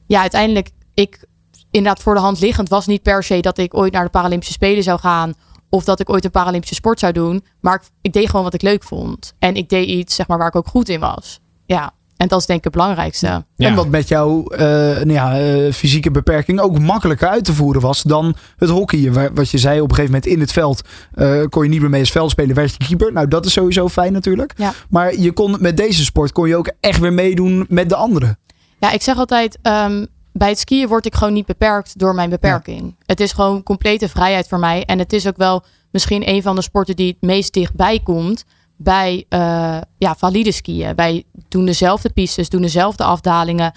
ja, 0.07 0.21
uiteindelijk... 0.21 0.71
Ik 0.95 1.27
inderdaad 1.71 2.03
voor 2.03 2.15
de 2.15 2.21
hand 2.21 2.41
liggend 2.41 2.69
was 2.69 2.87
niet 2.87 3.03
per 3.03 3.23
se 3.23 3.41
dat 3.41 3.59
ik 3.59 3.77
ooit 3.77 3.93
naar 3.93 4.05
de 4.05 4.11
Paralympische 4.11 4.53
Spelen 4.53 4.83
zou 4.83 4.99
gaan. 5.01 5.35
Of 5.69 5.85
dat 5.85 6.01
ik 6.01 6.11
ooit 6.11 6.25
een 6.25 6.31
Paralympische 6.31 6.75
sport 6.75 6.99
zou 6.99 7.13
doen. 7.13 7.45
Maar 7.61 7.75
ik, 7.75 7.83
ik 8.01 8.13
deed 8.13 8.27
gewoon 8.27 8.45
wat 8.45 8.55
ik 8.55 8.63
leuk 8.63 8.83
vond. 8.83 9.35
En 9.39 9.55
ik 9.55 9.69
deed 9.69 9.89
iets 9.89 10.15
zeg 10.15 10.29
maar, 10.29 10.39
waar 10.39 10.49
ik 10.49 10.57
ook 10.57 10.67
goed 10.67 10.89
in 10.89 11.01
was. 11.01 11.41
Ja, 11.67 11.93
en 12.25 12.31
dat 12.31 12.41
is 12.41 12.47
denk 12.47 12.59
ik 12.59 12.65
het 12.65 12.73
belangrijkste. 12.73 13.27
Ja. 13.27 13.45
En 13.57 13.75
wat 13.75 13.89
met 13.89 14.09
jouw 14.09 14.53
uh, 14.53 14.59
nou 14.59 15.13
ja, 15.13 15.41
uh, 15.41 15.73
fysieke 15.73 16.11
beperking 16.11 16.61
ook 16.61 16.79
makkelijker 16.79 17.29
uit 17.29 17.45
te 17.45 17.53
voeren 17.53 17.81
was 17.81 18.03
dan 18.03 18.37
het 18.57 18.71
hockey. 18.71 19.13
Wat 19.35 19.51
je 19.51 19.59
zei 19.59 19.81
op 19.81 19.89
een 19.89 19.95
gegeven 19.95 20.15
moment 20.15 20.33
in 20.33 20.41
het 20.41 20.53
veld 20.53 20.83
uh, 21.15 21.45
kon 21.49 21.63
je 21.63 21.69
niet 21.69 21.81
meer 21.81 21.91
mee 21.91 22.01
als 22.01 22.11
veld 22.11 22.31
spelen, 22.31 22.55
werd 22.55 22.71
je 22.71 22.87
keeper. 22.87 23.13
Nou, 23.13 23.29
dat 23.29 23.47
is 23.47 23.53
sowieso 23.53 23.89
fijn 23.89 24.13
natuurlijk. 24.13 24.53
Ja. 24.57 24.73
Maar 24.89 25.17
je 25.17 25.33
kon 25.33 25.57
met 25.61 25.77
deze 25.77 26.05
sport 26.05 26.33
kon 26.33 26.49
je 26.49 26.57
ook 26.57 26.73
echt 26.81 26.99
weer 26.99 27.13
meedoen 27.13 27.67
met 27.69 27.89
de 27.89 27.97
anderen. 27.97 28.39
Ja, 28.79 28.91
ik 28.91 29.03
zeg 29.03 29.17
altijd, 29.17 29.59
um, 29.63 30.07
bij 30.33 30.49
het 30.49 30.59
skiën 30.59 30.89
word 30.89 31.07
ik 31.07 31.15
gewoon 31.15 31.33
niet 31.33 31.47
beperkt 31.47 31.99
door 31.99 32.15
mijn 32.15 32.31
beperking. 32.31 32.83
Ja. 32.83 32.95
Het 33.07 33.21
is 33.21 33.33
gewoon 33.33 33.63
complete 33.63 34.09
vrijheid 34.09 34.49
voor 34.49 34.59
mij. 34.59 34.85
En 34.85 34.99
het 34.99 35.13
is 35.13 35.27
ook 35.27 35.37
wel 35.37 35.65
misschien 35.91 36.29
een 36.29 36.43
van 36.43 36.55
de 36.55 36.63
sporten 36.63 36.97
die 36.97 37.09
het 37.09 37.23
meest 37.23 37.53
dichtbij 37.53 38.01
komt 38.03 38.45
bij 38.77 39.25
uh, 39.29 39.79
ja, 39.99 40.15
valide 40.17 40.53
skiën. 40.53 40.95
Wij 40.95 41.25
doen 41.49 41.65
dezelfde 41.65 42.11
pistes, 42.11 42.49
doen 42.49 42.63
dezelfde 42.63 43.05
afdalingen. 43.05 43.73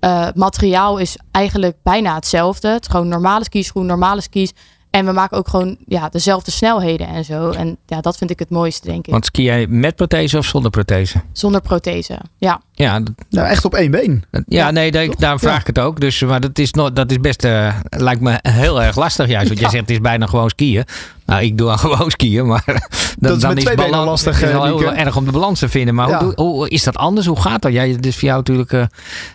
Uh, 0.00 0.28
materiaal 0.34 0.98
is 0.98 1.16
eigenlijk 1.30 1.76
bijna 1.82 2.14
hetzelfde. 2.14 2.68
Het 2.68 2.82
is 2.82 2.90
gewoon 2.90 3.08
normale 3.08 3.44
skischoen, 3.44 3.86
normale 3.86 4.20
skis. 4.20 4.52
En 4.90 5.06
we 5.06 5.12
maken 5.12 5.36
ook 5.36 5.48
gewoon 5.48 5.76
ja, 5.86 6.08
dezelfde 6.08 6.50
snelheden 6.50 7.06
en 7.06 7.24
zo. 7.24 7.50
En 7.50 7.76
ja, 7.86 8.00
dat 8.00 8.16
vind 8.16 8.30
ik 8.30 8.38
het 8.38 8.50
mooiste, 8.50 8.86
denk 8.86 9.06
ik. 9.06 9.12
Want 9.12 9.24
ski 9.24 9.42
jij 9.42 9.66
met 9.66 9.96
prothese 9.96 10.38
of 10.38 10.46
zonder 10.46 10.70
prothese? 10.70 11.20
Zonder 11.32 11.60
prothese, 11.60 12.18
ja. 12.36 12.60
Ja, 12.72 13.00
nou, 13.30 13.48
echt 13.48 13.64
op 13.64 13.74
één 13.74 13.90
been. 13.90 14.24
Ja, 14.30 14.42
ja 14.46 14.70
nee, 14.70 14.90
daar, 14.90 15.08
daarom 15.18 15.38
vraag 15.38 15.60
ik 15.60 15.66
het 15.66 15.78
ook. 15.78 16.00
Dus, 16.00 16.22
maar 16.22 16.40
dat 16.40 16.58
is, 16.58 16.72
nog, 16.72 16.92
dat 16.92 17.10
is 17.10 17.20
best, 17.20 17.44
uh, 17.44 17.74
lijkt 17.88 18.20
me 18.20 18.38
heel 18.42 18.82
erg 18.82 18.96
lastig 18.96 19.28
juist. 19.28 19.48
Want 19.48 19.60
ja. 19.60 19.64
jij 19.64 19.70
zegt, 19.74 19.88
het 19.88 19.96
is 19.96 20.00
bijna 20.00 20.26
gewoon 20.26 20.48
skiën. 20.48 20.84
Nou, 21.26 21.42
ik 21.42 21.58
doe 21.58 21.70
al 21.70 21.78
gewoon 21.88 22.10
skiën, 22.10 22.46
maar 22.46 22.62
dan, 22.66 22.80
dat 23.18 23.36
is 23.36 23.42
dan 23.42 23.54
met 23.54 23.64
twee 23.64 23.76
balans, 23.76 24.06
lastig. 24.06 24.40
Het 24.40 24.48
is 24.48 24.54
uh, 24.54 24.62
heel 24.62 24.94
erg 24.94 25.16
om 25.16 25.24
de 25.24 25.32
balans 25.32 25.58
te 25.58 25.68
vinden. 25.68 25.94
Maar 25.94 26.08
ja. 26.08 26.24
hoe, 26.24 26.32
hoe, 26.34 26.68
is 26.68 26.84
dat 26.84 26.96
anders? 26.96 27.26
Hoe 27.26 27.40
gaat 27.40 27.62
dat? 27.62 27.72
Jij, 27.72 27.88
het 27.90 28.06
is 28.06 28.14
voor 28.14 28.28
jou 28.28 28.38
natuurlijk 28.38 28.72
uh, 28.72 28.84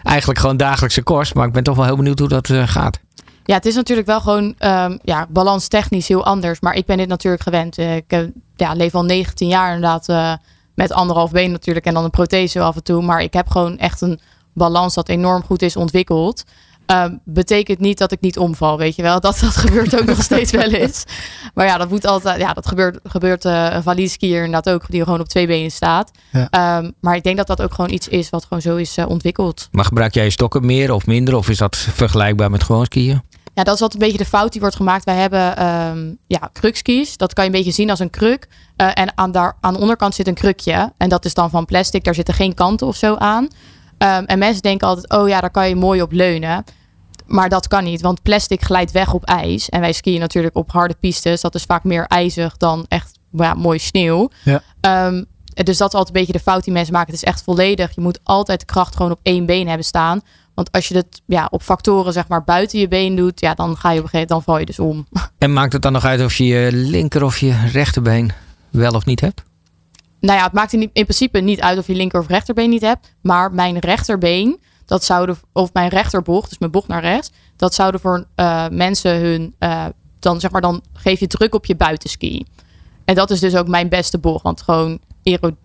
eigenlijk 0.03 0.39
gewoon 0.39 0.57
dagelijkse 0.57 1.03
kost. 1.03 1.33
Maar 1.33 1.47
ik 1.47 1.53
ben 1.53 1.63
toch 1.63 1.75
wel 1.75 1.85
heel 1.85 1.95
benieuwd 1.95 2.19
hoe 2.19 2.27
dat 2.27 2.49
uh, 2.49 2.67
gaat. 2.67 2.99
Ja, 3.43 3.55
het 3.55 3.65
is 3.65 3.75
natuurlijk 3.75 4.07
wel 4.07 4.21
gewoon 4.21 4.55
um, 4.59 4.99
ja, 5.03 5.27
balanstechnisch 5.29 6.07
heel 6.07 6.25
anders. 6.25 6.59
Maar 6.59 6.75
ik 6.75 6.85
ben 6.85 6.97
dit 6.97 7.07
natuurlijk 7.07 7.43
gewend. 7.43 7.77
Ik 7.77 8.13
uh, 8.13 8.19
ja, 8.55 8.73
leef 8.73 8.95
al 8.95 9.03
19 9.03 9.47
jaar 9.47 9.73
inderdaad 9.73 10.09
uh, 10.09 10.33
met 10.75 10.91
anderhalf 10.91 11.31
been 11.31 11.51
natuurlijk. 11.51 11.85
En 11.85 11.93
dan 11.93 12.03
een 12.03 12.09
prothese 12.09 12.59
af 12.59 12.75
en 12.75 12.83
toe. 12.83 13.01
Maar 13.01 13.21
ik 13.21 13.33
heb 13.33 13.47
gewoon 13.47 13.77
echt 13.77 14.01
een 14.01 14.19
balans 14.53 14.93
dat 14.93 15.09
enorm 15.09 15.43
goed 15.43 15.61
is 15.61 15.75
ontwikkeld. 15.75 16.43
Um, 16.87 17.19
betekent 17.25 17.79
niet 17.79 17.97
dat 17.97 18.11
ik 18.11 18.21
niet 18.21 18.37
omval, 18.37 18.77
weet 18.77 18.95
je 18.95 19.01
wel. 19.01 19.19
Dat, 19.19 19.39
dat 19.39 19.55
gebeurt 19.55 19.99
ook 19.99 20.05
nog 20.05 20.21
steeds 20.23 20.51
wel 20.51 20.71
eens. 20.71 21.03
Maar 21.53 21.65
ja, 21.65 21.77
dat 21.77 21.89
moet 21.89 22.05
altijd. 22.05 22.39
Ja, 22.39 22.53
dat 22.53 22.67
gebeurt, 22.67 22.99
gebeurt 23.03 23.45
uh, 23.45 23.67
een 23.71 23.83
valide 23.83 24.09
skier 24.09 24.43
inderdaad 24.43 24.73
ook, 24.73 24.85
die 24.89 25.03
gewoon 25.03 25.19
op 25.19 25.27
twee 25.27 25.47
benen 25.47 25.71
staat. 25.71 26.11
Ja. 26.31 26.77
Um, 26.77 26.93
maar 26.99 27.15
ik 27.15 27.23
denk 27.23 27.37
dat 27.37 27.47
dat 27.47 27.61
ook 27.61 27.73
gewoon 27.73 27.91
iets 27.91 28.07
is 28.07 28.29
wat 28.29 28.43
gewoon 28.43 28.61
zo 28.61 28.75
is 28.75 28.97
uh, 28.97 29.09
ontwikkeld. 29.09 29.67
Maar 29.71 29.85
gebruik 29.85 30.13
jij 30.13 30.23
je 30.23 30.29
stokken 30.29 30.65
meer 30.65 30.91
of 30.91 31.05
minder? 31.05 31.35
Of 31.35 31.49
is 31.49 31.57
dat 31.57 31.75
vergelijkbaar 31.75 32.51
met 32.51 32.63
gewoon 32.63 32.85
skiën? 32.85 33.21
Ja, 33.53 33.63
dat 33.63 33.75
is 33.75 33.81
altijd 33.81 34.01
een 34.01 34.07
beetje 34.07 34.23
de 34.23 34.29
fout 34.29 34.51
die 34.51 34.61
wordt 34.61 34.75
gemaakt. 34.75 35.03
Wij 35.03 35.15
hebben 35.15 35.65
um, 35.65 36.17
ja, 36.27 36.49
krukskis. 36.53 37.17
Dat 37.17 37.33
kan 37.33 37.43
je 37.43 37.49
een 37.49 37.55
beetje 37.55 37.71
zien 37.71 37.89
als 37.89 37.99
een 37.99 38.09
kruk. 38.09 38.47
Uh, 38.77 38.89
en 38.93 39.11
aan, 39.15 39.31
daar, 39.31 39.57
aan 39.61 39.73
de 39.73 39.79
onderkant 39.79 40.15
zit 40.15 40.27
een 40.27 40.33
krukje. 40.33 40.93
En 40.97 41.09
dat 41.09 41.25
is 41.25 41.33
dan 41.33 41.49
van 41.49 41.65
plastic. 41.65 42.03
Daar 42.03 42.15
zitten 42.15 42.33
geen 42.33 42.53
kanten 42.53 42.87
of 42.87 42.95
zo 42.95 43.15
aan. 43.15 43.43
Um, 43.43 44.25
en 44.25 44.39
mensen 44.39 44.61
denken 44.61 44.87
altijd, 44.87 45.09
oh 45.09 45.27
ja, 45.27 45.41
daar 45.41 45.51
kan 45.51 45.69
je 45.69 45.75
mooi 45.75 46.01
op 46.01 46.11
leunen. 46.11 46.63
Maar 47.25 47.49
dat 47.49 47.67
kan 47.67 47.83
niet, 47.83 48.01
want 48.01 48.21
plastic 48.21 48.61
glijdt 48.61 48.91
weg 48.91 49.13
op 49.13 49.25
ijs. 49.25 49.69
En 49.69 49.79
wij 49.79 49.93
skiën 49.93 50.19
natuurlijk 50.19 50.55
op 50.55 50.71
harde 50.71 50.95
pistes. 50.99 51.41
Dat 51.41 51.55
is 51.55 51.63
vaak 51.63 51.83
meer 51.83 52.05
ijzig 52.07 52.57
dan 52.57 52.85
echt 52.87 53.19
ja, 53.31 53.53
mooi 53.53 53.79
sneeuw. 53.79 54.29
Ja. 54.43 54.61
Um, 55.07 55.25
dus 55.53 55.77
dat 55.77 55.87
is 55.87 55.95
altijd 55.95 56.07
een 56.07 56.13
beetje 56.13 56.33
de 56.33 56.39
fout 56.39 56.63
die 56.63 56.73
mensen 56.73 56.93
maken. 56.93 57.11
Het 57.13 57.21
is 57.23 57.27
echt 57.29 57.43
volledig. 57.43 57.95
Je 57.95 58.01
moet 58.01 58.19
altijd 58.23 58.59
de 58.59 58.65
kracht 58.65 58.95
gewoon 58.95 59.11
op 59.11 59.19
één 59.21 59.45
been 59.45 59.67
hebben 59.67 59.85
staan. 59.85 60.21
Want 60.53 60.71
als 60.71 60.87
je 60.87 60.95
het 60.95 61.21
ja, 61.25 61.47
op 61.51 61.61
factoren 61.61 62.13
zeg 62.13 62.27
maar 62.27 62.43
buiten 62.43 62.79
je 62.79 62.87
been 62.87 63.15
doet, 63.15 63.39
ja, 63.39 63.53
dan 63.53 63.77
ga 63.77 63.91
je 63.91 63.97
op 63.97 64.03
een 64.03 64.09
gegeven 64.09 64.11
moment, 64.11 64.29
dan 64.29 64.43
val 64.43 64.57
je 64.57 64.65
dus 64.65 64.79
om. 64.79 65.07
En 65.37 65.53
maakt 65.53 65.73
het 65.73 65.81
dan 65.81 65.91
nog 65.91 66.05
uit 66.05 66.21
of 66.21 66.35
je 66.35 66.45
je 66.45 66.69
linker 66.71 67.23
of 67.23 67.37
je 67.37 67.65
rechterbeen 67.71 68.31
wel 68.69 68.91
of 68.91 69.05
niet 69.05 69.19
hebt? 69.19 69.43
Nou 70.19 70.37
ja, 70.37 70.43
het 70.43 70.53
maakt 70.53 70.73
in, 70.73 70.81
in 70.81 70.89
principe 70.91 71.39
niet 71.39 71.61
uit 71.61 71.77
of 71.77 71.87
je 71.87 71.95
linker 71.95 72.19
of 72.19 72.27
rechterbeen 72.27 72.69
niet 72.69 72.81
hebt. 72.81 73.13
Maar 73.21 73.53
mijn 73.53 73.79
rechterbeen, 73.79 74.59
dat 74.85 75.03
zouden, 75.03 75.37
of 75.51 75.73
mijn 75.73 75.89
rechterbocht, 75.89 76.49
dus 76.49 76.57
mijn 76.57 76.71
bocht 76.71 76.87
naar 76.87 77.01
rechts, 77.01 77.31
dat 77.55 77.73
zouden 77.73 77.99
voor 78.01 78.25
uh, 78.35 78.67
mensen 78.69 79.19
hun, 79.19 79.55
uh, 79.59 79.85
dan 80.19 80.39
zeg 80.39 80.51
maar, 80.51 80.61
dan 80.61 80.83
geef 80.93 81.19
je 81.19 81.27
druk 81.27 81.55
op 81.55 81.65
je 81.65 81.75
buitenski. 81.75 82.45
En 83.05 83.15
dat 83.15 83.29
is 83.29 83.39
dus 83.39 83.55
ook 83.55 83.67
mijn 83.67 83.89
beste 83.89 84.17
bocht, 84.17 84.43
want 84.43 84.61
gewoon, 84.61 84.99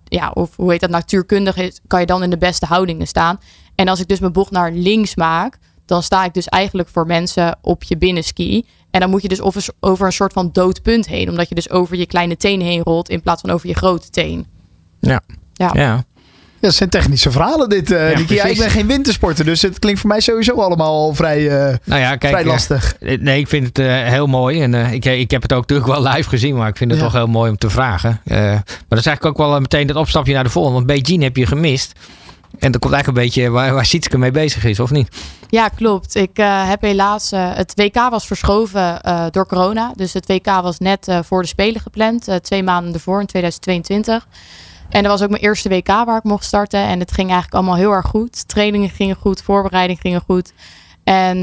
ja, 0.05 0.31
of 0.35 0.57
hoe 0.57 0.71
heet 0.71 0.81
dat, 0.81 0.91
natuurkundig 0.91 1.57
is, 1.57 1.81
kan 1.87 2.01
je 2.01 2.07
dan 2.07 2.23
in 2.23 2.31
de 2.31 2.39
beste 2.39 2.67
houdingen 2.67 3.07
staan. 3.07 3.39
En 3.75 3.89
als 3.89 4.01
ik 4.01 4.09
dus 4.09 4.21
mijn 4.21 4.33
bocht 4.33 4.51
naar 4.51 4.73
links 4.73 5.17
maak, 5.17 5.59
dan 5.87 6.03
sta 6.03 6.25
ik 6.25 6.35
dus 6.35 6.49
eigenlijk 6.49 6.89
voor 6.89 7.07
mensen 7.07 7.59
op 7.63 7.83
je 7.83 7.97
binnenski. 7.97 8.67
En 8.91 9.01
dan 9.01 9.11
moet 9.11 9.23
je 9.23 9.29
dus 9.29 9.41
over, 9.41 10.07
een 10.07 10.13
soort 10.13 10.33
van 10.33 10.51
dood 10.53 10.83
punt 10.83 11.07
heen, 11.07 11.29
omdat 11.29 11.49
je 11.49 11.55
dus 11.55 11.71
over 11.71 11.97
je 11.97 12.07
kleine 12.07 12.37
teen 12.37 12.61
heen 12.61 12.83
rolt 12.83 13.09
in 13.09 13.23
plaats 13.23 13.41
van 13.41 13.51
over 13.51 13.69
je 13.69 13.75
grote 13.75 14.11
teen. 14.11 14.47
Ja. 15.01 15.21
Ja. 15.53 15.71
ja. 15.75 16.05
Dat 16.61 16.75
zijn 16.75 16.89
technische 16.89 17.31
verhalen 17.31 17.69
dit, 17.69 17.91
uh, 17.91 18.17
ja, 18.17 18.25
ja, 18.29 18.45
ik 18.45 18.59
ben 18.59 18.71
geen 18.71 18.87
wintersporter, 18.87 19.45
dus 19.45 19.63
het 19.63 19.79
klinkt 19.79 20.01
voor 20.01 20.09
mij 20.09 20.21
sowieso 20.21 20.61
allemaal 20.61 21.15
vrij, 21.15 21.41
uh, 21.41 21.77
nou 21.85 22.01
ja, 22.01 22.17
kijk, 22.17 22.33
vrij 22.33 22.45
lastig. 22.45 22.97
Uh, 23.01 23.21
nee, 23.21 23.41
ik 23.41 23.49
vind 23.49 23.67
het 23.67 23.79
uh, 23.79 23.87
heel 23.87 24.27
mooi. 24.27 24.63
En 24.63 24.75
ik, 24.75 25.05
ik 25.05 25.31
heb 25.31 25.43
het 25.43 25.53
ook 25.53 25.61
natuurlijk 25.61 25.89
wel 25.89 26.13
live 26.13 26.29
gezien, 26.29 26.57
maar 26.57 26.69
ik 26.69 26.77
vind 26.77 26.91
het 26.91 27.01
ja. 27.01 27.07
toch 27.07 27.15
heel 27.15 27.27
mooi 27.27 27.51
om 27.51 27.59
te 27.59 27.71
vragen. 27.71 28.21
maar 28.25 28.65
dat 28.89 28.99
is 28.99 29.07
eigenlijk 29.07 29.25
ook 29.25 29.47
wel 29.47 29.61
meteen 29.61 29.89
het 29.89 29.97
opstapje 29.97 30.35
naar 30.35 30.45
de 30.45 30.51
volgende. 30.51 30.77
Want 30.77 30.87
Beijing 30.87 31.23
heb 31.23 31.37
je 31.37 31.47
gemist. 31.47 31.93
En 32.59 32.73
dat 32.73 32.81
komt 32.81 32.95
eigenlijk 32.95 33.07
een 33.07 33.25
beetje 33.25 33.51
waar, 33.51 33.75
waar 33.75 33.87
Sietske 33.87 34.19
mee 34.19 34.31
bezig 34.31 34.65
is, 34.65 34.81
of 34.81 34.91
niet? 34.91 35.09
Ja, 35.49 35.69
klopt. 35.69 36.15
Ik 36.15 36.39
uh, 36.39 36.69
heb 36.69 36.83
helaas... 36.83 37.33
Uh, 37.33 37.55
het 37.55 37.73
WK 37.75 37.95
was 38.11 38.27
verschoven 38.27 39.01
uh, 39.07 39.27
door 39.31 39.47
corona. 39.47 39.93
Dus 39.97 40.13
het 40.13 40.27
WK 40.27 40.47
was 40.47 40.79
net 40.79 41.07
voor 41.25 41.43
de 41.43 41.49
Spelen 41.49 41.81
gepland. 41.81 42.29
twee 42.43 42.63
maanden 42.63 42.95
ervoor, 42.95 43.21
in 43.21 43.27
2022. 43.27 44.27
En 44.89 45.03
dat 45.03 45.13
was 45.13 45.23
ook 45.23 45.31
mijn 45.31 45.43
eerste 45.43 45.69
WK 45.69 45.87
waar 45.87 46.17
ik 46.17 46.23
mocht 46.23 46.45
starten. 46.45 46.81
En 46.81 46.99
het 46.99 47.13
ging 47.13 47.27
eigenlijk 47.27 47.55
allemaal 47.55 47.77
heel 47.77 47.93
erg 47.93 48.07
goed. 48.07 48.49
Trainingen 48.49 48.91
gingen 48.91 49.17
goed, 49.17 49.43
voorbereiding 49.43 50.01
gingen 50.01 50.21
goed. 50.21 50.53
En 51.05 51.43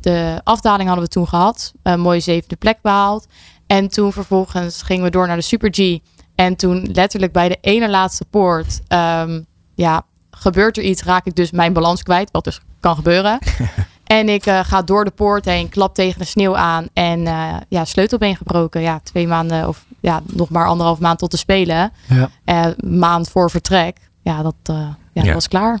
de 0.00 0.40
afdaling 0.44 0.88
hadden 0.88 1.06
we 1.06 1.10
toen 1.10 1.28
gehad. 1.28 1.72
Een 1.82 2.00
mooie 2.00 2.20
zevende 2.20 2.56
plek 2.56 2.78
behaald. 2.82 3.26
En 3.66 3.88
toen 3.88 4.12
vervolgens 4.12 4.82
gingen 4.82 5.04
we 5.04 5.10
door 5.10 5.26
naar 5.26 5.36
de 5.36 5.42
Super 5.42 5.70
G. 5.72 5.98
En 6.34 6.56
toen 6.56 6.88
letterlijk 6.92 7.32
bij 7.32 7.48
de 7.48 7.58
ene 7.60 7.88
laatste 7.88 8.24
poort... 8.24 8.80
Um, 8.88 9.46
ja, 9.74 10.02
gebeurt 10.30 10.76
er 10.76 10.82
iets, 10.82 11.02
raak 11.02 11.26
ik 11.26 11.34
dus 11.34 11.50
mijn 11.50 11.72
balans 11.72 12.02
kwijt. 12.02 12.30
Wat 12.30 12.44
dus 12.44 12.60
kan 12.80 12.94
gebeuren. 12.94 13.38
en 14.08 14.28
ik 14.28 14.46
eh, 14.46 14.60
ga 14.64 14.82
door 14.82 15.04
de 15.04 15.10
poort 15.10 15.44
heen, 15.44 15.68
klap 15.68 15.94
tegen 15.94 16.18
de 16.18 16.24
sneeuw 16.24 16.56
aan. 16.56 16.86
En 16.92 17.26
eh, 17.26 17.54
ja, 17.68 17.84
sleutelbeen 17.84 18.36
gebroken. 18.36 18.80
Ja, 18.80 19.00
twee 19.02 19.26
maanden 19.26 19.68
of 19.68 19.84
ja, 20.00 20.20
nog 20.26 20.48
maar 20.48 20.66
anderhalf 20.66 20.98
maand 20.98 21.18
tot 21.18 21.30
te 21.30 21.36
spelen. 21.36 21.92
Ja. 22.08 22.30
Eh, 22.44 22.66
maand 22.90 23.28
voor 23.28 23.50
vertrek. 23.50 23.96
Ja, 24.22 24.42
dat 24.42 24.54
eh, 24.62 24.76
ja, 25.12 25.22
Ja. 25.24 25.32
was 25.32 25.48
klaar. 25.48 25.78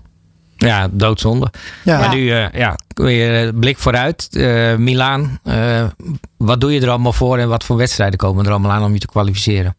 Ja, 0.56 0.88
doodzonde. 0.90 1.52
Ja. 1.84 1.98
Maar 1.98 2.14
nu, 2.14 2.30
eh, 2.30 2.50
ja, 2.52 2.76
weer 2.94 3.54
blik 3.54 3.78
vooruit. 3.78 4.28
Eh 4.32 4.76
Milaan, 4.76 5.38
eh, 5.42 5.84
wat 6.36 6.60
doe 6.60 6.72
je 6.72 6.80
er 6.80 6.88
allemaal 6.88 7.12
voor 7.12 7.38
en 7.38 7.48
wat 7.48 7.64
voor 7.64 7.76
wedstrijden 7.76 8.18
komen 8.18 8.44
er 8.44 8.50
allemaal 8.50 8.70
aan 8.70 8.84
om 8.84 8.92
je 8.92 8.98
te 8.98 9.06
kwalificeren? 9.06 9.76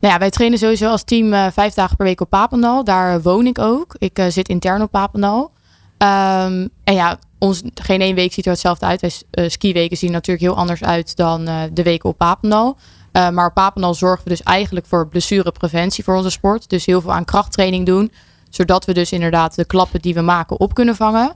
Nou 0.00 0.14
ja, 0.14 0.20
wij 0.20 0.30
trainen 0.30 0.58
sowieso 0.58 0.88
als 0.90 1.04
team 1.04 1.32
eh, 1.32 1.46
vijf 1.52 1.74
dagen 1.74 1.96
per 1.96 2.06
week 2.06 2.20
op 2.20 2.30
Papendal. 2.30 2.84
Daar 2.84 3.22
woon 3.22 3.46
ik 3.46 3.58
ook. 3.58 3.94
Ik 3.98 4.18
eh, 4.18 4.26
zit 4.28 4.48
intern 4.48 4.82
op 4.82 4.90
Papendal. 4.90 5.50
Ehm, 5.98 6.66
en 6.84 6.94
ja, 6.94 7.18
ons, 7.42 7.62
geen 7.74 8.00
één 8.00 8.14
week 8.14 8.32
ziet 8.32 8.44
er 8.44 8.50
hetzelfde 8.50 8.86
uit. 8.86 9.00
Wij 9.00 9.12
eh, 9.30 9.48
skiweken 9.48 9.96
zien 9.96 10.12
natuurlijk 10.12 10.46
heel 10.46 10.56
anders 10.56 10.82
uit 10.82 11.16
dan 11.16 11.46
eh, 11.46 11.60
de 11.72 11.82
weken 11.82 12.08
op 12.08 12.16
Papendal. 12.18 12.76
Eh, 13.12 13.28
maar 13.28 13.46
op 13.46 13.54
Papendal 13.54 13.94
zorgen 13.94 14.24
we 14.24 14.30
dus 14.30 14.42
eigenlijk 14.42 14.86
voor 14.86 15.08
blessurepreventie 15.08 16.04
voor 16.04 16.16
onze 16.16 16.30
sport. 16.30 16.68
Dus 16.70 16.86
heel 16.86 17.00
veel 17.00 17.12
aan 17.12 17.24
krachttraining 17.24 17.86
doen. 17.86 18.12
Zodat 18.50 18.84
we 18.84 18.94
dus 18.94 19.12
inderdaad 19.12 19.54
de 19.54 19.64
klappen 19.64 20.00
die 20.00 20.14
we 20.14 20.20
maken 20.20 20.60
op 20.60 20.74
kunnen 20.74 20.96
vangen. 20.96 21.34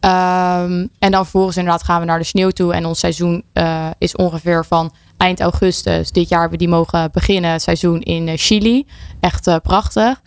Ehm, 0.00 0.86
en 0.98 1.10
dan 1.10 1.22
vervolgens 1.22 1.56
inderdaad 1.56 1.82
gaan 1.82 2.00
we 2.00 2.06
naar 2.06 2.18
de 2.18 2.24
sneeuw 2.24 2.50
toe. 2.50 2.74
En 2.74 2.86
ons 2.86 2.98
seizoen 2.98 3.44
is 3.98 4.16
ongeveer 4.16 4.64
van 4.64 4.92
eind 5.16 5.40
augustus. 5.40 6.10
Dit 6.10 6.28
jaar 6.28 6.40
hebben 6.40 6.58
we 6.58 6.64
die 6.64 6.74
mogen 6.74 7.10
beginnen, 7.12 7.50
het 7.50 7.62
seizoen 7.62 8.00
in 8.00 8.38
Chili. 8.38 8.86
Echt 9.20 9.62
prachtig. 9.62 10.20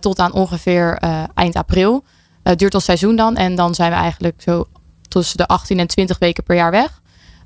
Tot 0.00 0.18
aan 0.18 0.32
ongeveer 0.32 0.98
eind 1.34 1.54
april. 1.54 2.04
Het 2.48 2.58
duurt 2.58 2.74
ons 2.74 2.84
seizoen 2.84 3.16
dan. 3.16 3.36
En 3.36 3.54
dan 3.54 3.74
zijn 3.74 3.90
we 3.90 3.96
eigenlijk 3.96 4.42
zo 4.42 4.66
tussen 5.08 5.36
de 5.36 5.46
18 5.46 5.78
en 5.78 5.86
20 5.86 6.18
weken 6.18 6.44
per 6.44 6.56
jaar 6.56 6.70
weg. 6.70 7.00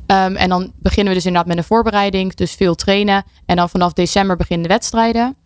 Ehm, 0.07 0.37
en 0.37 0.49
dan 0.49 0.73
beginnen 0.77 1.09
we 1.09 1.19
dus 1.19 1.27
inderdaad 1.27 1.49
met 1.49 1.59
een 1.59 1.69
voorbereiding. 1.69 2.35
Dus 2.35 2.55
veel 2.55 2.75
trainen. 2.75 3.25
En 3.47 3.57
dan 3.57 3.69
vanaf 3.69 3.93
december 3.93 4.37
beginnen 4.37 4.69
de 4.69 4.73
wedstrijden. 4.75 5.37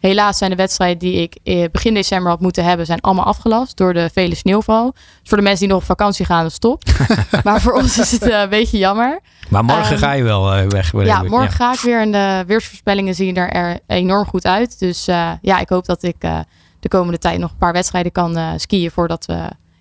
Helaas 0.00 0.38
zijn 0.38 0.50
de 0.50 0.56
wedstrijden 0.56 0.98
die 0.98 1.22
ik 1.22 1.38
eh, 1.42 1.64
begin 1.72 1.94
december 1.94 2.30
had 2.30 2.40
moeten 2.40 2.64
hebben, 2.64 2.86
zijn 2.86 3.00
allemaal 3.00 3.24
afgelast 3.24 3.76
door 3.76 3.94
de 3.94 4.10
vele 4.12 4.34
sneeuwval. 4.34 4.92
Dus 4.92 5.28
voor 5.28 5.38
de 5.38 5.42
mensen 5.42 5.60
die 5.60 5.68
nog 5.68 5.78
op 5.78 5.86
vakantie 5.86 6.24
gaan, 6.24 6.42
dat 6.42 6.52
stopt. 6.52 6.92
maar 7.44 7.60
voor 7.60 7.72
ons 7.72 7.98
is 7.98 8.10
het 8.10 8.22
eh, 8.22 8.40
een 8.40 8.48
beetje 8.48 8.78
jammer. 8.78 9.20
Maar 9.50 9.64
morgen 9.64 9.90
Ehm, 9.90 9.98
ga 9.98 10.12
je 10.12 10.22
wel 10.22 10.52
eh, 10.52 10.68
weg. 10.68 10.92
Ja, 11.04 11.22
morgen 11.22 11.52
ga 11.52 11.72
ik 11.72 11.80
weer 11.80 12.00
en 12.00 12.12
de 12.12 12.44
weersvoorspellingen 12.46 13.14
zien 13.14 13.36
er, 13.36 13.50
er 13.50 13.78
enorm 13.86 14.26
goed 14.26 14.46
uit. 14.46 14.78
Dus 14.78 15.08
eh, 15.08 15.30
ja, 15.42 15.58
ik 15.58 15.68
hoop 15.68 15.86
dat 15.86 16.02
ik 16.02 16.16
eh, 16.18 16.38
de 16.80 16.88
komende 16.88 17.18
tijd 17.18 17.38
nog 17.38 17.50
een 17.50 17.56
paar 17.56 17.72
wedstrijden 17.72 18.12
kan 18.12 18.36
eh, 18.36 18.48
skiën 18.56 18.90
voordat 18.90 19.26
we, 19.26 19.34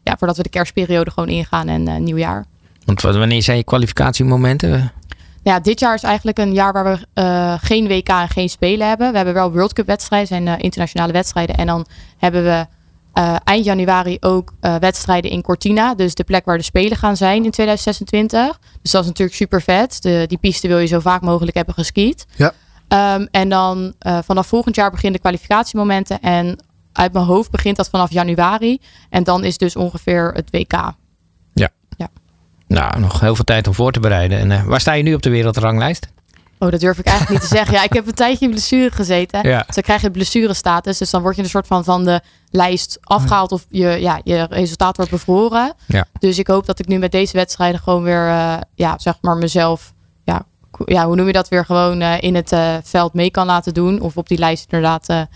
ja, 0.04 0.16
voordat 0.18 0.38
we 0.38 0.44
de 0.44 0.50
kerstperiode 0.50 1.12
gewoon 1.12 1.30
ingaan 1.30 1.68
en 1.68 1.88
eh, 1.88 1.96
nieuwjaar. 1.96 2.46
Want 2.86 3.02
wat- 3.02 3.16
wanneer 3.16 3.42
zijn 3.44 3.58
je 3.58 3.64
kwalificatiemomenten? 3.64 4.92
Ja, 5.44 5.60
dit 5.60 5.80
jaar 5.80 5.94
is 5.94 6.04
eigenlijk 6.04 6.38
een 6.38 6.54
jaar 6.54 6.74
waar 6.74 6.84
we 6.84 7.06
eh, 7.14 7.54
geen 7.62 7.88
WK 7.88 8.08
en 8.10 8.30
geen 8.30 8.50
Spelen 8.50 8.88
hebben. 8.88 9.10
We 9.12 9.16
hebben 9.16 9.34
wel 9.36 9.52
World 9.52 9.74
Cup 9.74 9.86
wedstrijden, 9.86 10.28
zijn 10.28 10.48
eh, 10.48 10.54
internationale 10.58 11.12
wedstrijden. 11.14 11.56
En 11.56 11.66
dan 11.68 11.86
hebben 12.18 12.44
we 12.44 12.66
eh, 13.14 13.36
eind 13.44 13.66
januari 13.66 14.18
ook 14.20 14.54
eh, 14.60 14.76
wedstrijden 14.76 15.32
in 15.32 15.42
Cortina. 15.42 15.96
Dus 15.96 16.16
de 16.16 16.24
plek 16.24 16.46
waar 16.46 16.58
de 16.58 16.64
Spelen 16.64 16.98
gaan 16.98 17.18
zijn 17.18 17.44
in 17.46 17.52
2026. 17.52 18.60
Dus 18.82 18.92
dat 18.92 19.02
is 19.02 19.08
natuurlijk 19.08 19.38
super 19.38 19.62
vet. 19.62 20.02
De, 20.02 20.26
die 20.28 20.38
piste 20.38 20.68
wil 20.68 20.78
je 20.80 20.86
zo 20.88 21.00
vaak 21.00 21.22
mogelijk 21.22 21.56
hebben 21.56 21.74
geskiet. 21.74 22.26
Ja. 22.36 22.52
Ehm, 22.88 23.26
en 23.32 23.50
dan 23.50 23.94
eh, 24.00 24.18
vanaf 24.26 24.48
volgend 24.48 24.76
jaar 24.76 24.90
beginnen 24.92 25.14
de 25.14 25.20
kwalificatiemomenten. 25.28 26.22
En 26.22 26.60
uit 26.94 27.14
mijn 27.14 27.26
hoofd 27.26 27.52
begint 27.52 27.76
dat 27.78 27.90
vanaf 27.90 28.12
januari. 28.12 28.82
En 29.10 29.24
dan 29.24 29.44
is 29.44 29.58
dus 29.58 29.76
ongeveer 29.76 30.32
het 30.34 30.50
WK. 30.52 30.98
Nou, 32.70 33.00
nog 33.00 33.20
heel 33.20 33.36
veel 33.36 33.44
tijd 33.44 33.68
om 33.68 33.74
voor 33.74 33.92
te 33.92 34.00
bereiden. 34.00 34.40
En 34.40 34.52
eh, 34.52 34.64
waar 34.64 34.80
sta 34.80 34.94
je 34.94 35.04
nu 35.04 35.14
op 35.14 35.22
de 35.22 35.30
wereldranglijst? 35.30 36.08
Oh, 36.60 36.72
dat 36.72 36.80
durf 36.80 36.98
ik 36.98 37.06
eigenlijk 37.06 37.40
niet 37.40 37.50
te 37.50 37.56
zeggen. 37.56 37.74
Ja, 37.74 37.84
ik 37.84 37.94
heb 37.94 38.08
een 38.08 38.14
tijdje 38.14 38.46
in 38.46 38.52
blessure 38.52 38.92
gezeten. 38.92 39.48
Ja. 39.48 39.64
Dus 39.66 39.76
dan 39.76 39.84
krijg 39.84 40.02
je 40.02 40.12
blessurestatus. 40.12 40.98
Dus 40.98 41.10
dan 41.10 41.22
word 41.22 41.36
je 41.36 41.42
een 41.42 41.50
soort 41.50 41.68
van 41.68 41.84
van 41.84 42.06
de 42.06 42.22
lijst 42.50 42.98
afgehaald 43.02 43.52
of 43.52 43.66
je, 43.70 43.88
ja, 43.88 44.22
je 44.24 44.48
resultaat 44.50 44.96
wordt 44.96 45.12
bevroren. 45.12 45.74
Ja. 45.86 46.06
Dus 46.20 46.38
ik 46.38 46.48
hoop 46.48 46.66
dat 46.66 46.80
ik 46.80 46.88
nu 46.88 46.98
met 46.98 47.12
deze 47.12 47.38
wedstrijden 47.38 47.80
gewoon 47.80 48.04
weer, 48.04 48.28
eh, 48.28 48.58
ja, 48.76 48.98
zeg 48.98 49.18
maar 49.22 49.38
mezelf, 49.38 49.94
ja, 50.24 50.46
ja, 50.86 51.06
hoe 51.06 51.16
noem 51.16 51.28
je 51.28 51.34
dat 51.34 51.50
weer, 51.50 51.66
gewoon 51.66 52.02
eh, 52.02 52.22
in 52.22 52.36
het 52.36 52.56
veld 52.84 53.14
mee 53.14 53.32
kan 53.32 53.46
laten 53.46 53.74
doen. 53.74 54.02
Of 54.02 54.18
op 54.18 54.28
die 54.28 54.38
lijst 54.38 54.64
inderdaad 54.70 55.28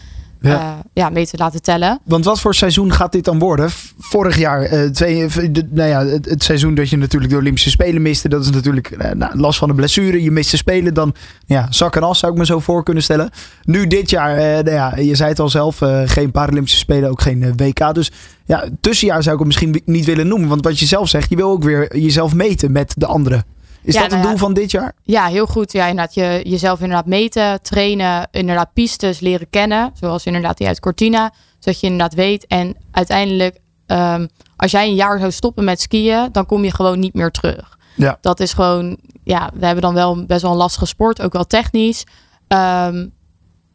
Ja. 0.43 0.49
ja. 0.51 0.81
ja, 0.93 1.09
mee 1.09 1.27
te 1.27 1.37
laten 1.37 1.61
tellen. 1.61 1.99
Want 2.05 2.25
wat 2.25 2.39
voor 2.39 2.55
seizoen 2.55 2.93
gaat 2.93 3.11
dit 3.11 3.25
dan 3.25 3.39
worden? 3.39 3.69
Vorig 3.99 4.37
jaar, 4.37 4.61
eh, 4.61 4.89
twee, 4.89 5.27
de- 5.51 5.67
nou 5.71 5.89
ja, 5.89 6.05
het, 6.05 6.25
het 6.25 6.43
seizoen 6.43 6.75
dat 6.75 6.89
je 6.89 6.97
natuurlijk 6.97 7.31
de 7.31 7.37
Olympische 7.37 7.69
Spelen 7.69 8.01
miste. 8.01 8.29
Dat 8.29 8.43
is 8.43 8.49
natuurlijk 8.49 8.91
eh, 8.91 9.11
nou, 9.11 9.37
last 9.39 9.59
van 9.59 9.67
de 9.67 9.73
blessure. 9.73 10.23
Je 10.23 10.31
mist 10.31 10.51
de 10.51 10.57
Spelen, 10.57 10.93
dan 10.93 11.13
ja, 11.45 11.67
zak 11.69 11.95
en 11.95 12.03
as 12.03 12.19
zou 12.19 12.31
ik 12.31 12.37
me 12.37 12.45
zo 12.45 12.59
voor 12.59 12.83
kunnen 12.83 13.03
stellen. 13.03 13.29
Nu 13.63 13.87
dit 13.87 14.09
jaar, 14.09 14.37
eh, 14.37 14.43
nou 14.63 14.71
ja, 14.71 14.95
je 14.95 15.15
zei 15.15 15.29
het 15.29 15.39
al 15.39 15.49
zelf, 15.49 15.81
eh, 15.81 16.01
geen 16.05 16.31
Paralympische 16.31 16.77
Spelen, 16.77 17.09
ook 17.09 17.21
geen 17.21 17.43
eh, 17.43 17.51
WK. 17.55 17.93
Dus 17.93 18.11
ja, 18.45 18.65
tussenjaar 18.81 19.21
zou 19.23 19.33
ik 19.33 19.39
het 19.39 19.47
misschien 19.47 19.81
niet 19.85 20.05
willen 20.05 20.27
noemen. 20.27 20.49
Want 20.49 20.63
wat 20.63 20.79
je 20.79 20.85
zelf 20.85 21.09
zegt, 21.09 21.29
je 21.29 21.35
wil 21.35 21.49
ook 21.49 21.63
weer 21.63 21.97
jezelf 21.97 22.33
meten 22.33 22.71
met 22.71 22.93
de 22.97 23.05
anderen. 23.05 23.43
Is 23.83 23.93
Ja, 23.93 24.01
dat 24.01 24.11
het 24.11 24.19
nou 24.19 24.29
doel 24.31 24.37
van 24.37 24.53
dit 24.53 24.71
jaar? 24.71 24.95
Ja, 25.03 25.25
heel 25.25 25.45
goed. 25.45 25.71
Ja, 25.71 25.87
inderdaad, 25.87 26.13
je, 26.13 26.41
jezelf 26.43 26.79
inderdaad 26.79 27.05
meten, 27.05 27.61
trainen, 27.61 28.27
inderdaad 28.31 28.73
pistes 28.73 29.19
leren 29.19 29.49
kennen. 29.49 29.91
Zoals 29.93 30.25
inderdaad 30.25 30.57
die 30.57 30.67
uit 30.67 30.79
Cortina. 30.79 31.33
Zodat 31.59 31.79
je 31.79 31.87
inderdaad 31.87 32.13
weet. 32.13 32.47
En 32.47 32.75
uiteindelijk, 32.91 33.59
ehm, 33.85 34.27
als 34.55 34.71
jij 34.71 34.87
een 34.87 34.95
jaar 34.95 35.19
zou 35.19 35.31
stoppen 35.31 35.63
met 35.63 35.81
skiën, 35.81 36.29
dan 36.31 36.45
kom 36.45 36.63
je 36.63 36.71
gewoon 36.71 36.99
niet 36.99 37.13
meer 37.13 37.31
terug. 37.31 37.77
Ja. 37.95 38.17
Dat 38.21 38.39
is 38.39 38.53
gewoon, 38.53 38.97
ja, 39.23 39.49
we 39.53 39.65
hebben 39.65 39.83
dan 39.83 39.93
wel 39.93 40.25
best 40.25 40.41
wel 40.41 40.51
een 40.51 40.57
lastige 40.57 40.85
sport, 40.85 41.21
ook 41.21 41.33
wel 41.33 41.47
technisch. 41.47 42.03
Ehm, 42.47 43.07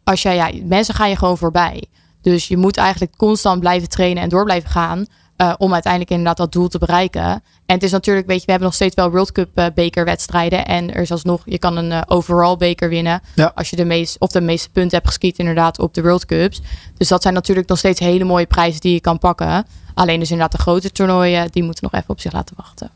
als 0.04 0.22
jij, 0.22 0.34
ja, 0.34 0.50
mensen 0.64 0.94
gaan 0.94 1.08
je 1.08 1.16
gewoon 1.16 1.38
voorbij. 1.38 1.84
Dus 2.22 2.48
je 2.48 2.56
moet 2.56 2.76
eigenlijk 2.76 3.16
constant 3.16 3.60
blijven 3.60 3.88
trainen 3.88 4.22
en 4.22 4.28
door 4.28 4.44
blijven 4.44 4.70
gaan. 4.70 5.06
Eh, 5.38 5.54
om 5.58 5.72
uiteindelijk 5.72 6.12
inderdaad 6.12 6.36
dat 6.36 6.52
doel 6.52 6.68
te 6.68 6.78
bereiken. 6.78 7.22
En 7.66 7.74
het 7.74 7.82
is 7.82 7.90
natuurlijk, 7.90 8.26
weet 8.26 8.38
je, 8.38 8.44
we 8.44 8.50
hebben 8.50 8.68
nog 8.68 8.76
steeds 8.76 8.94
wel 8.94 9.10
World 9.10 9.32
Cup 9.32 9.48
eh, 9.54 9.66
bekerwedstrijden. 9.74 10.66
En 10.66 10.94
er 10.94 11.00
is 11.00 11.10
alsnog, 11.10 11.42
je 11.44 11.58
kan 11.58 11.76
een 11.76 11.92
eh, 11.92 12.02
overall 12.06 12.56
beker 12.56 12.88
winnen. 12.88 13.20
Ja. 13.34 13.52
Als 13.54 13.70
je 13.70 13.76
de 13.76 13.84
meest, 13.84 14.18
of 14.18 14.30
de 14.30 14.40
meeste 14.40 14.70
punten 14.70 14.96
hebt 14.96 15.06
geskiet 15.06 15.38
inderdaad 15.38 15.78
op 15.78 15.94
de 15.94 16.02
World 16.02 16.26
Cups. 16.26 16.60
Dus 16.96 17.08
dat 17.08 17.22
zijn 17.22 17.34
natuurlijk 17.34 17.68
nog 17.68 17.78
steeds 17.78 18.00
hele 18.00 18.24
mooie 18.24 18.46
prijzen 18.46 18.80
die 18.80 18.92
je 18.92 19.00
kan 19.00 19.18
pakken. 19.18 19.66
Alleen 19.94 20.18
dus 20.18 20.30
inderdaad 20.30 20.56
de 20.56 20.62
grote 20.62 20.92
toernooien, 20.92 21.50
die 21.50 21.62
moeten 21.62 21.88
nog 21.90 22.00
even 22.00 22.10
op 22.10 22.20
zich 22.20 22.32
laten 22.32 22.56
wachten. 22.56 22.90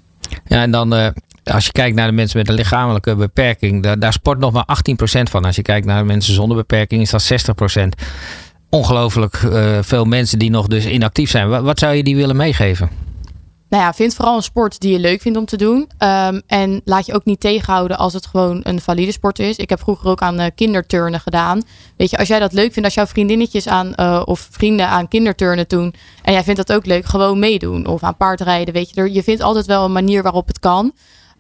Ja, 0.45 0.63
en 0.63 0.71
dan 0.71 0.95
eh, 0.95 1.09
als 1.45 1.67
je 1.67 1.73
kijkt 1.73 1.97
naar 1.97 2.07
de 2.07 2.13
mensen 2.13 2.39
met 2.39 2.49
een 2.49 2.55
lichamelijke 2.55 3.17
beperking, 3.17 3.83
daar, 3.83 3.99
daar 3.99 4.13
sport 4.13 4.39
nog 4.39 4.53
maar 4.53 4.67
18% 5.19 5.23
van. 5.23 5.45
Als 5.45 5.57
je 5.57 5.63
kijkt 5.63 5.87
naar 5.87 5.99
de 5.99 6.07
mensen 6.07 6.35
zonder 6.35 6.57
beperking, 6.57 7.03
is 7.03 7.11
dat 7.11 7.31
60%. 7.79 7.89
Ongelooflijk 8.75 9.35
eh, 9.35 9.79
veel 9.83 10.05
mensen 10.05 10.39
die 10.39 10.51
nog 10.51 10.67
dus 10.67 10.87
inactief 10.87 11.31
zijn. 11.31 11.63
Wat, 11.63 11.79
zou 11.79 11.95
je 11.95 12.03
die 12.03 12.17
willen 12.17 12.37
meegeven? 12.37 12.91
Nou 13.69 13.83
ja, 13.83 13.93
vind 13.93 14.15
vooral 14.15 14.37
een 14.37 14.43
sport 14.43 14.81
die 14.81 14.93
je 14.93 14.99
leuk 14.99 15.21
vindt 15.21 15.39
om 15.39 15.45
te 15.45 15.57
doen. 15.57 15.91
Ehm, 15.99 16.41
en 16.47 16.81
laat 16.85 17.07
je 17.07 17.15
ook 17.15 17.25
niet 17.25 17.41
tegenhouden 17.41 17.99
als 17.99 18.13
het 18.13 18.27
gewoon 18.27 18.61
een 18.63 18.81
valide 18.81 19.13
sport 19.13 19.39
is. 19.39 19.57
Ik 19.57 19.69
heb 19.69 19.81
vroeger 19.81 20.11
ook 20.11 20.21
aan 20.21 20.39
eh, 20.39 20.51
kinderturnen 20.55 21.21
gedaan. 21.21 21.63
Weet 21.97 22.11
je, 22.11 22.19
als 22.19 22.29
jij 22.29 22.39
dat 22.39 22.53
leuk 22.53 22.73
vindt, 22.73 22.85
als 22.85 22.95
jouw 22.95 23.07
vriendinnetjes 23.07 23.69
aan 23.69 23.95
eh, 23.95 24.23
of 24.25 24.49
vrienden 24.51 24.89
aan 24.89 25.09
kinderturnen 25.09 25.65
doen. 25.69 25.95
En 26.23 26.33
jij 26.33 26.45
vindt 26.45 26.67
dat 26.67 26.77
ook 26.77 26.87
leuk, 26.87 27.05
gewoon 27.05 27.39
meedoen. 27.39 27.87
Of 27.87 28.03
aan 28.03 28.17
paardrijden. 28.17 28.75
Weet 28.75 28.91
je, 28.91 29.01
er, 29.01 29.11
je 29.11 29.23
vindt 29.23 29.43
altijd 29.43 29.67
wel 29.67 29.85
een 29.85 29.93
manier 29.93 30.23
waarop 30.23 30.47
het 30.47 30.59
kan. 30.59 30.93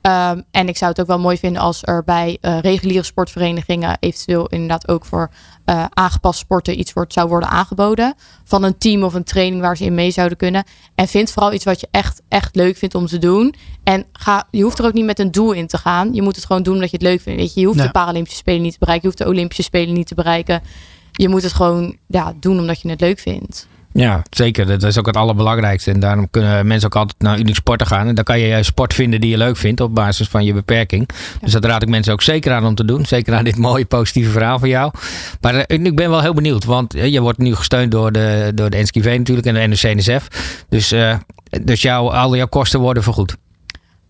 Ehm, 0.03 0.41
en 0.51 0.69
ik 0.69 0.77
zou 0.77 0.91
het 0.91 1.01
ook 1.01 1.07
wel 1.07 1.19
mooi 1.19 1.37
vinden 1.37 1.63
als 1.63 1.81
er 1.83 2.05
bij 2.05 2.39
eh, 2.41 2.59
reguliere 2.59 3.05
sportverenigingen 3.05 3.97
eventueel 4.01 4.47
inderdaad 4.47 4.89
ook 4.89 5.05
voor 5.05 5.31
eh 5.65 5.85
aangepast 5.91 6.39
sporten 6.39 6.79
iets 6.79 6.93
wordt, 6.93 7.13
zou 7.13 7.29
worden 7.29 7.49
aangeboden. 7.49 8.15
Van 8.45 8.63
een 8.63 8.79
team 8.79 9.03
of 9.03 9.15
een 9.15 9.25
training 9.25 9.61
waar 9.63 9.77
ze 9.77 9.85
in 9.85 9.95
mee 9.95 10.11
zouden 10.11 10.39
kunnen. 10.39 10.65
En 10.95 11.09
vind 11.09 11.31
vooral 11.31 11.53
iets 11.53 11.65
wat 11.65 11.81
je 11.81 11.89
echt, 11.91 12.23
echt 12.29 12.57
leuk 12.57 12.77
vindt 12.77 12.95
om 12.95 13.07
te 13.07 13.19
doen. 13.19 13.55
En 13.85 14.05
ga, 14.13 14.47
je 14.51 14.63
hoeft 14.63 14.79
er 14.79 14.85
ook 14.85 14.93
niet 14.93 15.05
met 15.05 15.19
een 15.19 15.31
doel 15.31 15.53
in 15.53 15.67
te 15.67 15.79
gaan. 15.79 16.15
Je 16.15 16.23
moet 16.23 16.37
het 16.37 16.45
gewoon 16.45 16.63
doen 16.63 16.75
omdat 16.75 16.91
je 16.91 16.97
het 16.97 17.07
leuk 17.07 17.21
vindt. 17.21 17.41
Weet 17.41 17.55
je, 17.55 17.61
je 17.61 17.67
hoeft 17.67 17.79
Ja. 17.79 17.85
de 17.85 17.91
Paralympische 17.91 18.39
Spelen 18.39 18.63
niet 18.63 18.73
te 18.73 18.79
bereiken. 18.79 19.09
Je 19.09 19.15
hoeft 19.17 19.29
de 19.29 19.35
Olympische 19.37 19.63
Spelen 19.63 19.95
niet 19.95 20.07
te 20.07 20.15
bereiken. 20.15 20.63
Je 21.13 21.29
moet 21.29 21.43
het 21.43 21.53
gewoon 21.53 21.97
ja, 22.07 22.33
doen 22.41 22.59
omdat 22.59 22.81
je 22.81 22.91
het 22.91 23.01
leuk 23.01 23.19
vindt. 23.19 23.67
Ja, 23.93 24.23
zeker. 24.31 24.67
Dat 24.67 24.83
is 24.83 24.99
ook 24.99 25.07
het 25.07 25.17
allerbelangrijkste. 25.17 25.91
En 25.91 26.01
daarom 26.01 26.31
kunnen 26.31 26.67
mensen 26.67 26.87
ook 26.87 26.97
altijd 26.97 27.23
naar 27.23 27.39
Unique 27.39 27.55
Sporten 27.55 27.87
gaan. 27.87 28.07
En 28.07 28.15
dan 28.15 28.25
kan 28.25 28.39
je 28.39 28.47
juist 28.47 28.69
sport 28.69 28.95
vinden 28.95 29.21
die 29.21 29.31
je 29.31 29.37
leuk 29.37 29.57
vindt 29.57 29.81
op 29.81 29.95
basis 29.95 30.29
van 30.29 30.45
je 30.45 30.53
beperking. 30.53 31.09
Dus 31.41 31.53
dat 31.53 31.65
raad 31.65 31.83
ik 31.83 31.89
mensen 31.89 32.13
ook 32.13 32.23
zeker 32.23 32.53
aan 32.53 32.67
om 32.67 32.75
te 32.75 32.85
doen. 32.85 33.05
Zeker 33.05 33.35
aan 33.35 33.45
dit 33.45 33.57
mooie 33.57 33.85
positieve 33.85 34.31
verhaal 34.31 34.59
van 34.59 34.69
jou. 34.69 34.93
Maar 35.41 35.55
eh, 35.55 35.85
ik 35.85 35.97
ben 35.97 36.11
wel 36.11 36.21
heel 36.21 36.35
benieuwd. 36.35 36.65
Want 36.65 36.95
eh, 36.95 37.07
je 37.07 37.21
wordt 37.21 37.39
nu 37.39 37.55
gesteund 37.55 37.91
door 37.91 38.13
de, 38.13 38.53
door 38.55 38.71
de 38.71 38.83
NSKV 38.83 39.15
natuurlijk 39.19 39.47
en 39.47 39.55
de 39.55 39.67
NOC-NSF. 39.67 40.29
Dus, 40.69 40.93
eh, 40.93 41.17
dus 41.63 41.83
jouw, 41.83 42.11
al 42.11 42.37
jouw 42.37 42.47
kosten 42.47 42.81
worden 42.81 43.03
vergoed. 43.03 43.37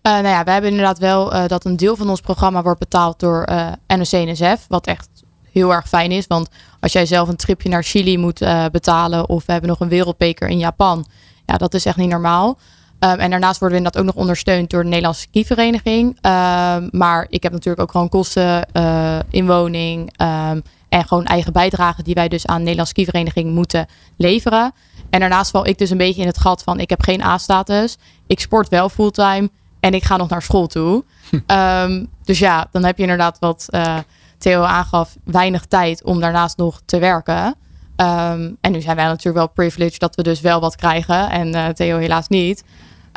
Nou 0.01 0.27
ja, 0.27 0.43
we 0.43 0.51
hebben 0.51 0.69
inderdaad 0.69 0.99
wel 0.99 1.47
dat 1.47 1.65
een 1.65 1.77
deel 1.77 1.95
van 1.95 2.09
ons 2.09 2.21
programma 2.21 2.61
wordt 2.61 2.79
betaald 2.79 3.19
door 3.19 3.47
NOC-NSF. 3.87 4.65
Wat 4.67 4.87
echt 4.87 5.22
heel 5.53 5.73
erg 5.73 5.87
fijn 5.87 6.11
is. 6.11 6.27
Want 6.27 6.49
als 6.79 6.91
jij 6.91 7.05
zelf 7.05 7.29
een 7.29 7.35
tripje 7.35 7.69
naar 7.69 7.83
Chili 7.83 8.17
moet 8.17 8.41
eh, 8.41 8.65
betalen 8.71 9.29
of 9.29 9.45
we 9.45 9.51
hebben 9.51 9.69
nog 9.69 9.79
een 9.79 9.87
wereldbeker 9.87 10.47
in 10.47 10.57
Japan, 10.57 11.05
ja, 11.45 11.57
dat 11.57 11.73
is 11.73 11.85
echt 11.85 11.97
niet 11.97 12.09
normaal. 12.09 12.57
Um, 12.99 13.19
en 13.19 13.29
daarnaast 13.29 13.59
worden 13.59 13.77
we 13.77 13.83
inderdaad 13.83 14.01
ook 14.01 14.13
nog 14.13 14.21
ondersteund 14.21 14.69
door 14.69 14.81
de 14.81 14.87
Nederlandse 14.87 15.21
skivereniging. 15.21 16.07
Um, 16.07 16.89
maar 16.91 17.25
ik 17.29 17.43
heb 17.43 17.51
natuurlijk 17.51 17.81
ook 17.81 17.91
gewoon 17.91 18.09
kosten, 18.09 18.67
uh, 18.73 19.19
inwoning 19.29 19.99
um, 20.21 20.61
en 20.89 21.05
gewoon 21.05 21.25
eigen 21.25 21.53
bijdragen 21.53 22.03
die 22.03 22.13
wij 22.13 22.27
dus 22.27 22.45
aan 22.45 22.55
de 22.55 22.61
Nederlandse 22.61 22.93
skivereniging 22.93 23.53
moeten 23.53 23.85
leveren. 24.17 24.73
En 25.09 25.19
daarnaast 25.19 25.51
val 25.51 25.67
ik 25.67 25.77
dus 25.77 25.89
een 25.89 25.97
beetje 25.97 26.21
in 26.21 26.27
het 26.27 26.37
gat 26.37 26.63
van 26.63 26.79
ik 26.79 26.89
heb 26.89 27.01
geen 27.01 27.21
A-status. 27.21 27.97
Ik 28.27 28.39
sport 28.39 28.69
wel 28.69 28.89
fulltime 28.89 29.49
en 29.79 29.93
ik 29.93 30.03
ga 30.03 30.17
nog 30.17 30.29
naar 30.29 30.41
school 30.41 30.67
toe. 30.67 31.03
dus 32.25 32.39
ja, 32.39 32.67
dan 32.71 32.83
heb 32.83 32.97
je 32.97 33.03
inderdaad 33.03 33.39
wat 33.39 33.67
uh, 33.69 33.97
Theo 34.43 34.61
aangaf, 34.61 35.15
weinig 35.23 35.65
tijd 35.65 36.03
om 36.03 36.19
daarnaast 36.19 36.57
nog 36.57 36.81
te 36.85 36.99
werken. 36.99 37.45
Um, 37.45 38.57
en 38.61 38.71
nu 38.71 38.81
zijn 38.81 38.95
wij 38.95 39.05
natuurlijk 39.05 39.35
wel 39.35 39.47
privileged 39.47 39.99
dat 39.99 40.15
we 40.15 40.23
dus 40.23 40.41
wel 40.41 40.59
wat 40.59 40.75
krijgen 40.75 41.29
en 41.29 41.55
uh, 41.55 41.67
Theo 41.67 41.97
helaas 41.97 42.27
niet. 42.27 42.63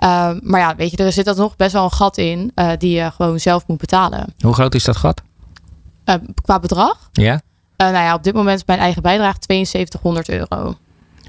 Um, 0.05 0.41
maar 0.43 0.61
ja, 0.61 0.77
weet 0.77 0.91
je, 0.91 0.97
er 0.97 1.13
zit 1.13 1.27
er 1.27 1.37
nog 1.37 1.57
best 1.57 1.73
wel 1.73 1.85
een 1.85 1.93
gat 1.93 2.19
in 2.19 2.53
uh, 2.55 2.71
die 2.79 2.97
je 2.97 3.11
gewoon 3.11 3.41
zelf 3.41 3.67
moet 3.67 3.79
betalen. 3.79 4.35
Hoe 4.41 4.55
groot 4.55 4.75
is 4.75 4.85
dat 4.85 4.97
gat? 4.97 5.23
Uh, 6.05 6.15
qua 6.43 6.59
bedrag? 6.59 7.09
Ja. 7.13 7.41
Nou 7.77 7.95
ja, 7.95 8.15
op 8.15 8.23
dit 8.23 8.35
moment 8.35 8.59
is 8.59 8.67
mijn 8.67 8.79
eigen 8.79 9.03
bijdrage 9.03 9.37
7200 9.39 10.29
euro. 10.29 10.75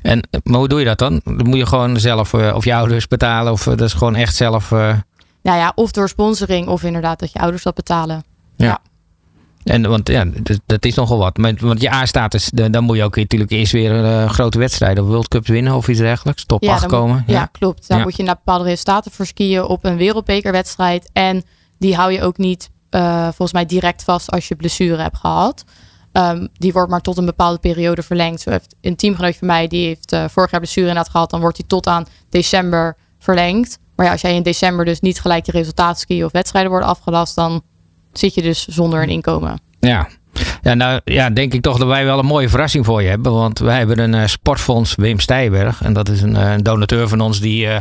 En 0.02 0.28
maar 0.44 0.60
hoe 0.60 0.68
doe 0.68 0.80
je 0.80 0.86
dat 0.86 1.00
dan? 1.00 1.22
Dan 1.24 1.48
moet 1.48 1.58
je 1.58 1.66
gewoon 1.66 2.00
zelf 2.00 2.34
of 2.34 2.66
je 2.66 2.76
ouders 2.76 3.08
betalen 3.08 3.52
of 3.52 3.64
dat 3.64 3.82
is 3.82 3.94
gewoon 3.94 4.16
echt 4.16 4.36
zelf. 4.36 4.72
Nou 4.72 5.02
ja, 5.42 5.72
of 5.76 5.92
door 5.92 6.10
sponsoring 6.10 6.68
of 6.68 6.84
inderdaad 6.84 7.20
dat 7.20 7.32
je 7.32 7.40
ouders 7.40 7.64
dat 7.64 7.76
betalen. 7.76 8.24
Ja. 8.56 8.66
ja. 8.66 8.80
En 9.68 9.90
want 9.90 10.08
ja, 10.08 10.26
dat, 10.26 10.60
dat 10.66 10.86
is 10.86 10.96
nogal 10.96 11.18
wat. 11.18 11.38
Maar, 11.38 11.54
want 11.60 11.82
je 11.82 11.94
A-status, 11.94 12.50
dan 12.54 12.84
moet 12.84 12.98
je 12.98 13.04
ook 13.04 13.16
natuurlijk 13.16 13.52
eerst 13.52 13.72
weer 13.72 13.92
een 13.92 14.24
uh, 14.24 14.30
grote 14.30 14.60
wedstrijd 14.60 15.00
of 15.00 15.08
World 15.08 15.28
Cups 15.28 15.50
winnen 15.50 15.74
of 15.74 15.88
iets 15.88 16.00
dergelijks. 16.00 16.46
Top 16.46 16.64
ja, 16.64 16.74
8 16.74 16.86
komen. 16.86 17.16
Moet, 17.16 17.24
ja. 17.28 17.34
ja, 17.34 17.46
klopt. 17.46 17.88
Dan 17.88 17.98
ja. 17.98 18.04
moet 18.04 18.16
je 18.16 18.24
naar 18.24 18.36
bepaalde 18.36 18.64
resultaten 18.64 19.12
voor 19.12 19.26
skiën 19.26 19.64
op 19.64 19.86
een 19.86 19.98
wereldbekerwedstrijd. 19.98 21.10
En 21.14 21.44
die 21.78 21.96
hou 21.96 22.12
je 22.12 22.22
ook 22.22 22.38
niet 22.38 22.70
uh, 22.92 23.24
volgens 23.24 23.54
mij 23.54 23.66
direct 23.66 24.04
vast 24.04 24.32
als 24.32 24.48
je 24.48 24.56
blessure 24.56 25.02
hebt 25.02 25.18
gehad. 25.18 25.64
Um, 26.12 26.48
die 26.54 26.74
wordt 26.74 26.90
maar 26.90 27.02
tot 27.02 27.18
een 27.18 27.26
bepaalde 27.26 27.60
periode 27.60 28.04
verlengd. 28.04 28.42
Zo 28.42 28.50
heeft 28.50 28.76
een 28.82 28.96
teamgenoot 28.96 29.36
van 29.36 29.48
mij, 29.48 29.68
die 29.68 29.86
heeft 29.86 30.14
uh, 30.14 30.26
vorig 30.28 30.52
jaar 30.52 30.60
blessure 30.60 30.88
inderdaad 30.88 31.12
gehad. 31.12 31.30
Dan 31.30 31.40
wordt 31.40 31.56
die 31.56 31.66
tot 31.66 31.88
aan 31.88 32.06
december 32.30 32.98
verlengd. 33.20 33.80
Maar 33.96 34.06
ja, 34.06 34.12
als 34.12 34.22
jij 34.22 34.36
in 34.36 34.44
december 34.44 34.86
dus 34.86 35.00
niet 35.00 35.22
gelijk 35.22 35.46
je 35.46 35.52
resultaatskiën 35.52 36.26
of 36.26 36.32
wedstrijden 36.32 36.72
worden 36.72 36.90
afgelast, 36.90 37.36
dan 37.36 37.62
zit 38.20 38.34
je 38.34 38.42
dus 38.42 38.68
zonder 38.68 39.02
een 39.04 39.10
inkomen. 39.10 39.60
Ja. 39.80 40.08
Ja, 40.62 40.74
nou 40.74 41.02
ja, 41.04 41.30
denk 41.30 41.54
ik 41.54 41.62
toch 41.62 41.78
dat 41.78 41.88
wij 41.88 42.06
wel 42.06 42.20
een 42.20 42.26
mooie 42.26 42.50
verrassing 42.50 42.86
voor 42.86 43.02
je 43.02 43.08
hebben. 43.08 43.32
Want 43.34 43.60
wij 43.60 43.78
hebben 43.78 44.00
een 44.00 44.14
uh, 44.14 44.26
sportfonds 44.28 44.96
Wim 44.96 45.20
Stijberg. 45.20 45.82
En 45.82 45.94
dat 45.94 46.10
is 46.10 46.22
een, 46.22 46.36
een 46.36 46.64
donateur 46.64 47.08
van 47.08 47.22
ons 47.22 47.40
die 47.40 47.66
uh, 47.66 47.78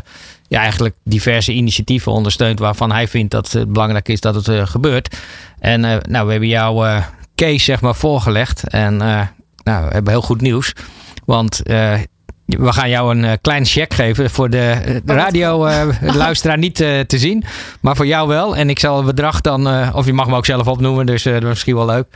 ja, 0.48 0.60
eigenlijk 0.60 0.94
diverse 1.04 1.52
initiatieven 1.52 2.12
ondersteunt. 2.12 2.58
Waarvan 2.58 2.92
hij 2.92 3.08
vindt 3.08 3.30
dat 3.30 3.52
het 3.52 3.72
belangrijk 3.72 4.08
is 4.08 4.20
dat 4.20 4.34
het 4.34 4.68
gebeurt. 4.68 5.16
En 5.58 5.80
nou, 5.80 6.26
we 6.26 6.30
hebben 6.30 6.48
jouw 6.48 7.02
case 7.34 7.64
zeg 7.64 7.80
maar 7.80 7.94
voorgelegd. 7.94 8.68
En 8.68 8.96
nou, 8.96 9.86
we 9.86 9.92
hebben 9.92 10.12
heel 10.12 10.22
goed 10.22 10.40
nieuws. 10.40 10.72
Want 11.24 11.62
we 12.46 12.72
gaan 12.72 12.88
jou 12.88 13.16
een 13.16 13.24
uh, 13.24 13.32
klein 13.40 13.64
check 13.64 13.94
geven 13.94 14.30
voor 14.30 14.50
de, 14.50 15.00
de 15.04 15.12
radio 15.12 15.66
uh, 15.68 15.82
luisteraar 16.00 16.58
niet 16.58 16.80
uh, 16.80 17.00
te 17.00 17.18
zien. 17.18 17.44
Maar 17.80 17.96
voor 17.96 18.06
jou 18.06 18.28
wel. 18.28 18.56
En 18.56 18.70
ik 18.70 18.78
zal 18.78 18.96
het 18.96 19.06
bedrag 19.06 19.40
dan, 19.40 19.92
of 19.94 20.06
je 20.06 20.12
mag 20.12 20.28
me 20.28 20.36
ook 20.36 20.46
zelf 20.46 20.66
opnoemen, 20.66 21.06
dus 21.06 21.22
dat 21.22 21.34
is 21.34 21.48
misschien 21.48 21.74
wel 21.74 21.86
leuk. 21.86 22.06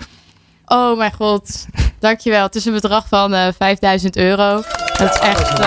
Oh 0.67 0.97
mijn 0.97 1.13
god, 1.13 1.67
dankjewel. 1.99 2.43
Het 2.43 2.55
is 2.55 2.65
een 2.65 2.73
bedrag 2.73 3.09
van 3.09 3.53
5000 3.59 4.17
euro. 4.17 4.63
Dat 4.99 5.15
is 5.15 5.21
echt, 5.21 5.59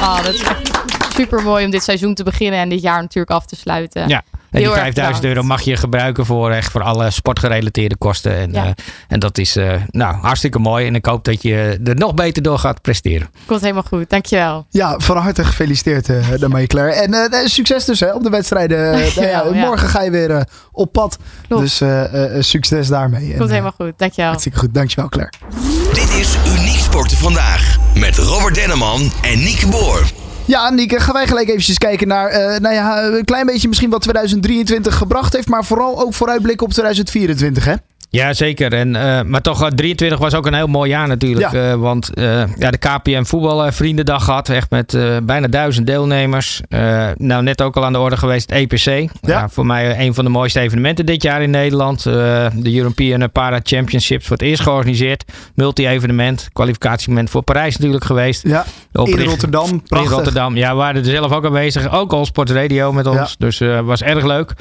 oh, 0.00 0.24
dat 0.24 0.34
is 0.34 0.42
echt 0.42 0.70
super 1.14 1.42
mooi 1.42 1.64
om 1.64 1.70
dit 1.70 1.82
seizoen 1.82 2.14
te 2.14 2.22
beginnen 2.22 2.60
en 2.60 2.68
dit 2.68 2.82
jaar 2.82 3.00
natuurlijk 3.00 3.30
af 3.30 3.46
te 3.46 3.56
sluiten. 3.56 4.08
Ja. 4.08 4.22
En 4.50 4.62
die 4.62 4.70
5000 4.70 5.24
euro 5.24 5.42
mag 5.42 5.60
je 5.60 5.76
gebruiken 5.76 6.26
voor 6.26 6.50
echt 6.50 6.70
voor 6.70 6.82
alle 6.82 7.10
sportgerelateerde 7.10 7.96
kosten. 7.96 8.36
En, 8.36 8.52
ja. 8.52 8.64
uh, 8.64 8.70
en 9.08 9.20
dat 9.20 9.38
is 9.38 9.56
uh, 9.56 9.72
nou, 9.90 10.16
hartstikke 10.16 10.58
mooi. 10.58 10.86
En 10.86 10.94
ik 10.94 11.06
hoop 11.06 11.24
dat 11.24 11.42
je 11.42 11.80
er 11.84 11.94
nog 11.94 12.14
beter 12.14 12.42
door 12.42 12.58
gaat 12.58 12.82
presteren. 12.82 13.30
Komt 13.46 13.60
helemaal 13.60 13.82
goed, 13.82 14.10
dankjewel. 14.10 14.66
Ja, 14.70 14.98
van 14.98 15.16
harte 15.16 15.44
gefeliciteerd 15.44 16.08
uh, 16.08 16.28
daarmee 16.40 16.66
Claire. 16.66 16.92
En 16.92 17.14
uh, 17.14 17.46
succes 17.46 17.84
dus 17.84 18.00
hè, 18.00 18.12
op 18.12 18.22
de 18.22 18.30
wedstrijden. 18.30 18.98
ja, 19.30 19.44
morgen 19.44 19.86
ja. 19.86 19.92
ga 19.92 20.02
je 20.02 20.10
weer 20.10 20.46
op 20.72 20.92
pad. 20.92 21.18
Klopt. 21.48 21.62
Dus 21.62 21.82
succes 22.48 22.88
daarmee. 22.88 23.28
Komt 23.28 23.40
en, 23.40 23.48
helemaal 23.48 23.72
goed, 23.76 23.92
dankjewel. 23.96 24.30
Hartstikke 24.30 24.58
goed, 24.58 24.74
dankjewel 24.74 25.08
Claire. 25.08 25.32
Dit 25.92 26.10
is 26.10 26.36
Uniek 26.58 26.78
Sporten 26.78 27.16
Vandaag. 27.16 27.76
Met 27.94 28.16
Robert 28.16 28.54
Denneman 28.54 29.12
en 29.22 29.38
Nieke 29.38 29.68
Boer. 29.68 30.27
Ja, 30.48 30.70
Nieke, 30.70 31.00
gaan 31.00 31.14
wij 31.14 31.26
gelijk 31.26 31.48
eventjes 31.48 31.78
kijken 31.78 32.08
naar 32.08 32.32
uh, 32.32 32.58
nou 32.58 32.74
ja, 32.74 33.02
een 33.02 33.24
klein 33.24 33.46
beetje 33.46 33.68
misschien 33.68 33.90
wat 33.90 34.02
2023 34.02 34.94
gebracht 34.94 35.32
heeft. 35.32 35.48
Maar 35.48 35.64
vooral 35.64 36.00
ook 36.00 36.14
vooruitblikken 36.14 36.66
op 36.66 36.72
2024, 36.72 37.64
hè? 37.64 37.74
Ja, 38.10 38.32
zeker. 38.32 38.72
En, 38.72 38.88
uh, 38.94 39.22
maar 39.22 39.40
toch, 39.40 39.70
23 39.70 40.18
was 40.18 40.34
ook 40.34 40.46
een 40.46 40.54
heel 40.54 40.66
mooi 40.66 40.90
jaar 40.90 41.08
natuurlijk. 41.08 41.52
Ja. 41.52 41.72
Uh, 41.72 41.74
want 41.74 42.10
ja, 42.58 42.70
de 42.70 42.78
KPM 42.78 43.24
Voetbalvriendendag 43.24 44.24
gehad. 44.24 44.48
Echt 44.48 44.70
met 44.70 44.98
bijna 45.22 45.46
duizend 45.46 45.86
deelnemers. 45.86 46.60
nou, 47.14 47.42
net 47.42 47.62
ook 47.62 47.76
al 47.76 47.84
aan 47.84 47.92
de 47.92 47.98
orde 47.98 48.16
geweest, 48.16 48.50
het 48.50 48.58
EPC. 48.58 49.10
Ja. 49.20 49.48
voor 49.48 49.66
mij 49.66 50.06
een 50.06 50.14
van 50.14 50.24
de 50.24 50.30
mooiste 50.30 50.60
evenementen 50.60 51.06
dit 51.06 51.22
jaar 51.22 51.42
in 51.42 51.50
Nederland. 51.50 52.02
de 52.02 52.50
European 52.76 53.30
Para 53.32 53.60
Championships 53.62 54.28
wordt 54.28 54.42
eerst 54.42 54.62
georganiseerd. 54.62 55.24
Multi-evenement. 55.54 56.48
Kwalificatiemoment 56.52 57.30
voor 57.30 57.42
Parijs 57.42 57.76
natuurlijk 57.76 58.04
geweest. 58.04 58.42
Ja, 58.42 58.64
in 58.92 59.24
Rotterdam. 59.24 59.82
Prachtig. 59.82 60.10
In 60.10 60.16
Rotterdam. 60.16 60.56
Ja, 60.56 60.70
we 60.70 60.76
waren 60.76 61.04
er 61.04 61.10
zelf 61.10 61.32
ook 61.32 61.44
aanwezig. 61.44 61.92
Ook 61.92 62.12
al 62.12 62.24
Sport 62.24 62.50
Radio 62.50 62.92
met 62.92 63.06
ons. 63.06 63.18
Ja. 63.18 63.46
Dus 63.46 63.58
was 63.84 64.02
erg 64.02 64.24
leuk. 64.24 64.54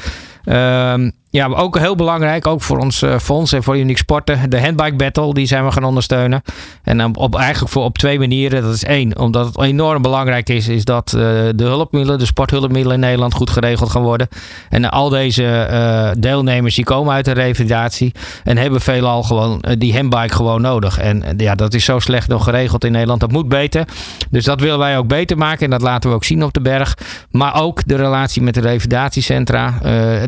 Uh, 0.47 0.93
ja, 1.29 1.47
ook 1.47 1.77
heel 1.77 1.95
belangrijk, 1.95 2.47
ook 2.47 2.61
voor 2.61 2.77
ons 2.77 3.03
fonds 3.21 3.51
en 3.51 3.63
voor 3.63 3.77
Unique 3.77 3.97
Sporten. 3.97 4.49
De 4.49 4.61
Handbike 4.61 4.95
Battle, 4.95 5.33
die 5.33 5.45
zijn 5.45 5.65
we 5.65 5.71
gaan 5.71 5.83
ondersteunen. 5.83 6.41
En 6.83 6.99
um, 6.99 7.15
op, 7.15 7.35
eigenlijk 7.35 7.73
voor, 7.73 7.83
op 7.83 7.97
twee 7.97 8.19
manieren. 8.19 8.61
Dat 8.61 8.73
is 8.73 8.83
één, 8.83 9.19
omdat 9.19 9.45
het 9.45 9.61
enorm 9.61 10.01
belangrijk 10.01 10.49
is, 10.49 10.67
is 10.67 10.85
dat 10.85 11.13
uh, 11.15 11.21
de 11.55 11.63
hulpmiddelen, 11.63 12.19
de 12.19 12.25
sporthulpmiddelen 12.25 12.95
in 12.95 12.99
Nederland 12.99 13.33
goed 13.33 13.49
geregeld 13.49 13.89
gaan 13.89 14.01
worden. 14.01 14.27
En 14.69 14.89
al 14.89 15.09
deze 15.09 16.15
deelnemers 16.19 16.75
die 16.75 16.85
komen 16.85 17.13
uit 17.13 17.25
de 17.25 17.31
revalidatie 17.31 18.11
en 18.43 18.57
hebben 18.57 18.81
veelal 18.81 19.23
gewoon 19.23 19.63
die 19.77 19.93
handbike 19.93 20.35
gewoon 20.35 20.61
nodig. 20.61 20.97
En 20.97 21.23
ja, 21.37 21.55
dat 21.55 21.73
is 21.73 21.85
zo 21.85 21.99
slecht 21.99 22.27
nog 22.27 22.43
geregeld 22.43 22.83
in 22.83 22.91
Nederland. 22.91 23.19
Dat 23.19 23.31
moet 23.31 23.49
beter. 23.49 23.87
Dus 24.29 24.43
dat 24.43 24.59
willen 24.59 24.79
wij 24.79 24.97
ook 24.97 25.07
beter 25.07 25.37
maken 25.37 25.63
en 25.63 25.69
dat 25.69 25.81
laten 25.81 26.09
we 26.09 26.15
ook 26.15 26.23
zien 26.23 26.43
op 26.43 26.53
de 26.53 26.61
berg. 26.61 26.97
Maar 27.31 27.61
ook 27.61 27.81
de 27.85 27.95
relatie 27.95 28.41
met 28.41 28.53
de 28.53 28.61
revalidatiecentra. 28.61 29.73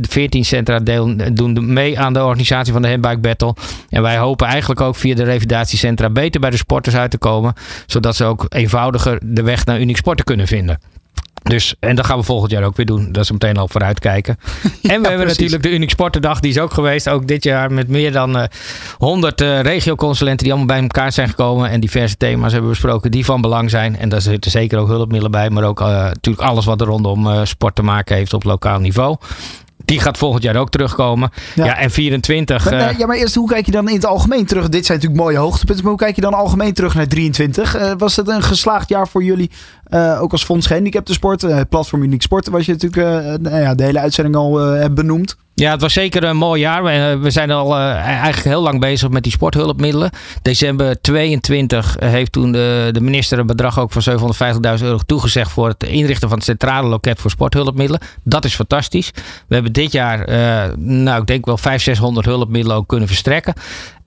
De 0.09 0.15
14 0.15 0.45
centra 0.45 0.79
deel 0.79 1.15
doen 1.33 1.73
mee 1.73 1.99
aan 1.99 2.13
de 2.13 2.23
organisatie 2.23 2.73
van 2.73 2.81
de 2.81 2.89
Handbike 2.89 3.19
Battle. 3.19 3.55
En 3.89 4.01
wij 4.01 4.17
hopen 4.17 4.47
eigenlijk 4.47 4.81
ook 4.81 4.95
via 4.95 5.15
de 5.15 5.23
revalidatiecentra 5.23 6.09
beter 6.09 6.41
bij 6.41 6.49
de 6.49 6.57
sporters 6.57 6.95
uit 6.95 7.11
te 7.11 7.17
komen. 7.17 7.53
Zodat 7.85 8.15
ze 8.15 8.25
ook 8.25 8.45
eenvoudiger 8.49 9.19
de 9.23 9.41
weg 9.41 9.65
naar 9.65 9.79
Uniek 9.79 9.97
Sporten 9.97 10.25
kunnen 10.25 10.47
vinden. 10.47 10.79
Dus, 11.43 11.75
en 11.79 11.95
dat 11.95 12.05
gaan 12.05 12.17
we 12.17 12.23
volgend 12.23 12.51
jaar 12.51 12.63
ook 12.63 12.75
weer 12.75 12.85
doen. 12.85 13.11
Dat 13.11 13.23
is 13.23 13.31
meteen 13.31 13.57
al 13.57 13.67
vooruitkijken. 13.67 14.37
En 14.63 14.79
we 14.81 14.89
hebben 14.91 15.11
precies. 15.11 15.27
natuurlijk 15.27 15.63
de 15.63 15.71
Uniek 15.71 15.89
Sportendag. 15.89 16.39
Die 16.39 16.51
is 16.51 16.59
ook 16.59 16.73
geweest. 16.73 17.09
Ook 17.09 17.27
dit 17.27 17.43
jaar 17.43 17.71
met 17.71 17.87
meer 17.87 18.11
dan 18.11 18.37
uh, 18.37 18.43
100 18.97 19.41
uh, 19.41 19.61
regioconsulenten 19.61 20.43
die 20.43 20.53
allemaal 20.53 20.75
bij 20.75 20.83
elkaar 20.83 21.11
zijn 21.11 21.29
gekomen. 21.29 21.69
En 21.69 21.79
diverse 21.79 22.17
thema's 22.17 22.51
hebben 22.51 22.69
besproken 22.69 23.11
die 23.11 23.25
van 23.25 23.41
belang 23.41 23.69
zijn. 23.69 23.97
En 23.97 24.09
daar 24.09 24.21
zitten 24.21 24.51
zeker 24.51 24.79
ook 24.79 24.87
hulpmiddelen 24.87 25.31
bij. 25.31 25.49
Maar 25.49 25.63
ook 25.63 25.81
uh, 25.81 25.87
natuurlijk 25.87 26.47
alles 26.47 26.65
wat 26.65 26.81
er 26.81 26.87
rondom 26.87 27.45
sport 27.45 27.75
te 27.75 27.83
maken 27.83 28.15
heeft 28.15 28.33
op 28.33 28.43
lokaal 28.43 28.79
niveau. 28.79 29.17
Die 29.89 29.99
gaat 29.99 30.17
volgend 30.17 30.43
jaar 30.43 30.55
ook 30.55 30.69
terugkomen. 30.69 31.31
Ja, 31.55 31.65
ja 31.65 31.77
en 31.77 31.91
24. 31.91 32.69
Maar, 32.69 32.73
nee, 32.73 32.97
ja, 32.97 33.05
maar 33.05 33.15
eerst, 33.15 33.35
hoe 33.35 33.47
kijk 33.47 33.65
je 33.65 33.71
dan 33.71 33.87
in 33.87 33.95
het 33.95 34.05
algemeen 34.05 34.45
terug? 34.45 34.69
Dit 34.69 34.85
zijn 34.85 34.97
natuurlijk 34.97 35.23
mooie 35.23 35.37
hoogtepunten. 35.37 35.83
Maar 35.83 35.93
hoe 35.93 36.01
kijk 36.01 36.15
je 36.15 36.21
dan 36.21 36.33
algemeen 36.33 36.73
terug 36.73 36.95
naar 36.95 37.07
23? 37.07 37.75
Uh, 37.75 37.91
was 37.97 38.15
het 38.15 38.27
een 38.27 38.43
geslaagd 38.43 38.89
jaar 38.89 39.07
voor 39.07 39.23
jullie? 39.23 39.51
Uh, 39.93 40.21
ook 40.21 40.31
als 40.31 40.43
Fonds 40.43 40.67
Gehandicapten 40.67 41.13
Sport. 41.13 41.43
Uh, 41.43 41.59
platform 41.69 42.03
Uniek 42.03 42.21
Sport. 42.21 42.47
Was 42.49 42.65
je 42.65 42.71
natuurlijk 42.71 43.41
nou 43.41 43.61
ja, 43.61 43.75
de 43.75 43.83
hele 43.83 43.99
uitzending 43.99 44.35
al 44.35 44.57
hebt 44.57 44.93
benoemd. 44.93 45.35
Ja, 45.59 45.71
het 45.71 45.81
was 45.81 45.93
zeker 45.93 46.23
een 46.23 46.37
mooi 46.37 46.61
jaar. 46.61 46.83
We, 46.83 47.17
we 47.21 47.31
zijn 47.31 47.51
al 47.51 47.77
uh, 47.77 47.93
eigenlijk 47.93 48.43
heel 48.43 48.61
lang 48.61 48.79
bezig 48.79 49.09
met 49.09 49.23
die 49.23 49.31
sporthulpmiddelen. 49.31 50.11
December 50.41 51.01
22 51.01 51.95
heeft 51.99 52.31
toen 52.31 52.51
de, 52.51 52.89
de 52.91 53.01
minister 53.01 53.39
een 53.39 53.47
bedrag 53.47 53.79
ook 53.79 53.91
van 53.91 54.33
750.000 54.77 54.83
euro 54.83 54.97
toegezegd 55.05 55.51
voor 55.51 55.67
het 55.67 55.83
inrichten 55.83 56.29
van 56.29 56.37
het 56.37 56.47
centrale 56.47 56.87
loket 56.87 57.19
voor 57.19 57.31
sporthulpmiddelen. 57.31 58.01
Dat 58.23 58.45
is 58.45 58.55
fantastisch. 58.55 59.11
We 59.47 59.53
hebben 59.53 59.73
dit 59.73 59.91
jaar, 59.91 60.29
uh, 60.29 60.75
nou 60.77 61.21
ik 61.21 61.27
denk 61.27 61.45
wel 61.45 61.57
500, 61.57 61.83
600 61.83 62.25
hulpmiddelen 62.25 62.77
ook 62.77 62.87
kunnen 62.87 63.07
verstrekken. 63.07 63.53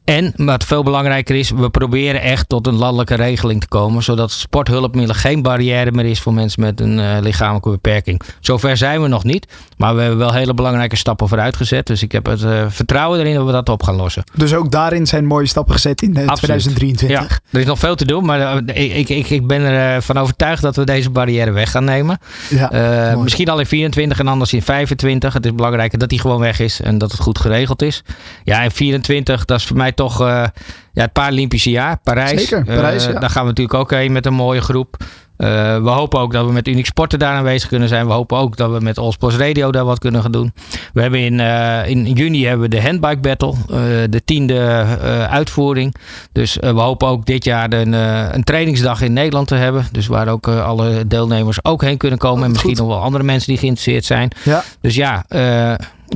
En 0.04 0.32
wat 0.36 0.64
veel 0.64 0.82
belangrijker 0.82 1.34
is, 1.36 1.50
we 1.50 1.70
proberen 1.70 2.20
echt 2.22 2.48
tot 2.48 2.66
een 2.66 2.74
landelijke 2.74 3.14
regeling 3.14 3.60
te 3.60 3.68
komen. 3.68 4.02
Zodat 4.02 4.30
sporthulpmiddelen 4.30 5.16
geen 5.16 5.42
barrière 5.42 5.92
meer 5.92 6.04
is 6.04 6.20
voor 6.20 6.34
mensen 6.34 6.62
met 6.62 6.80
een 6.80 6.98
uh, 6.98 7.16
lichamelijke 7.20 7.70
beperking. 7.70 8.20
Zover 8.40 8.76
zijn 8.76 9.02
we 9.02 9.08
nog 9.08 9.24
niet. 9.24 9.46
Maar 9.76 9.94
we 9.94 10.00
hebben 10.00 10.18
wel 10.18 10.32
hele 10.32 10.54
belangrijke 10.54 10.96
stappen 10.96 11.28
vooruit 11.28 11.56
gezet. 11.56 11.86
Dus 11.86 12.02
ik 12.02 12.12
heb 12.12 12.26
het 12.26 12.42
uh, 12.42 12.64
vertrouwen 12.68 13.20
erin 13.20 13.34
dat 13.34 13.46
we 13.46 13.52
dat 13.52 13.68
op 13.68 13.82
gaan 13.82 13.94
lossen. 13.94 14.24
Dus 14.34 14.54
ook 14.54 14.70
daarin 14.70 15.06
zijn 15.06 15.26
mooie 15.26 15.46
stappen 15.46 15.74
gezet 15.74 16.02
in 16.02 16.10
uh, 16.18 16.32
2023. 16.32 17.08
Ja, 17.08 17.38
er 17.50 17.60
is 17.60 17.66
nog 17.66 17.78
veel 17.78 17.94
te 17.94 18.04
doen. 18.04 18.24
Maar 18.24 18.62
ik, 18.74 19.08
ik, 19.08 19.30
ik 19.30 19.46
ben 19.46 19.62
ervan 19.62 20.18
overtuigd 20.18 20.62
dat 20.62 20.76
we 20.76 20.84
deze 20.84 21.10
barrière 21.10 21.50
weg 21.50 21.70
gaan 21.70 21.84
nemen. 21.84 22.18
Ja, 22.48 23.16
misschien 23.18 23.48
al 23.48 23.58
in 23.58 23.66
24 23.66 24.18
en 24.18 24.28
anders 24.28 24.52
in 24.52 24.62
25. 24.62 25.32
Het 25.32 25.46
is 25.46 25.54
belangrijker 25.54 25.98
dat 25.98 26.08
die 26.08 26.20
gewoon 26.20 26.40
weg 26.40 26.58
is. 26.58 26.80
En 26.80 26.98
dat 26.98 27.12
het 27.12 27.20
goed 27.20 27.38
geregeld 27.38 27.82
is. 27.82 28.02
Ja, 28.44 28.62
in 28.62 28.70
24, 28.70 29.44
dat 29.44 29.58
is 29.58 29.66
voor 29.66 29.76
mij 29.76 29.91
toch 29.94 30.20
uh, 30.20 30.44
ja, 30.92 31.02
het 31.02 31.12
Paralympische 31.12 31.70
jaar, 31.70 31.98
Parijs. 32.02 32.40
Zeker, 32.40 32.64
Parijs, 32.64 33.06
uh, 33.06 33.12
ja. 33.12 33.20
Daar 33.20 33.30
gaan 33.30 33.42
we 33.42 33.48
natuurlijk 33.48 33.78
ook 33.78 33.90
heen 33.90 34.12
met 34.12 34.26
een 34.26 34.34
mooie 34.34 34.60
groep. 34.60 34.96
Uh, 35.42 35.48
we 35.82 35.88
hopen 35.88 36.20
ook 36.20 36.32
dat 36.32 36.46
we 36.46 36.52
met 36.52 36.68
Unique 36.68 36.86
Sporten 36.86 37.18
daar 37.18 37.34
aanwezig 37.34 37.68
kunnen 37.68 37.88
zijn. 37.88 38.06
We 38.06 38.12
hopen 38.12 38.38
ook 38.38 38.56
dat 38.56 38.70
we 38.70 38.80
met 38.80 38.98
All 38.98 39.12
Sports 39.12 39.36
Radio 39.36 39.72
daar 39.72 39.84
wat 39.84 39.98
kunnen 39.98 40.22
gaan 40.22 40.32
doen. 40.32 40.52
We 40.92 41.00
hebben 41.00 41.20
in, 41.20 41.38
uh, 41.38 41.88
in 41.88 42.12
juni 42.12 42.46
hebben 42.46 42.70
we 42.70 42.76
de 42.76 42.82
Handbike 42.82 43.20
Battle, 43.20 43.52
uh, 43.52 43.76
de 44.10 44.22
tiende 44.24 44.58
uitvoering. 45.30 45.94
Dus 46.32 46.56
we 46.60 46.68
hopen 46.68 47.08
ook 47.08 47.26
dit 47.26 47.44
jaar 47.44 47.72
een, 47.72 47.92
een, 47.92 48.44
trainingsdag 48.44 49.00
in 49.00 49.12
Nederland 49.12 49.48
te 49.48 49.54
hebben. 49.54 49.86
Dus 49.92 50.06
waar 50.06 50.28
ook 50.28 50.48
alle 50.48 51.06
deelnemers 51.06 51.64
ook 51.64 51.82
heen 51.82 51.96
kunnen 51.96 52.18
komen. 52.18 52.38
Oh, 52.38 52.44
en 52.44 52.50
misschien 52.50 52.76
goed. 52.76 52.86
nog 52.86 52.94
wel 52.94 53.04
andere 53.04 53.24
mensen 53.24 53.48
die 53.48 53.58
geïnteresseerd 53.58 54.04
zijn. 54.04 54.30
Ja. 54.44 54.64
Dus 54.80 54.94
ja, 54.94 55.24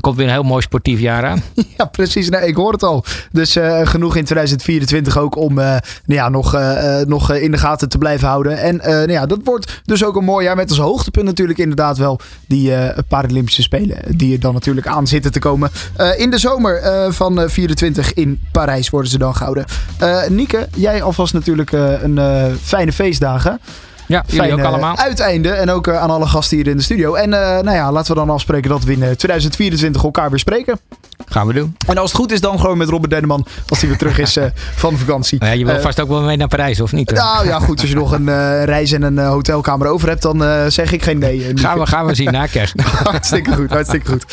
komt 0.01 0.17
weer 0.17 0.27
een 0.27 0.33
heel 0.33 0.43
mooi 0.43 0.63
sportief 0.63 1.01
jaar 1.01 1.25
aan. 1.25 1.43
Ja, 1.77 1.85
precies. 1.85 2.29
Nee, 2.29 2.47
ik 2.47 2.57
hoor 2.57 2.73
het 2.73 2.83
al. 2.83 3.05
Dus 3.33 3.57
uh, 3.57 3.81
genoeg 3.85 4.17
in 4.17 4.25
2024 4.25 5.19
ook 5.19 5.37
om 5.37 5.59
uh, 5.59 5.65
nou 5.65 5.81
ja, 6.05 6.29
nog, 6.29 6.55
uh, 6.55 7.01
nog 7.01 7.33
in 7.33 7.51
de 7.51 7.59
gaten 7.59 7.89
te 7.89 7.99
blijven 7.99 8.29
houden. 8.29 8.59
En 8.59 8.77
nou 8.77 9.13
ja, 9.13 9.27
dat 9.27 9.39
wordt 9.45 9.81
dus 9.85 10.05
ook 10.05 10.17
een 10.17 10.25
mooi 10.25 10.45
jaar 10.45 10.57
met 10.57 10.69
als 10.69 10.79
hoogtepunt 10.79 11.27
natuurlijk 11.27 11.59
inderdaad 11.59 11.99
wel 11.99 12.21
die 12.47 12.73
Paralympische 13.09 13.63
Spelen. 13.63 14.17
Die 14.17 14.33
er 14.33 14.41
dan 14.41 14.55
natuurlijk 14.55 14.87
aan 14.87 15.07
zitten 15.07 15.33
te 15.33 15.39
komen. 15.39 15.71
in 16.17 16.31
de 16.31 16.39
zomer 16.39 16.83
van 17.13 17.51
24 17.51 18.15
in 18.15 18.41
Parijs 18.53 18.91
worden 18.91 19.11
ze 19.11 19.19
dan 19.19 19.35
gehouden. 19.35 19.65
Nieke, 20.29 20.69
jij 20.75 21.03
alvast 21.03 21.33
natuurlijk 21.33 21.73
een 21.73 22.19
fijne 22.63 22.93
feestdagen. 22.93 23.61
Ja, 24.07 24.25
jullie 24.27 24.53
ook 24.53 24.61
allemaal. 24.61 24.97
Uiteinde 24.97 25.51
en 25.51 25.71
ook 25.71 25.87
uh, 25.87 26.03
aan 26.03 26.11
alle 26.11 26.27
gasten 26.27 26.57
hier 26.57 26.67
in 26.67 26.77
de 26.77 26.83
studio. 26.83 27.15
En 27.15 27.31
uh, 27.31 27.39
nou 27.39 27.71
ja, 27.71 27.93
laten 27.93 28.15
we 28.15 28.19
dan 28.19 28.31
afspreken 28.31 28.71
dat 28.71 28.85
we 28.85 28.93
in 28.93 29.17
2024 29.17 30.03
elkaar 30.03 30.31
weer 30.31 30.39
spreken. 30.39 30.79
Gaan 31.25 31.47
we 31.47 31.53
doen. 31.53 31.77
En 31.87 31.99
als 31.99 32.11
het 32.11 32.21
goed 32.21 32.33
is, 32.33 32.41
dan 32.41 32.61
gewoon 32.61 32.79
met 32.79 32.89
Robert 32.89 33.11
Denneman. 33.11 33.47
Als 33.69 33.81
hij 33.81 33.89
weer 33.89 33.99
terug 33.99 34.19
is 34.19 34.37
uh, 34.37 34.45
van 34.75 34.99
vakantie. 34.99 35.45
Ja, 35.45 35.51
je 35.51 35.65
wil 35.65 35.81
vast 35.81 36.01
ook 36.01 36.09
wel 36.09 36.21
mee 36.21 36.37
naar 36.37 36.49
Parijs, 36.49 36.81
of 36.81 36.93
niet? 36.93 37.11
Nou 37.11 37.47
ja, 37.47 37.61
goed. 37.61 37.81
Als 37.81 37.89
je 37.89 37.95
nog 37.95 38.13
een 38.13 38.65
reis 38.65 38.93
en 38.93 39.03
een 39.03 39.19
hotelkamer 39.19 39.87
over 39.87 40.09
hebt, 40.09 40.23
dan 40.23 40.71
zeg 40.71 40.93
ik 40.93 41.03
geen 41.03 41.19
nee. 41.19 41.53
gaan, 41.55 41.79
we, 41.79 41.87
gaan 41.87 42.07
we 42.07 42.15
zien 42.15 42.33
na 42.33 42.47
kerst. 42.47 42.81
hartstikke 43.05 43.55
goed, 43.55 43.71
hartstikke 43.71 44.11
goed. 44.11 44.25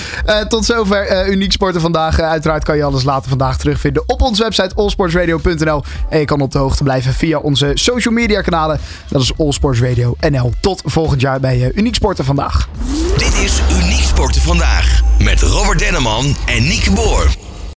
tot 0.49 0.65
zover 0.65 1.29
Uniek 1.31 1.51
Sporten 1.51 1.81
vandaag. 1.81 2.19
uiteraard 2.19 2.63
kan 2.63 2.77
je 2.77 2.83
alles 2.83 3.03
later 3.03 3.29
vandaag 3.29 3.57
terugvinden 3.57 4.03
op 4.05 4.21
onze 4.21 4.43
website 4.43 4.75
allsportsradio.nl. 4.75 5.83
En 6.09 6.19
je 6.19 6.25
kan 6.25 6.41
op 6.41 6.51
de 6.51 6.57
hoogte 6.57 6.83
blijven 6.83 7.13
via 7.13 7.37
onze 7.37 7.71
social 7.73 8.13
media 8.13 8.41
kanalen. 8.41 8.79
Dat 9.09 9.21
is 9.21 9.31
Allsports 9.37 9.81
Radio 9.81 10.15
NL. 10.29 10.53
Tot 10.61 10.81
volgend 10.85 11.21
jaar 11.21 11.39
bij 11.39 11.71
Uniek 11.75 11.95
Sporten 11.95 12.25
vandaag. 12.25 12.69
Dit 13.17 13.35
is 13.35 13.61
Uniek 13.71 14.03
Sporten 14.03 14.41
vandaag 14.41 15.01
met 15.19 15.41
Robert 15.41 15.79
Denneman 15.79 16.35
en 16.45 16.63
Nieke 16.73 16.91
Boer. 16.91 17.52